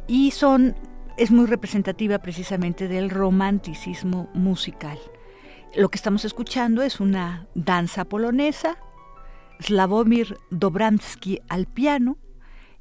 [0.07, 0.75] y son,
[1.17, 4.99] es muy representativa precisamente del romanticismo musical.
[5.77, 8.77] Lo que estamos escuchando es una danza polonesa,
[9.61, 12.19] Slavomir Dobramsky al piano,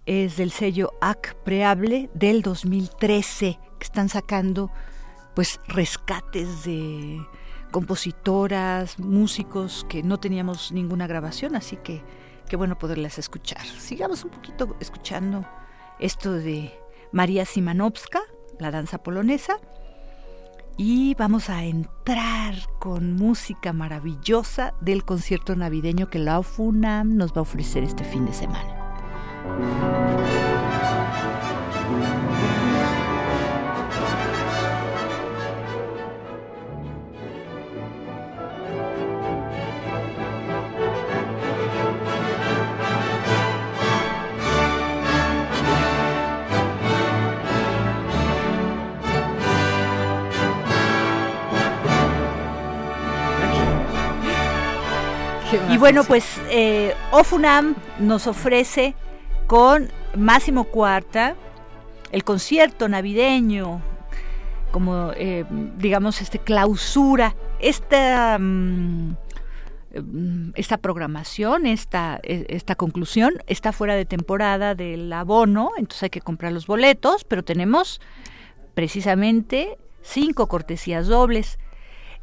[0.05, 4.71] es del sello AC Preable del 2013, que están sacando
[5.35, 7.21] pues rescates de
[7.71, 12.01] compositoras, músicos que no teníamos ninguna grabación, así que
[12.49, 13.63] qué bueno poderlas escuchar.
[13.65, 15.45] Sigamos un poquito escuchando
[15.99, 16.77] esto de
[17.13, 18.19] María Simanowska,
[18.59, 19.59] la danza polonesa,
[20.75, 27.37] y vamos a entrar con música maravillosa del concierto navideño que la FUNAM nos va
[27.37, 28.75] a ofrecer este fin de semana.
[55.69, 58.93] Y bueno, pues eh, Ofunam nos ofrece
[59.47, 61.35] con Máximo Cuarta,
[62.11, 63.81] el concierto navideño,
[64.71, 65.45] como eh,
[65.77, 69.15] digamos este clausura, esta mm,
[70.53, 76.51] esta programación, esta, esta conclusión está fuera de temporada del abono, entonces hay que comprar
[76.51, 77.99] los boletos, pero tenemos
[78.75, 81.57] precisamente cinco cortesías dobles.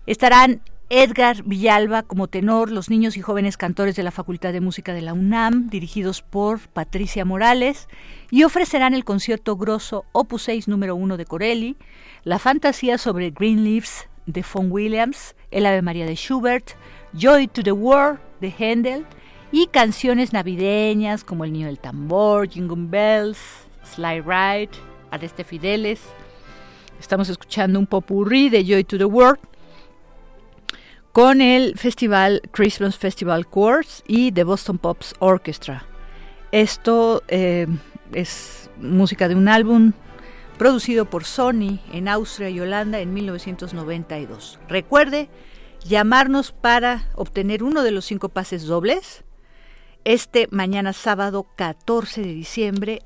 [0.06, 4.94] Estarán Edgar Villalba como tenor, los niños y jóvenes cantores de la Facultad de Música
[4.94, 7.88] de la UNAM, dirigidos por Patricia Morales,
[8.30, 11.76] y ofrecerán el concierto grosso Opus 6 número 1 de Corelli,
[12.22, 16.70] la fantasía sobre Green Leaves de Von Williams, el Ave María de Schubert,
[17.14, 19.04] Joy to the World de Handel
[19.50, 23.38] y canciones navideñas como El Niño del Tambor, Jingle Bells,
[23.82, 24.70] Sly Ride,
[25.10, 26.00] Areste Fideles.
[27.00, 29.40] Estamos escuchando un popurrí de Joy to the World
[31.16, 35.86] con el festival Christmas Festival Course y The Boston Pops Orchestra.
[36.52, 37.66] Esto eh,
[38.12, 39.94] es música de un álbum
[40.58, 44.58] producido por Sony en Austria y Holanda en 1992.
[44.68, 45.30] Recuerde
[45.82, 49.24] llamarnos para obtener uno de los cinco pases dobles
[50.04, 53.00] este mañana sábado 14 de diciembre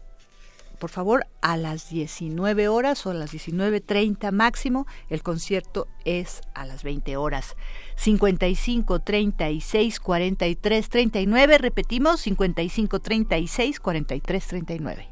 [0.80, 4.86] por favor, a las 19 horas o a las 19.30 máximo.
[5.08, 7.54] El concierto es a las 20 horas.
[7.94, 11.58] 55 36 43 39.
[11.58, 15.08] Repetimos, 55 36 43 39.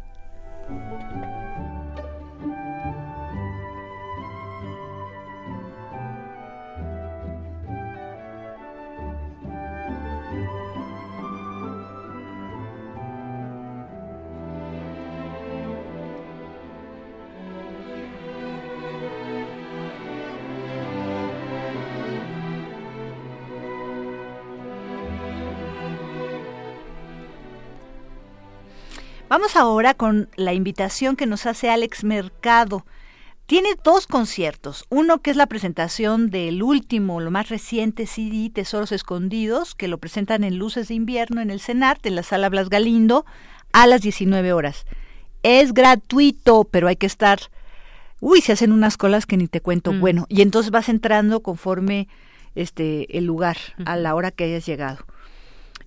[29.28, 32.86] Vamos ahora con la invitación que nos hace Alex Mercado.
[33.44, 38.90] Tiene dos conciertos, uno que es la presentación del último, lo más reciente CD Tesoros
[38.90, 42.70] Escondidos, que lo presentan en Luces de Invierno en el CENART, en la sala Blas
[42.70, 43.26] Galindo,
[43.72, 44.86] a las 19 horas.
[45.42, 47.38] Es gratuito, pero hay que estar...
[48.20, 49.92] Uy, se hacen unas colas que ni te cuento.
[49.92, 50.00] Mm.
[50.00, 52.08] Bueno, y entonces vas entrando conforme
[52.54, 55.04] este el lugar, a la hora que hayas llegado.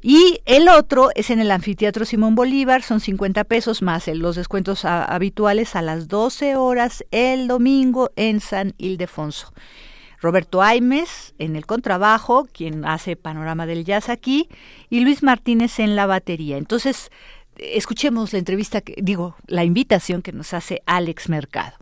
[0.01, 4.83] Y el otro es en el anfiteatro Simón Bolívar, son 50 pesos más los descuentos
[4.83, 9.53] habituales a las 12 horas el domingo en San Ildefonso.
[10.19, 14.49] Roberto Aimes en el contrabajo, quien hace panorama del jazz aquí,
[14.89, 16.57] y Luis Martínez en la batería.
[16.57, 17.11] Entonces,
[17.57, 21.80] escuchemos la entrevista, que, digo, la invitación que nos hace Alex Mercado.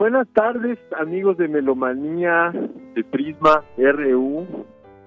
[0.00, 2.50] Buenas tardes, amigos de Melomanía
[2.94, 4.46] de Prisma RU.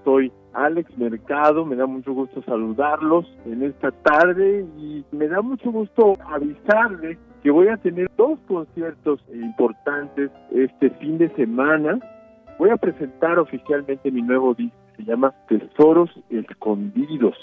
[0.04, 5.72] Soy Alex Mercado, me da mucho gusto saludarlos en esta tarde y me da mucho
[5.72, 11.98] gusto avisarles que voy a tener dos conciertos importantes este fin de semana.
[12.60, 17.36] Voy a presentar oficialmente mi nuevo disco, se llama Tesoros Escondidos.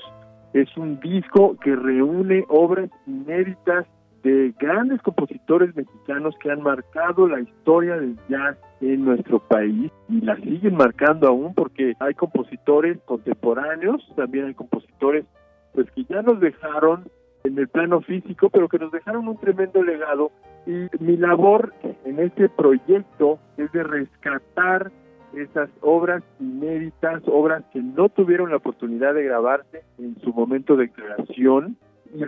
[0.53, 3.85] Es un disco que reúne obras inéditas
[4.23, 10.21] de grandes compositores mexicanos que han marcado la historia del jazz en nuestro país y
[10.21, 15.25] la siguen marcando aún porque hay compositores contemporáneos, también hay compositores
[15.73, 17.05] pues que ya nos dejaron
[17.43, 20.31] en el plano físico, pero que nos dejaron un tremendo legado.
[20.67, 21.73] Y mi labor
[22.05, 24.91] en este proyecto es de rescatar
[25.33, 30.91] esas obras inéditas, obras que no tuvieron la oportunidad de grabarse en su momento de
[30.91, 31.77] creación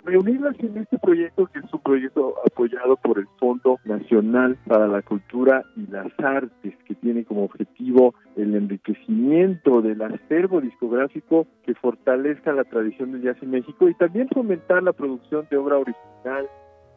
[0.04, 5.02] reunirlas en este proyecto que es un proyecto apoyado por el Fondo Nacional para la
[5.02, 12.54] Cultura y las Artes que tiene como objetivo el enriquecimiento del acervo discográfico que fortalezca
[12.54, 16.48] la tradición del jazz en México y también fomentar la producción de obra original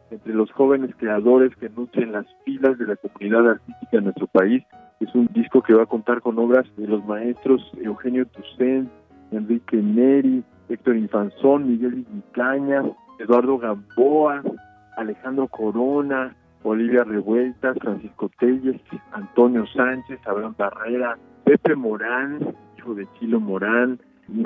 [0.09, 4.63] entre los jóvenes creadores que nutren las filas de la comunidad artística en nuestro país.
[4.99, 8.89] Es un disco que va a contar con obras de los maestros Eugenio Toussaint,
[9.31, 12.83] Enrique Neri, Héctor Infanzón, Miguel Icaña,
[13.19, 14.43] Eduardo Gamboa,
[14.97, 18.81] Alejandro Corona, Olivia Revueltas, Francisco Telles,
[19.11, 23.99] Antonio Sánchez, Abraham Barrera, Pepe Morán, hijo de Chilo Morán,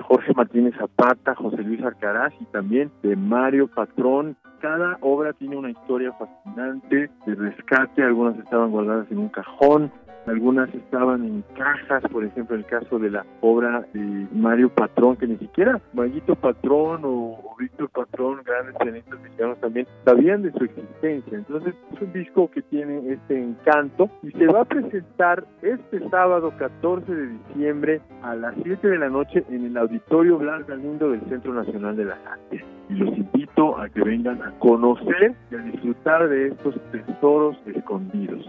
[0.08, 4.36] Jorge Martínez Zapata, José Luis Alcaraz y también de Mario Patrón.
[4.60, 9.92] Cada obra tiene una historia fascinante de rescate, algunas estaban guardadas en un cajón,
[10.28, 15.28] algunas estaban en cajas, por ejemplo, el caso de la obra de Mario Patrón, que
[15.28, 21.38] ni siquiera Mayito Patrón o, Víctor Patrón, grandes pianistas mexicanos también, sabían de su existencia.
[21.38, 26.52] Entonces, es un disco que tiene este encanto y se va a presentar este sábado
[26.58, 31.22] 14 de diciembre a las 7 de la noche en el Auditorio Blas Galindo del
[31.30, 32.64] Centro Nacional de las Artes.
[32.90, 38.44] Y los invito a que vengan a conocer y a disfrutar de estos tesoros escondidos.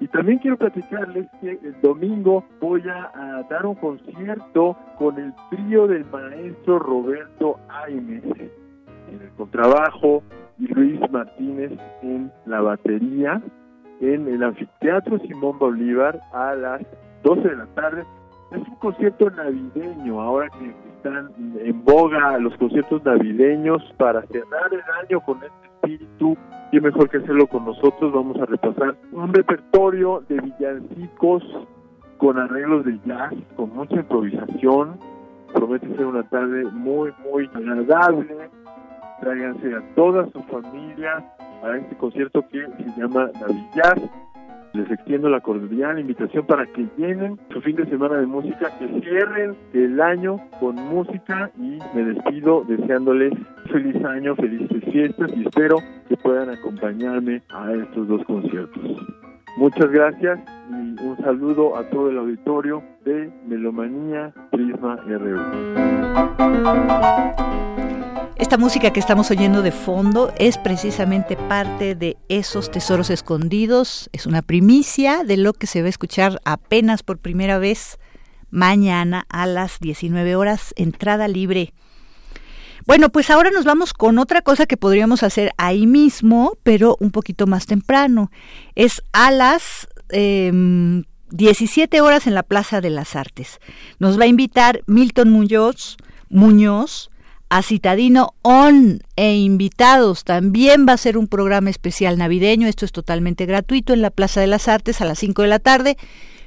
[0.00, 5.86] Y también quiero platicarles que el domingo voy a, dar un concierto con el trío
[5.86, 10.22] del maestro Roberto Aimes en el contrabajo
[10.58, 11.72] y Luis Martínez
[12.02, 13.40] en la batería
[14.00, 16.82] en el anfiteatro Simón Bolívar a las
[17.22, 18.04] 12 de la tarde.
[18.52, 24.82] Es un concierto navideño, ahora que están en boga los conciertos navideños para cerrar el
[25.02, 26.36] año con este espíritu
[26.72, 28.12] y mejor que hacerlo con nosotros.
[28.12, 31.42] Vamos a repasar un repertorio de villancicos
[32.18, 34.98] con arreglos de jazz, con mucha improvisación.
[35.52, 38.50] Promete ser una tarde muy, muy agradable.
[39.20, 41.24] Tráiganse a toda su familia
[41.62, 43.96] a este concierto que se llama Navidad
[44.74, 48.88] les extiendo la cordial invitación para que llenen su fin de semana de música, que
[49.00, 53.32] cierren el año con música y me despido deseándoles
[53.70, 55.78] feliz año, felices fiestas y espero
[56.08, 58.82] que puedan acompañarme a estos dos conciertos.
[59.56, 65.38] Muchas gracias y un saludo a todo el auditorio de Melomanía Prisma RU.
[68.36, 74.26] Esta música que estamos oyendo de fondo es precisamente parte de esos tesoros escondidos, es
[74.26, 78.00] una primicia de lo que se va a escuchar apenas por primera vez
[78.50, 81.74] mañana a las 19 horas, entrada libre.
[82.86, 87.12] Bueno, pues ahora nos vamos con otra cosa que podríamos hacer ahí mismo, pero un
[87.12, 88.32] poquito más temprano.
[88.74, 93.60] Es a las 17 em, horas en la Plaza de las Artes.
[94.00, 95.96] Nos va a invitar Milton Muñoz,
[96.30, 97.10] Muñoz
[97.48, 100.24] a Citadino On e invitados.
[100.24, 102.66] También va a ser un programa especial navideño.
[102.66, 105.58] Esto es totalmente gratuito en la Plaza de las Artes a las 5 de la
[105.58, 105.96] tarde.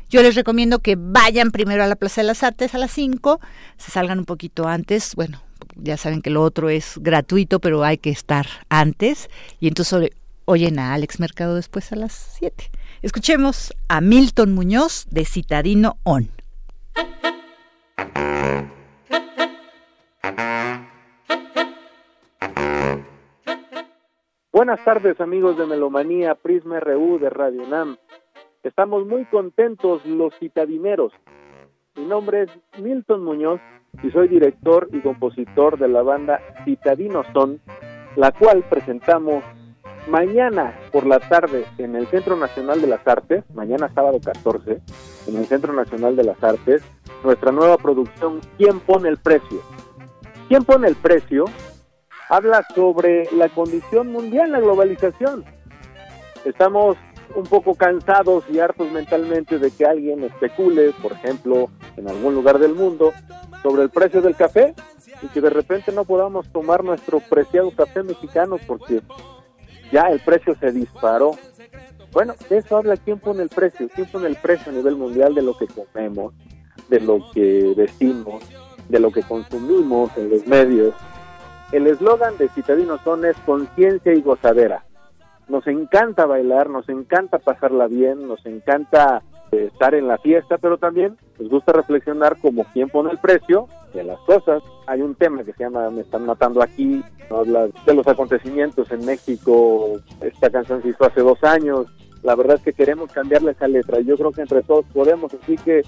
[0.09, 3.41] Yo les recomiendo que vayan primero a la Plaza de las Artes a las 5,
[3.77, 5.15] se salgan un poquito antes.
[5.15, 5.41] Bueno,
[5.75, 9.29] ya saben que lo otro es gratuito, pero hay que estar antes.
[9.59, 10.11] Y entonces
[10.45, 12.71] oyen a Alex Mercado después a las 7.
[13.01, 16.31] Escuchemos a Milton Muñoz de Citadino On.
[24.57, 27.95] Buenas tardes amigos de Melomanía Prisma RU de Radio NAM.
[28.63, 31.13] Estamos muy contentos los citadineros.
[31.95, 33.61] Mi nombre es Milton Muñoz
[34.01, 37.61] y soy director y compositor de la banda Citadinos Son,
[38.15, 39.43] la cual presentamos
[40.09, 44.81] mañana por la tarde en el Centro Nacional de las Artes, mañana sábado 14,
[45.27, 46.81] en el Centro Nacional de las Artes,
[47.23, 49.61] nuestra nueva producción ¿Quién pone el precio?
[50.47, 51.45] ¿Quién pone el precio?
[52.29, 55.45] Habla sobre la condición mundial, la globalización.
[56.45, 56.97] Estamos
[57.35, 62.59] un poco cansados y hartos mentalmente de que alguien especule, por ejemplo, en algún lugar
[62.59, 63.13] del mundo,
[63.61, 64.73] sobre el precio del café
[65.21, 69.01] y que de repente no podamos tomar nuestro preciado café mexicano porque
[69.91, 71.31] ya el precio se disparó.
[72.11, 75.35] Bueno, de eso habla quién pone el precio, quién pone el precio a nivel mundial
[75.35, 76.33] de lo que comemos,
[76.87, 78.43] de lo que vestimos,
[78.87, 80.93] de lo que consumimos en los medios,
[81.71, 84.83] el eslogan de Citadinos Son es conciencia y gozadera.
[85.47, 89.21] Nos encanta bailar, nos encanta pasarla bien, nos encanta
[89.51, 93.67] eh, estar en la fiesta, pero también nos gusta reflexionar como quién pone el precio
[93.93, 94.61] de las cosas.
[94.87, 99.05] Hay un tema que se llama Me están matando aquí, habla de los acontecimientos en
[99.05, 101.87] México, esta canción se hizo hace dos años,
[102.23, 105.55] la verdad es que queremos cambiarle esa letra, yo creo que entre todos podemos, así
[105.57, 105.83] que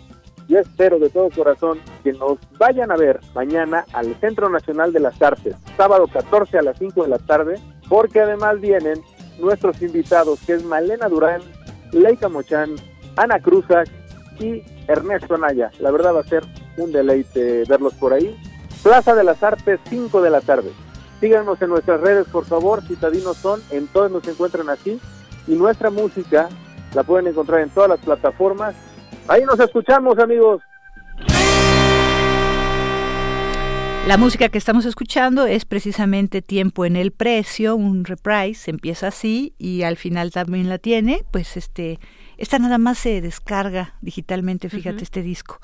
[0.50, 5.00] yo espero de todo corazón que nos vayan a ver mañana al Centro Nacional de
[5.00, 9.00] las Artes, sábado 14 a las 5 de la tarde, porque además vienen
[9.40, 11.42] nuestros invitados, que es Malena Durán,
[11.92, 12.76] Leica Mochán,
[13.16, 13.88] Ana Cruzak
[14.40, 15.70] y Ernesto Anaya.
[15.80, 16.44] La verdad va a ser
[16.78, 18.36] un deleite verlos por ahí.
[18.82, 20.72] Plaza de las Artes, 5 de la tarde.
[21.20, 25.00] Síganos en nuestras redes, por favor, citadinos son, en todos nos encuentran así.
[25.48, 26.50] Y nuestra música
[26.96, 28.74] la pueden encontrar en todas las plataformas
[29.30, 30.64] Ahí nos escuchamos, amigos.
[34.08, 39.54] La música que estamos escuchando es precisamente Tiempo en el Precio, un reprise, empieza así
[39.60, 42.00] y al final también la tiene, pues este
[42.40, 45.60] Esta nada más se descarga digitalmente, fíjate este disco.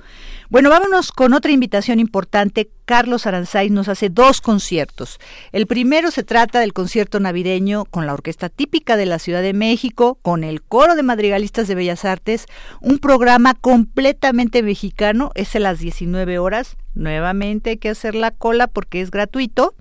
[0.49, 2.69] Bueno, vámonos con otra invitación importante.
[2.84, 5.22] Carlos Aranzay nos hace dos conciertos.
[5.53, 9.53] El primero se trata del concierto navideño con la orquesta típica de la Ciudad de
[9.53, 12.45] México, con el coro de madrigalistas de Bellas Artes,
[12.81, 16.76] un programa completamente mexicano, es a las 19 horas.
[16.93, 19.76] Nuevamente hay que hacer la cola porque es gratuito.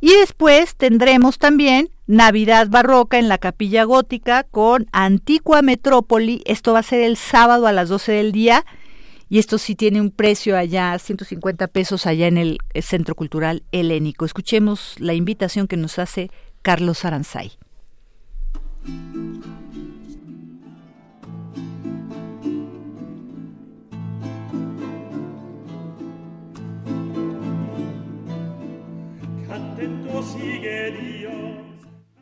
[0.00, 6.42] Y después tendremos también Navidad Barroca en la Capilla Gótica con Antigua Metrópoli.
[6.46, 8.64] Esto va a ser el sábado a las 12 del día.
[9.28, 14.24] Y esto sí tiene un precio allá, 150 pesos allá en el Centro Cultural Helénico.
[14.24, 16.30] Escuchemos la invitación que nos hace
[16.60, 17.52] Carlos Aranzay.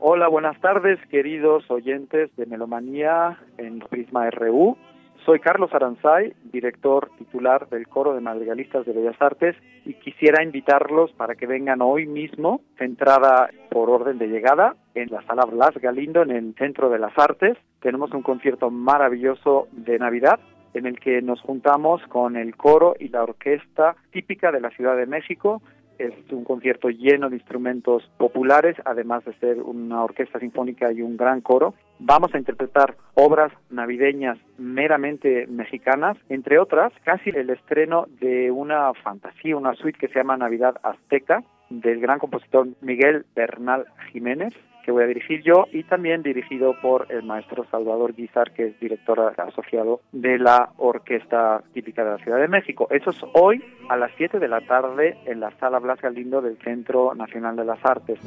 [0.03, 4.79] Hola, buenas tardes, queridos oyentes de Melomanía en Prisma RU.
[5.27, 11.13] Soy Carlos Aranzay, director titular del Coro de Madrigalistas de Bellas Artes, y quisiera invitarlos
[11.13, 16.23] para que vengan hoy mismo, centrada por orden de llegada, en la Sala Blas Galindo,
[16.23, 17.59] en el Centro de las Artes.
[17.83, 20.41] Tenemos un concierto maravilloso de Navidad
[20.73, 24.97] en el que nos juntamos con el coro y la orquesta típica de la Ciudad
[24.97, 25.61] de México,
[26.01, 31.17] es un concierto lleno de instrumentos populares, además de ser una orquesta sinfónica y un
[31.17, 31.75] gran coro.
[31.99, 39.57] Vamos a interpretar obras navideñas meramente mexicanas, entre otras, casi el estreno de una fantasía,
[39.57, 44.55] una suite que se llama Navidad Azteca, del gran compositor Miguel Bernal Jiménez,
[44.91, 49.35] voy a dirigir yo y también dirigido por el maestro Salvador Guizar, que es director
[49.39, 52.87] asociado de la Orquesta Típica de la Ciudad de México.
[52.91, 56.59] Eso es hoy a las 7 de la tarde en la Sala Blas Galindo del
[56.59, 58.19] Centro Nacional de las Artes.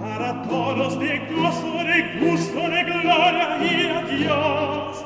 [0.00, 5.04] Para todos de de gusto, de gloria y Dios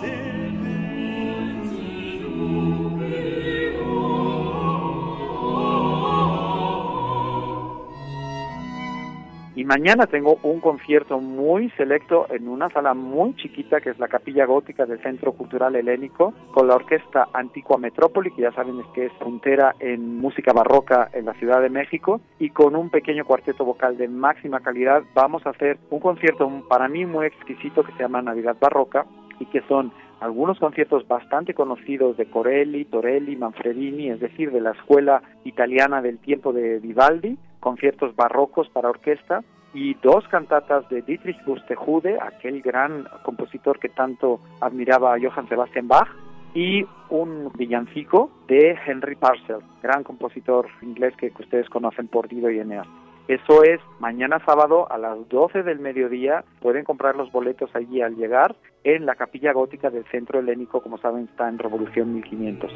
[9.56, 14.08] Y mañana tengo un concierto muy selecto en una sala muy chiquita que es la
[14.08, 18.86] Capilla Gótica del Centro Cultural Helénico con la Orquesta Antigua Metrópoli, que ya saben es
[18.88, 23.24] que es puntera en música barroca en la Ciudad de México, y con un pequeño
[23.24, 25.04] cuarteto vocal de máxima calidad.
[25.14, 29.06] Vamos a hacer un concierto para mí muy exquisito que se llama Navidad Barroca
[29.38, 34.72] y que son algunos conciertos bastante conocidos de Corelli, Torelli, Manfredini, es decir, de la
[34.72, 39.42] escuela italiana del tiempo de Vivaldi, conciertos barrocos para orquesta
[39.72, 45.88] y dos cantatas de Dietrich Buxtehude, aquel gran compositor que tanto admiraba a Johann Sebastian
[45.88, 46.08] Bach,
[46.54, 52.60] y un villancico de Henry Purcell, gran compositor inglés que ustedes conocen por Dido y
[52.60, 52.86] Eneas.
[53.26, 56.44] Eso es mañana sábado a las 12 del mediodía.
[56.60, 58.54] Pueden comprar los boletos allí al llegar
[58.84, 62.70] en la capilla gótica del centro helénico, como saben, está en Revolución 1500.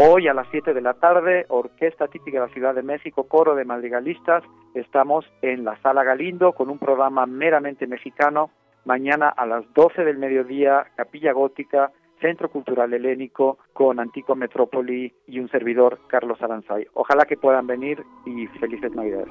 [0.00, 3.56] Hoy a las 7 de la tarde, Orquesta Típica de la Ciudad de México, Coro
[3.56, 8.50] de Madrigalistas, estamos en la Sala Galindo con un programa meramente mexicano.
[8.84, 15.40] Mañana a las 12 del mediodía, Capilla Gótica, Centro Cultural Helénico con Antico Metrópoli y
[15.40, 16.86] un servidor, Carlos Aranzay.
[16.94, 19.26] Ojalá que puedan venir y felices Navidades.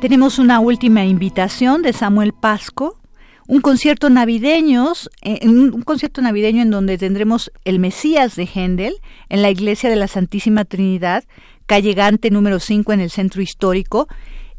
[0.00, 3.03] Tenemos una última invitación de Samuel Pasco
[3.46, 4.92] un concierto navideño,
[5.22, 8.96] eh, un concierto navideño en donde tendremos el Mesías de Händel
[9.28, 11.24] en la Iglesia de la Santísima Trinidad,
[11.66, 14.08] calle Gante número 5 en el Centro Histórico.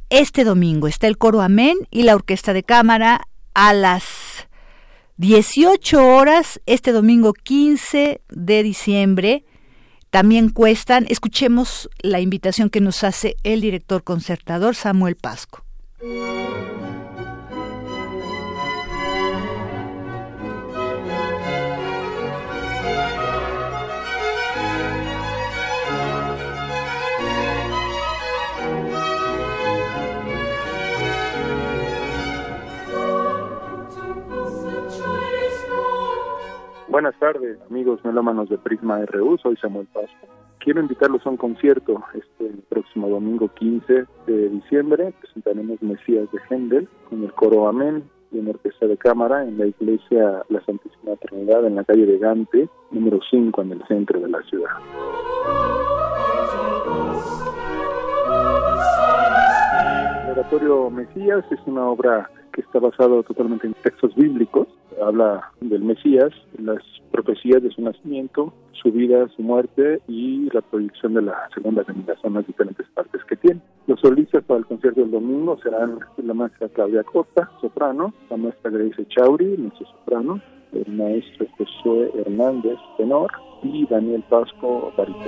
[0.09, 3.21] Este domingo está el coro Amén y la orquesta de cámara
[3.53, 4.03] a las
[5.17, 9.45] 18 horas, este domingo 15 de diciembre.
[10.11, 15.65] También cuestan, escuchemos la invitación que nos hace el director concertador Samuel Pasco.
[36.95, 40.27] Buenas tardes, amigos melómanos de Prisma RU, soy Samuel Pasco.
[40.59, 45.13] Quiero invitarlos a un concierto este próximo domingo 15 de diciembre.
[45.19, 49.65] Presentaremos Mesías de Händel con el coro Amén y una orquesta de cámara en la
[49.65, 54.29] iglesia La Santísima Trinidad en la calle de Gante, número 5 en el centro de
[54.29, 54.71] la ciudad.
[60.23, 64.67] El oratorio Mesías es una obra que está basado totalmente en textos bíblicos.
[65.03, 71.15] Habla del Mesías, las profecías de su nacimiento, su vida, su muerte y la proyección
[71.15, 72.15] de la segunda venida.
[72.21, 73.59] Son las diferentes partes que tiene.
[73.87, 78.71] Los solistas para el concierto del domingo serán la maestra Claudia Costa, soprano, la maestra
[78.71, 80.39] Grace Chauri, nuestro soprano,
[80.71, 83.31] el maestro Josué Hernández, tenor,
[83.63, 85.25] y Daniel Pasco, barítono.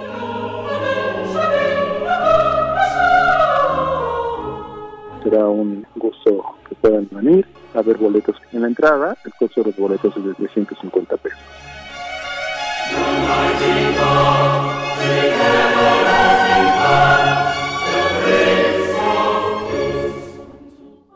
[5.24, 9.18] Será un gusto puedan venir a ver boletos en la entrada.
[9.26, 11.40] El costo de los boletos es de 350 pesos.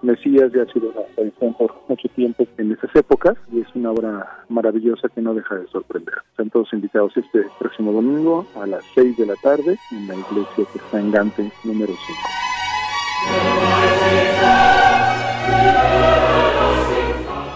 [0.02, 3.92] Mesías ya ha sido una tradición por mucho tiempo en esas épocas y es una
[3.92, 6.16] obra maravillosa que no deja de sorprender.
[6.32, 10.66] Están todos invitados este próximo domingo a las 6 de la tarde en la iglesia
[10.74, 13.71] que está en Gante número 5.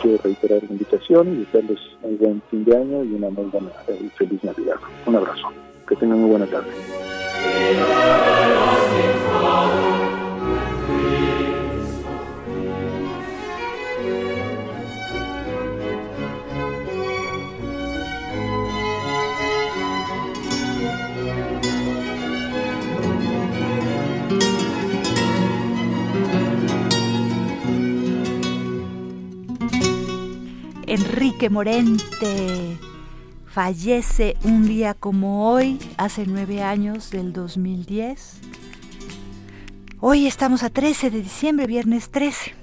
[0.02, 3.72] Quiero reiterar la invitación y desearles un buen fin de año y una muy buena
[3.88, 4.76] y feliz Navidad.
[5.06, 5.52] Un abrazo.
[5.88, 6.72] Que tengan muy buena tarde.
[30.88, 32.78] Enrique Morente
[33.48, 38.42] fallece un día como hoy, hace nueve años del 2010.
[40.00, 42.54] Hoy estamos a 13 de diciembre, viernes 13.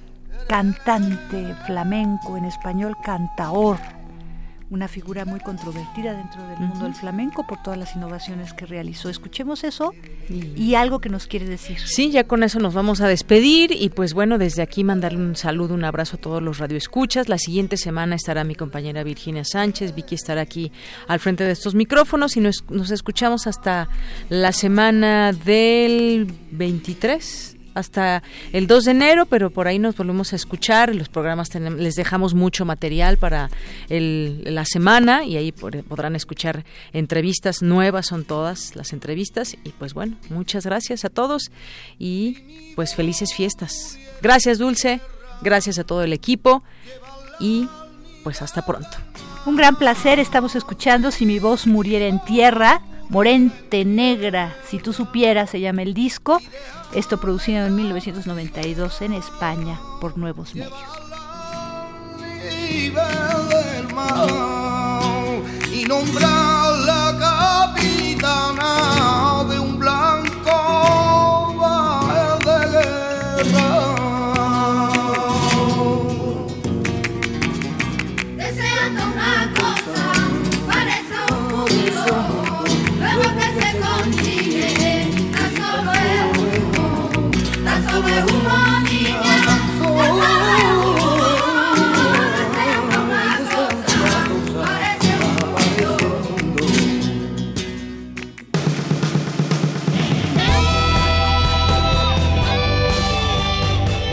[0.47, 3.79] Cantante flamenco en español, cantaor
[4.73, 9.07] una figura muy controvertida dentro del mundo del flamenco por todas las innovaciones que realizó.
[9.07, 9.93] Escuchemos eso
[10.29, 11.79] y algo que nos quiere decir.
[11.79, 15.35] Sí, ya con eso nos vamos a despedir y pues bueno, desde aquí mandarle un
[15.35, 17.29] saludo, un abrazo a todos los radioescuchas.
[17.29, 20.71] La siguiente semana estará mi compañera Virginia Sánchez, Vicky estará aquí
[21.07, 23.89] al frente de estos micrófonos y nos, nos escuchamos hasta
[24.29, 30.35] la semana del 23 hasta el 2 de enero, pero por ahí nos volvemos a
[30.35, 30.93] escuchar.
[30.93, 33.49] Los programas les dejamos mucho material para
[33.89, 39.55] la semana y ahí podrán escuchar entrevistas nuevas, son todas las entrevistas.
[39.63, 41.51] Y pues bueno, muchas gracias a todos
[41.99, 43.97] y pues felices fiestas.
[44.21, 45.01] Gracias Dulce,
[45.41, 46.63] gracias a todo el equipo
[47.39, 47.67] y
[48.23, 48.97] pues hasta pronto.
[49.45, 54.93] Un gran placer, estamos escuchando Si mi voz muriera en tierra Morente Negra, si tú
[54.93, 56.39] supieras, se llama el disco.
[56.93, 60.73] Esto producido en 1992 en España por Nuevos Medios.